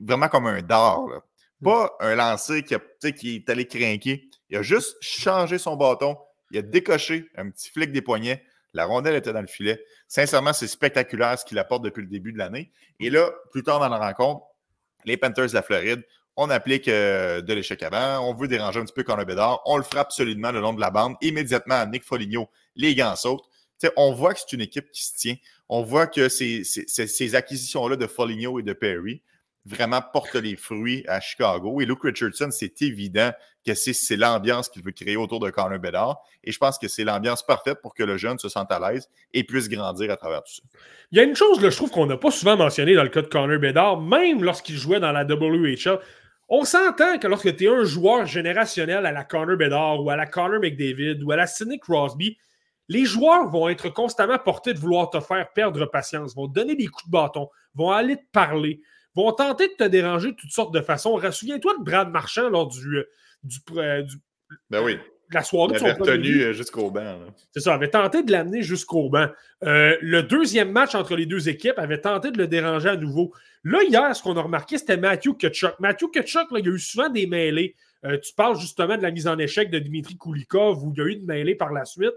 [0.00, 1.06] vraiment comme un dard.
[1.06, 1.20] Mm.
[1.64, 2.76] Pas un lancer qui,
[3.14, 4.30] qui est allé craquer.
[4.50, 6.16] Il a juste changé son bâton,
[6.52, 8.44] il a décoché un petit flic des poignets.
[8.72, 9.84] La rondelle était dans le filet.
[10.06, 12.70] Sincèrement, c'est spectaculaire ce qu'il apporte depuis le début de l'année.
[13.00, 14.44] Et là, plus tard dans la rencontre,
[15.04, 16.04] les Panthers de la Floride,
[16.36, 19.76] on applique euh, de l'échec avant, on veut déranger un petit peu Connor Bedard, on
[19.76, 21.14] le frappe solidement le long de la bande.
[21.20, 23.48] Immédiatement, Nick Foligno, les gants sautent.
[23.96, 25.36] on voit que c'est une équipe qui se tient.
[25.68, 29.22] On voit que ces, ces acquisitions-là de Foligno et de Perry,
[29.66, 31.80] vraiment porte les fruits à Chicago.
[31.80, 33.30] Et Luke Richardson, c'est évident
[33.66, 36.22] que c'est l'ambiance qu'il veut créer autour de Connor Bedard.
[36.42, 39.08] Et je pense que c'est l'ambiance parfaite pour que le jeune se sente à l'aise
[39.32, 40.62] et puisse grandir à travers tout ça.
[41.12, 43.08] Il y a une chose, là, je trouve qu'on n'a pas souvent mentionné dans le
[43.08, 45.98] cas de Connor Bedard, même lorsqu'il jouait dans la WHL.
[46.48, 50.16] On s'entend que lorsque tu es un joueur générationnel à la Connor Bedard ou à
[50.16, 52.36] la Connor McDavid ou à la Sidney Crosby,
[52.88, 56.86] les joueurs vont être constamment portés de vouloir te faire perdre patience, vont donner des
[56.86, 58.80] coups de bâton, vont aller te parler,
[59.14, 61.18] vont tenter de te déranger de toutes sortes de façons.
[61.30, 63.04] Souviens-toi de Brad Marchand lors du, euh,
[63.42, 64.16] du, euh, du
[64.68, 64.98] ben oui.
[65.30, 67.20] la soirée de son retenu euh, jusqu'au banc.
[67.52, 69.28] C'est ça, avait tenté de l'amener jusqu'au banc.
[69.62, 73.32] le deuxième match entre les deux équipes avait tenté de le déranger à nouveau.
[73.64, 75.80] Là, hier, ce qu'on a remarqué, c'était Matthew Kutchuk.
[75.80, 77.74] Matthew Kutchuk, là, il y a eu souvent des mêlées.
[78.02, 81.04] tu parles justement de la mise en échec de Dimitri Koulikov où il y a
[81.06, 82.12] eu une mêlée par la suite.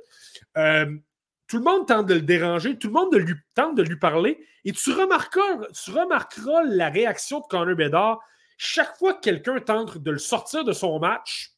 [0.53, 3.15] tout le monde tente de le déranger, tout le monde
[3.55, 4.39] tente de lui parler.
[4.65, 8.19] Et tu remarqueras, tu remarqueras la réaction de Connor Bedard.
[8.57, 11.53] Chaque fois que quelqu'un tente de le sortir de son match,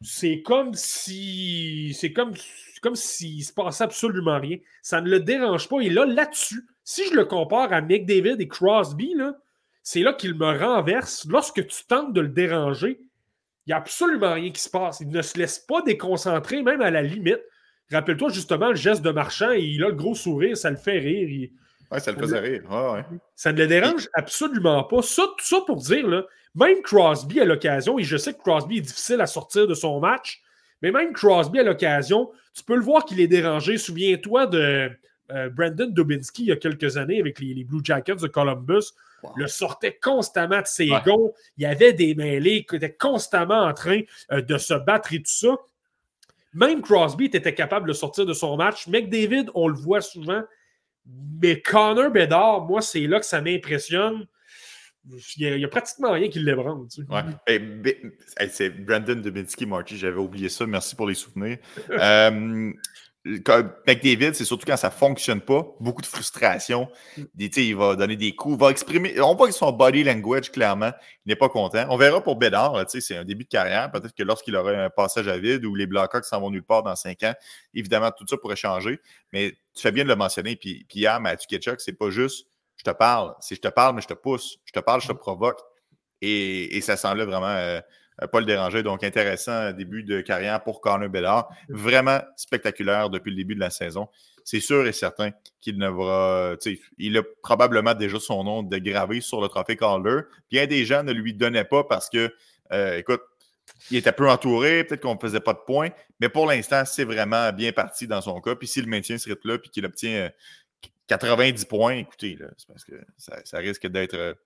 [0.00, 1.94] c'est comme si.
[1.98, 2.34] C'est comme,
[2.82, 4.58] comme s'il se passait absolument rien.
[4.82, 5.80] Ça ne le dérange pas.
[5.80, 9.12] Et là, là-dessus, si je le compare à McDavid et Crosby,
[9.82, 11.26] c'est là qu'il me renverse.
[11.28, 15.00] Lorsque tu tentes de le déranger, il n'y a absolument rien qui se passe.
[15.00, 17.40] Il ne se laisse pas déconcentrer, même à la limite.
[17.90, 21.00] Rappelle-toi justement le geste de marchand et il a le gros sourire, ça le fait
[21.00, 21.50] rire.
[21.90, 22.62] Oui, ça le faisait rire.
[23.34, 25.02] Ça ne le dérange absolument pas.
[25.02, 28.78] Ça, tout ça pour dire, là, même Crosby à l'occasion, et je sais que Crosby
[28.78, 30.40] est difficile à sortir de son match,
[30.82, 33.76] mais même Crosby à l'occasion, tu peux le voir qu'il est dérangé.
[33.76, 34.90] Souviens-toi de
[35.32, 38.92] euh, Brandon Dubinsky il y a quelques années avec les, Blue Jackets de Columbus.
[39.36, 41.32] Le sortait constamment de ses gonds.
[41.56, 45.18] Il y avait des mêlées qui étaient constamment en train euh, de se battre et
[45.18, 45.56] tout ça.
[46.54, 48.86] Même Crosby était capable de sortir de son match.
[48.86, 50.42] McDavid, on le voit souvent,
[51.42, 54.26] mais Connor Bedard, moi, c'est là que ça m'impressionne.
[55.36, 56.88] Il n'y a, pratiquement rien qui l'ébranle.
[56.88, 58.48] Tu sais.
[58.50, 60.66] c'est Brandon Dubinsky, Marty, j'avais oublié ça.
[60.66, 61.58] Merci pour les souvenirs.
[61.90, 62.72] euh,
[63.86, 66.88] McDavid, c'est surtout quand ça ne fonctionne pas, beaucoup de frustration.
[67.16, 67.22] Mm.
[67.38, 69.20] il va donner des coups, il va exprimer.
[69.20, 70.92] On voit que son body language, clairement,
[71.24, 71.86] il n'est pas content.
[71.90, 73.90] On verra pour Bédard, c'est un début de carrière.
[73.90, 76.82] Peut-être que lorsqu'il aura un passage à vide ou les Blackhawks s'en vont nulle part
[76.82, 77.34] dans cinq ans,
[77.74, 79.00] évidemment, tout ça pourrait changer.
[79.32, 80.56] Mais tu fais bien de le mentionner.
[80.56, 82.46] Puis, puis hier, Matthew Ketchuk, c'est pas juste
[82.76, 84.58] je te parle, c'est je te parle, mais je te pousse.
[84.64, 85.18] Je te parle, je te mm.
[85.18, 85.60] provoque.
[86.22, 87.46] Et, ça semble vraiment.
[87.48, 87.80] Euh,
[88.22, 88.82] euh, pas le déranger.
[88.82, 91.48] Donc, intéressant début de carrière pour Connor Bellard.
[91.68, 94.08] Vraiment spectaculaire depuis le début de la saison.
[94.44, 95.30] C'est sûr et certain
[95.60, 96.56] qu'il ne va.
[96.98, 100.20] Il a probablement déjà son nom dégravé sur le trophée Calder.
[100.50, 102.32] Bien des gens ne lui donnaient pas parce que,
[102.72, 103.22] euh, écoute,
[103.90, 105.90] il était peu entouré, peut-être qu'on ne faisait pas de points,
[106.20, 108.54] mais pour l'instant, c'est vraiment bien parti dans son cas.
[108.54, 110.30] Puis s'il maintient ce rythme-là, puis qu'il obtient
[111.08, 114.36] 90 euh, points, écoutez, c'est parce que ça risque d'être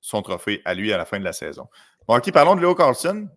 [0.00, 1.68] son trophée à lui à la fin de la saison.
[2.08, 3.28] OK, parlons de Leo Carlson,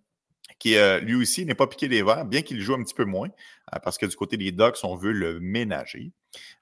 [0.60, 3.06] qui euh, lui aussi n'est pas piqué des verres, bien qu'il joue un petit peu
[3.06, 3.28] moins,
[3.74, 6.12] euh, parce que du côté des Ducks, on veut le ménager.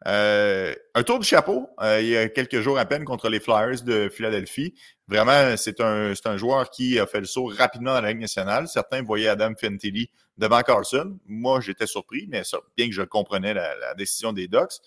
[0.07, 3.83] Euh, un tour du chapeau, il y a quelques jours à peine contre les Flyers
[3.83, 4.75] de Philadelphie.
[5.07, 8.67] Vraiment, c'est un, un joueur qui a fait le saut rapidement dans la Ligue nationale.
[8.67, 11.17] Certains voyaient Adam Fentilly devant Carlson.
[11.25, 12.43] Moi, j'étais surpris, mais
[12.77, 14.79] bien que je comprenais la, la décision des Ducks.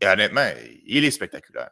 [0.00, 0.48] Et honnêtement,
[0.84, 1.70] il est spectaculaire.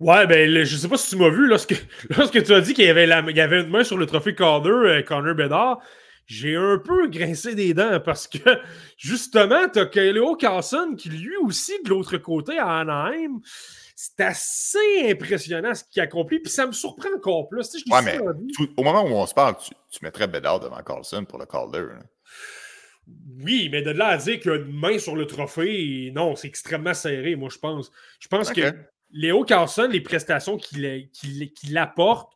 [0.00, 1.74] Ouais, ben, je sais pas si tu m'as vu, lorsque,
[2.16, 4.06] lorsque tu as dit qu'il y, avait la, il y avait une main sur le
[4.06, 5.78] trophée Calder, euh, Connor Bedard,
[6.24, 8.38] j'ai un peu grincé des dents parce que,
[8.96, 13.40] justement, tu as Léo Carlson qui, lui aussi, de l'autre côté, à Anaheim,
[13.94, 17.74] c'est assez impressionnant ce qu'il accomplit, puis ça me surprend encore plus.
[17.90, 18.18] ouais, mais
[18.78, 21.84] au moment où on se parle, tu, mettrais Bedard devant Carlson pour le Calder.
[23.44, 26.36] Oui, mais de là à dire qu'il y a une main sur le trophée, non,
[26.36, 27.90] c'est extrêmement serré, moi, je pense.
[28.18, 28.72] Je pense que
[29.12, 32.32] Léo Carlson, les prestations qu'il apporte.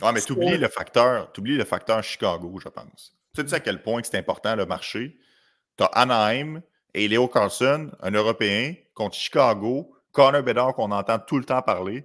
[0.00, 3.16] Non, mais tu oublies le facteur, oublies le facteur Chicago, je pense.
[3.34, 5.18] Tu sais à quel point c'est important le marché.
[5.76, 6.62] Tu as Anaheim
[6.94, 12.04] et Léo Carlson, un Européen, contre Chicago, Connor Bedard qu'on entend tout le temps parler.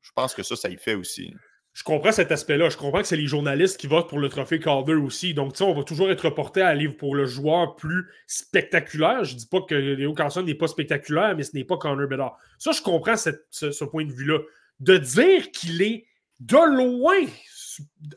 [0.00, 1.34] Je pense que ça, ça y fait aussi
[1.72, 2.68] je comprends cet aspect-là.
[2.68, 5.32] Je comprends que c'est les journalistes qui votent pour le trophée Calder aussi.
[5.32, 9.24] Donc, tu sais, on va toujours être porté à aller pour le joueur plus spectaculaire.
[9.24, 12.36] Je dis pas que Léo Carlson n'est pas spectaculaire, mais ce n'est pas Connor Bedard.
[12.58, 14.38] Ça, je comprends ce, point de vue-là.
[14.80, 16.06] De dire qu'il est
[16.40, 17.26] de loin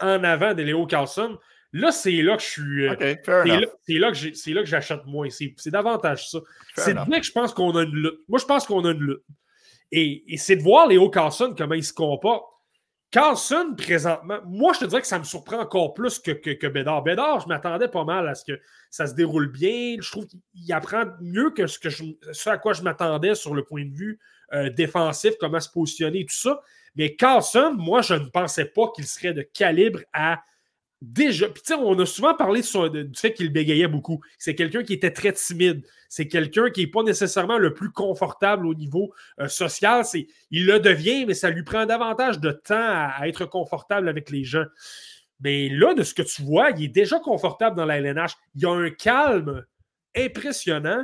[0.02, 1.38] en avant de Léo Carlson,
[1.78, 2.88] Là, c'est là que je suis.
[3.26, 3.44] Fair
[3.86, 5.28] c'est là, là que j'achète moins.
[5.30, 6.40] C'est davantage ça.
[6.78, 8.20] C'est bien que je pense qu'on a une lutte.
[8.30, 9.24] Moi, je pense qu'on a une lutte.
[9.92, 12.46] Et, c'est de voir Léo Carlson comment il se comporte.
[13.16, 17.02] Carlson, présentement, moi, je te dirais que ça me surprend encore plus que, que, Bédard.
[17.02, 18.60] Bédard, je m'attendais pas mal à ce que
[18.90, 19.96] ça se déroule bien.
[20.02, 23.86] Je trouve qu'il apprend mieux que que ce à quoi je m'attendais sur le point
[23.86, 24.20] de vue
[24.52, 26.60] euh, défensif, comment se positionner, tout ça.
[26.98, 30.44] Mais Carlson, moi, je ne pensais pas qu'il serait de calibre à
[31.02, 31.50] déjà.
[31.50, 34.22] Puis, on a souvent parlé du fait qu'il bégayait beaucoup.
[34.38, 35.86] C'est quelqu'un qui était très timide.
[36.10, 40.04] C'est quelqu'un qui n'est pas nécessairement le plus confortable au niveau euh, social.
[40.52, 44.44] Il le devient, mais ça lui prend davantage de temps à, être confortable avec les
[44.44, 44.66] gens.
[45.42, 48.36] Mais là, de ce que tu vois, il est déjà confortable dans la LNH.
[48.56, 49.66] Il a un calme
[50.16, 51.04] impressionnant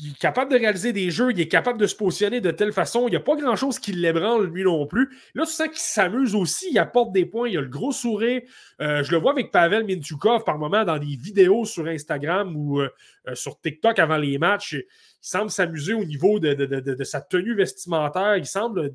[0.00, 2.72] il est capable de réaliser des jeux, il est capable de se positionner de telle
[2.72, 3.06] façon.
[3.08, 5.10] Il n'y a pas grand-chose qui l'ébranle, lui non plus.
[5.34, 8.42] Là, tu sens qu'il s'amuse aussi, il apporte des points, il a le gros sourire.
[8.80, 12.80] Euh, je le vois avec Pavel Mintukov par moment dans des vidéos sur Instagram ou
[12.80, 12.88] euh,
[13.28, 14.72] euh, sur TikTok avant les matchs.
[14.74, 14.84] Il
[15.20, 18.36] semble s'amuser au niveau de, sa tenue vestimentaire.
[18.36, 18.92] Il semble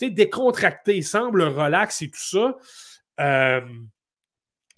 [0.00, 2.56] décontracté, il semble relax et tout ça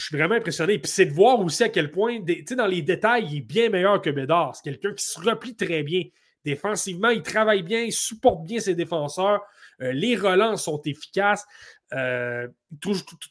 [0.00, 0.78] je suis vraiment impressionné.
[0.78, 4.00] Puis c'est de voir aussi à quel point, dans les détails, il est bien meilleur
[4.00, 4.56] que Bédard.
[4.56, 6.04] C'est quelqu'un qui se replie très bien.
[6.44, 9.42] Défensivement, il travaille bien, il supporte bien ses défenseurs.
[9.82, 11.44] Euh, les relances sont efficaces.
[11.92, 12.48] Euh,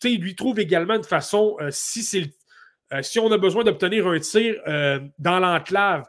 [0.03, 4.55] il lui trouve également une façon, euh, si, si on a besoin d'obtenir un tir
[5.17, 6.07] dans l'enclave,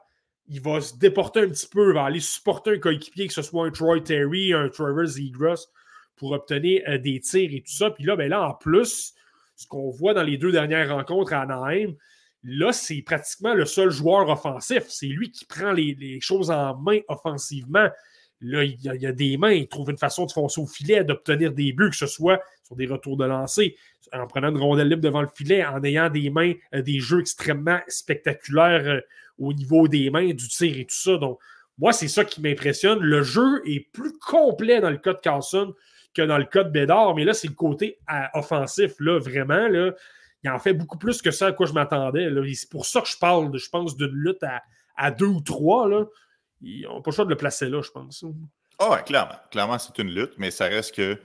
[0.48, 3.42] il va se déporter un petit peu, il va aller supporter un coéquipier, que ce
[3.42, 5.68] soit un Troy Terry, un Trevor Zegras,
[6.16, 7.90] pour obtenir des tirs et tout ça.
[7.90, 9.14] Puis là, ben là, en plus,
[9.60, 11.94] ce qu'on voit dans les deux dernières rencontres à Anaheim,
[12.42, 14.84] là, c'est pratiquement le seul joueur offensif.
[14.88, 17.86] C'est lui qui prend les, choses en main offensivement.
[18.40, 21.52] Là, il y, a, des mains, il trouve une façon de foncer au filet, d'obtenir
[21.52, 23.76] des buts, que ce soit sur des retours de lancer,
[24.14, 27.20] en prenant une rondelle libre devant le filet, en ayant des mains, euh, des jeux
[27.20, 29.00] extrêmement spectaculaires euh,
[29.36, 31.18] au niveau des mains, du tir et tout ça.
[31.18, 31.38] Donc,
[31.76, 33.00] moi, c'est ça qui m'impressionne.
[33.00, 35.74] Le jeu est plus complet dans le cas de Carlson
[36.14, 39.68] que dans le cas de Bédard, mais là, c'est le côté euh, offensif, là, vraiment,
[39.68, 39.92] là.
[40.42, 42.28] Il en fait beaucoup plus que ça à quoi je m'attendais.
[42.54, 44.42] C'est pour ça que je parle, je pense, d'une lutte
[44.96, 45.86] à, deux ou trois.
[45.88, 46.06] Là.
[46.62, 48.24] Ils n'ont pas le choix de le placer là, je pense.
[48.78, 49.36] Ah clairement.
[49.50, 51.18] Clairement, c'est une lutte, mais ça reste que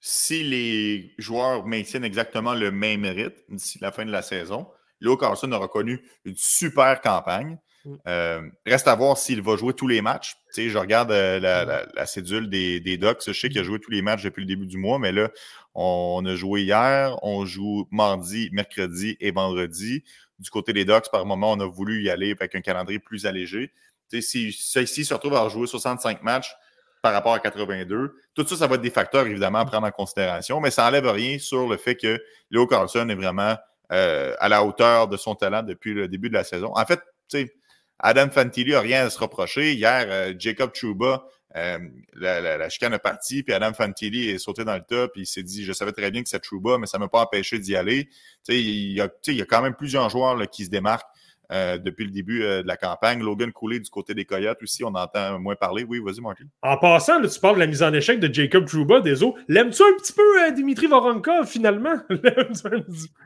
[0.00, 4.66] si les joueurs maintiennent exactement le même rythme d'ici la fin de la saison,
[5.00, 7.58] Léo Carlson aura connu une super campagne.
[7.84, 7.94] Mm.
[8.06, 10.36] Euh, reste à voir s'il va jouer tous les matchs.
[10.56, 11.90] je regarde euh, mm.
[11.94, 13.22] la, cédule des, des Ducks.
[13.26, 13.66] Je sais qu'il a mm.
[13.66, 15.30] joué tous les matchs depuis le début du mois, mais là,
[15.74, 20.04] on a joué hier, on joue mardi, mercredi et vendredi.
[20.38, 23.26] Du côté des Ducks, par moment, on a voulu y aller avec un calendrier plus
[23.26, 23.72] allégé.
[24.20, 26.54] si ici se retrouve à rejouer 65 matchs
[27.02, 29.90] par rapport à 82, tout ça, ça va être des facteurs évidemment à prendre en
[29.90, 33.56] considération, mais ça n'enlève rien sur le fait que Léo Carlson est vraiment
[33.92, 36.72] euh, à la hauteur de son talent depuis le début de la saison.
[36.74, 37.54] En fait, tu sais,
[37.98, 39.74] Adam Fantilli n'a rien à se reprocher.
[39.74, 41.24] Hier, euh, Jacob Chuba,
[41.56, 41.78] euh,
[42.14, 45.42] la, chicane est partie, puis Adam Fantilli est sauté dans le top, puis il s'est
[45.42, 47.74] dit Je savais très bien que c'est Chuba, mais ça ne m'a pas empêché d'y
[47.76, 48.08] aller.
[48.48, 51.08] Il y, a, il y a quand même plusieurs joueurs qui se démarquent.
[51.50, 53.22] Euh, depuis le début de la campagne.
[53.22, 55.82] Logan Cooley du côté des Coyotes aussi, on entend moins parler.
[55.82, 56.44] Oui, vas-y, Martin.
[56.60, 59.34] En passant, tu parles de la mise en échec de Jacob Trouba des eaux.
[59.48, 61.94] L'aimes-tu un petit peu, Dimitri Voronka, finalement?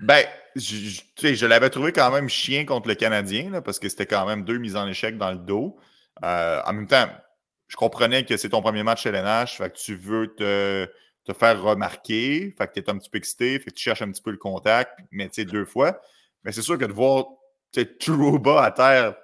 [0.03, 0.24] ben,
[0.55, 4.44] je, je l'avais trouvé quand même chien contre le Canadien, parce que c'était quand même
[4.44, 5.77] deux mises en échec dans le dos.
[6.24, 7.09] Euh, en même temps,
[7.66, 10.89] je comprenais que c'est ton premier match chez LNH, fait que tu veux te,
[11.24, 14.03] te faire remarquer, fait que tu es un petit peu excité, fait que tu cherches
[14.03, 16.01] un petit peu le contact, mais tu sais, deux fois.
[16.44, 17.27] Mais c'est sûr que de voir
[17.99, 19.16] Trouba à terre,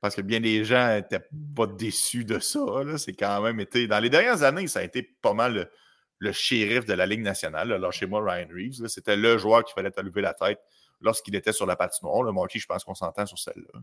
[0.00, 1.26] parce que bien des gens n'étaient
[1.56, 2.60] pas déçus de ça,
[2.98, 3.86] c'est quand même été.
[3.86, 5.70] Dans les dernières années, ça a été pas mal
[6.18, 7.68] le, shérif de la Ligue nationale.
[7.68, 8.86] Là, chez moi, Ryan Reeves.
[8.88, 10.60] C'était le joueur qui fallait lever la tête
[11.00, 12.22] lorsqu'il était sur la patinoire.
[12.22, 13.80] Le Marty, je pense qu'on s'entend sur celle-là.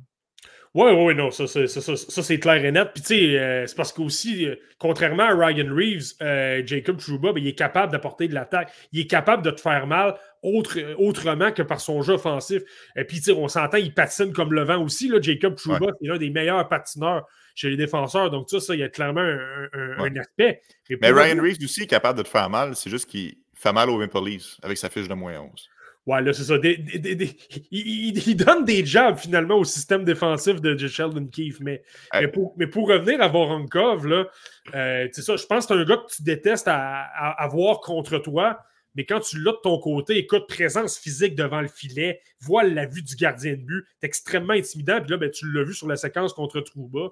[0.75, 2.89] Oui, oui, non, ça, c'est clair et net.
[2.93, 7.31] Puis, tu sais, euh, c'est parce qu'aussi, euh, contrairement à Ryan Reeves, euh, Jacob Trouba,
[7.31, 8.73] ben, il est capable d'apporter de l'attaque.
[8.91, 12.61] Il est capable de te faire mal autre, autrement que par son jeu offensif.
[12.97, 15.07] Et puis, tu sais, on s'entend, il patine comme le vent aussi.
[15.07, 18.29] Là, Jacob Trouba, c'est l'un des meilleurs patineurs chez les défenseurs.
[18.29, 20.61] Donc, ça, ça, il y a clairement un, aspect.
[21.01, 22.75] Mais Ryan Reeves aussi est capable de te faire mal.
[22.75, 25.69] C'est juste qu'il fait mal au Maple Leafs avec sa fiche de moins 11.
[26.05, 26.55] Ouais, là, c'est ça.
[27.71, 31.59] il, donne des jobs finalement au système défensif de Sheldon Keefe.
[31.61, 31.81] Mais,
[32.13, 32.27] mais,
[32.67, 34.27] pour, revenir à Voronkov, là,
[34.75, 37.01] euh, ça, je pense que c'est un gars que tu détestes à,
[37.41, 38.59] avoir contre toi.
[38.93, 42.85] Mais quand tu l'as de ton côté, écoute, présence physique devant le filet, vois la
[42.85, 45.01] vue du gardien de but, c'est extrêmement intimidant.
[45.01, 47.09] Puis là, ben, tu l'as vu sur la séquence contre Trouba.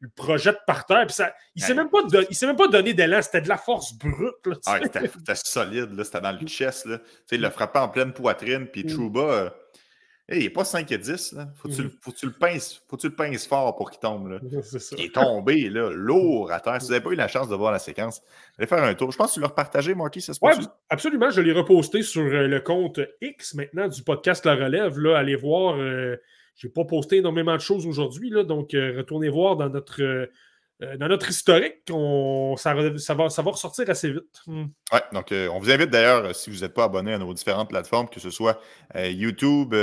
[0.00, 1.06] Le projette par terre.
[1.06, 1.98] Puis ça, il ne même pas
[2.30, 4.34] s'est même pas donné d'élan, c'était de la force brute.
[4.66, 6.86] ah, c'était solide, c'était dans le chest.
[6.86, 6.98] Là.
[7.32, 8.88] Il l'a frappé en pleine poitrine, puis mm.
[8.88, 9.20] Trouba.
[9.20, 9.50] Euh,
[10.30, 11.32] il n'est pas 5 et 10.
[11.32, 11.48] Là.
[11.56, 11.90] Faut, tu, mm.
[12.02, 14.28] faut, tu le pinces, faut tu le pinces fort pour qu'il tombe.
[14.28, 14.38] Là.
[14.98, 16.80] Il est tombé, là, lourd à terre.
[16.80, 18.22] Si vous n'avez pas eu la chance de voir la séquence,
[18.58, 19.10] allez faire un tour.
[19.10, 20.58] Je pense que tu l'as repartagé, Marky, ça se passe.
[20.58, 21.30] Oui, absolument.
[21.30, 24.98] Je l'ai reposté sur euh, le compte X maintenant du podcast La Relève.
[24.98, 25.76] Là, allez voir.
[25.76, 26.16] Euh,
[26.58, 30.28] je n'ai pas posté énormément de choses aujourd'hui, donc euh, retournez voir dans notre.
[30.80, 31.76] dans notre historique,
[32.56, 34.42] ça, ça, va, ça va ressortir assez vite.
[34.46, 34.66] Hmm.
[34.92, 38.08] Oui, donc on vous invite d'ailleurs, si vous n'êtes pas abonné à nos différentes plateformes,
[38.08, 38.60] que ce soit
[38.94, 39.74] YouTube,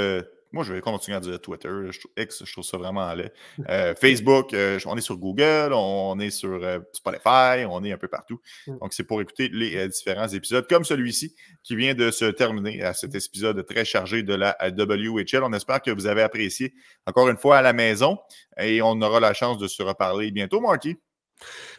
[0.56, 1.70] moi, je vais continuer à dire Twitter.
[2.18, 3.32] X, je trouve ça vraiment laid.
[3.70, 7.98] Euh, Facebook, euh, on est sur Google, on est sur euh, Spotify, on est un
[7.98, 8.40] peu partout.
[8.68, 8.78] Mm.
[8.78, 12.94] Donc, c'est pour écouter les différents épisodes, comme celui-ci qui vient de se terminer à
[12.94, 15.44] cet épisode très chargé de la WHL.
[15.44, 16.74] On espère que vous avez apprécié
[17.06, 18.18] encore une fois à la maison
[18.58, 20.96] et on aura la chance de se reparler bientôt, Marky.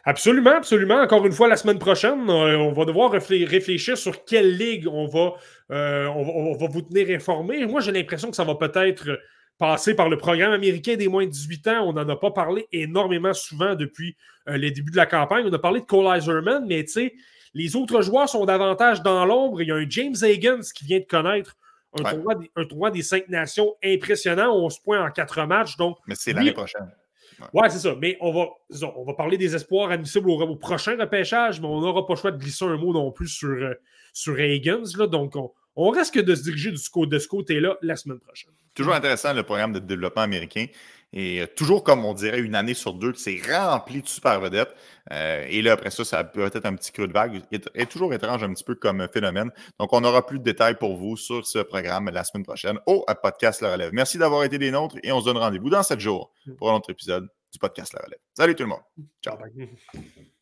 [0.05, 1.01] Absolument, absolument.
[1.01, 5.35] Encore une fois, la semaine prochaine, on va devoir réfléchir sur quelle ligue on va
[5.73, 7.67] euh, on, va vous tenir informé.
[7.67, 9.19] Moi, j'ai l'impression que ça va peut-être
[9.59, 11.89] passer par le programme américain des moins de 18 ans.
[11.89, 14.17] On n'en a pas parlé énormément souvent depuis
[14.49, 15.47] euh, les débuts de la campagne.
[15.49, 17.15] On a parlé de Cole Iserman, mais tu sais,
[17.55, 19.63] les autres joueurs sont davantage dans l'ombre.
[19.63, 21.57] Il y a un James Higgins qui vient de connaître
[22.05, 25.77] un, tournoi, des cinq nations impressionnant, 11 points en quatre matchs.
[25.77, 26.93] Donc, mais c'est l'année prochaine.
[27.53, 27.95] Ouais, c'est ça.
[28.01, 28.49] Mais on va,
[28.97, 32.31] on va parler des espoirs admissibles au, prochain repêchage, mais on n'aura pas le choix
[32.31, 33.75] de glisser un mot non plus sur, euh,
[34.13, 34.83] sur Higgins.
[34.97, 35.35] Là, donc,
[35.77, 38.53] on, risque de se diriger du, de ce côté-là la semaine prochaine.
[38.75, 40.67] Toujours intéressant le programme de développement américain.
[41.13, 44.75] Et euh, toujours, comme on dirait, une année sur deux, c'est rempli de super vedettes.
[45.13, 47.43] Euh, et là, après ça, ça peut être un petit creux de vague.
[47.51, 49.51] est toujours étrange un petit peu comme phénomène.
[49.79, 53.05] Donc, on aura plus de détails pour vous sur ce programme la semaine prochaine au
[53.23, 53.91] podcast La Relève.
[53.93, 56.75] Merci d'avoir été des nôtres et on se donne rendez-vous dans sept jours pour un
[56.75, 58.21] autre épisode du podcast La Relève.
[58.35, 58.83] Salut tout le monde.
[59.23, 59.37] Ciao.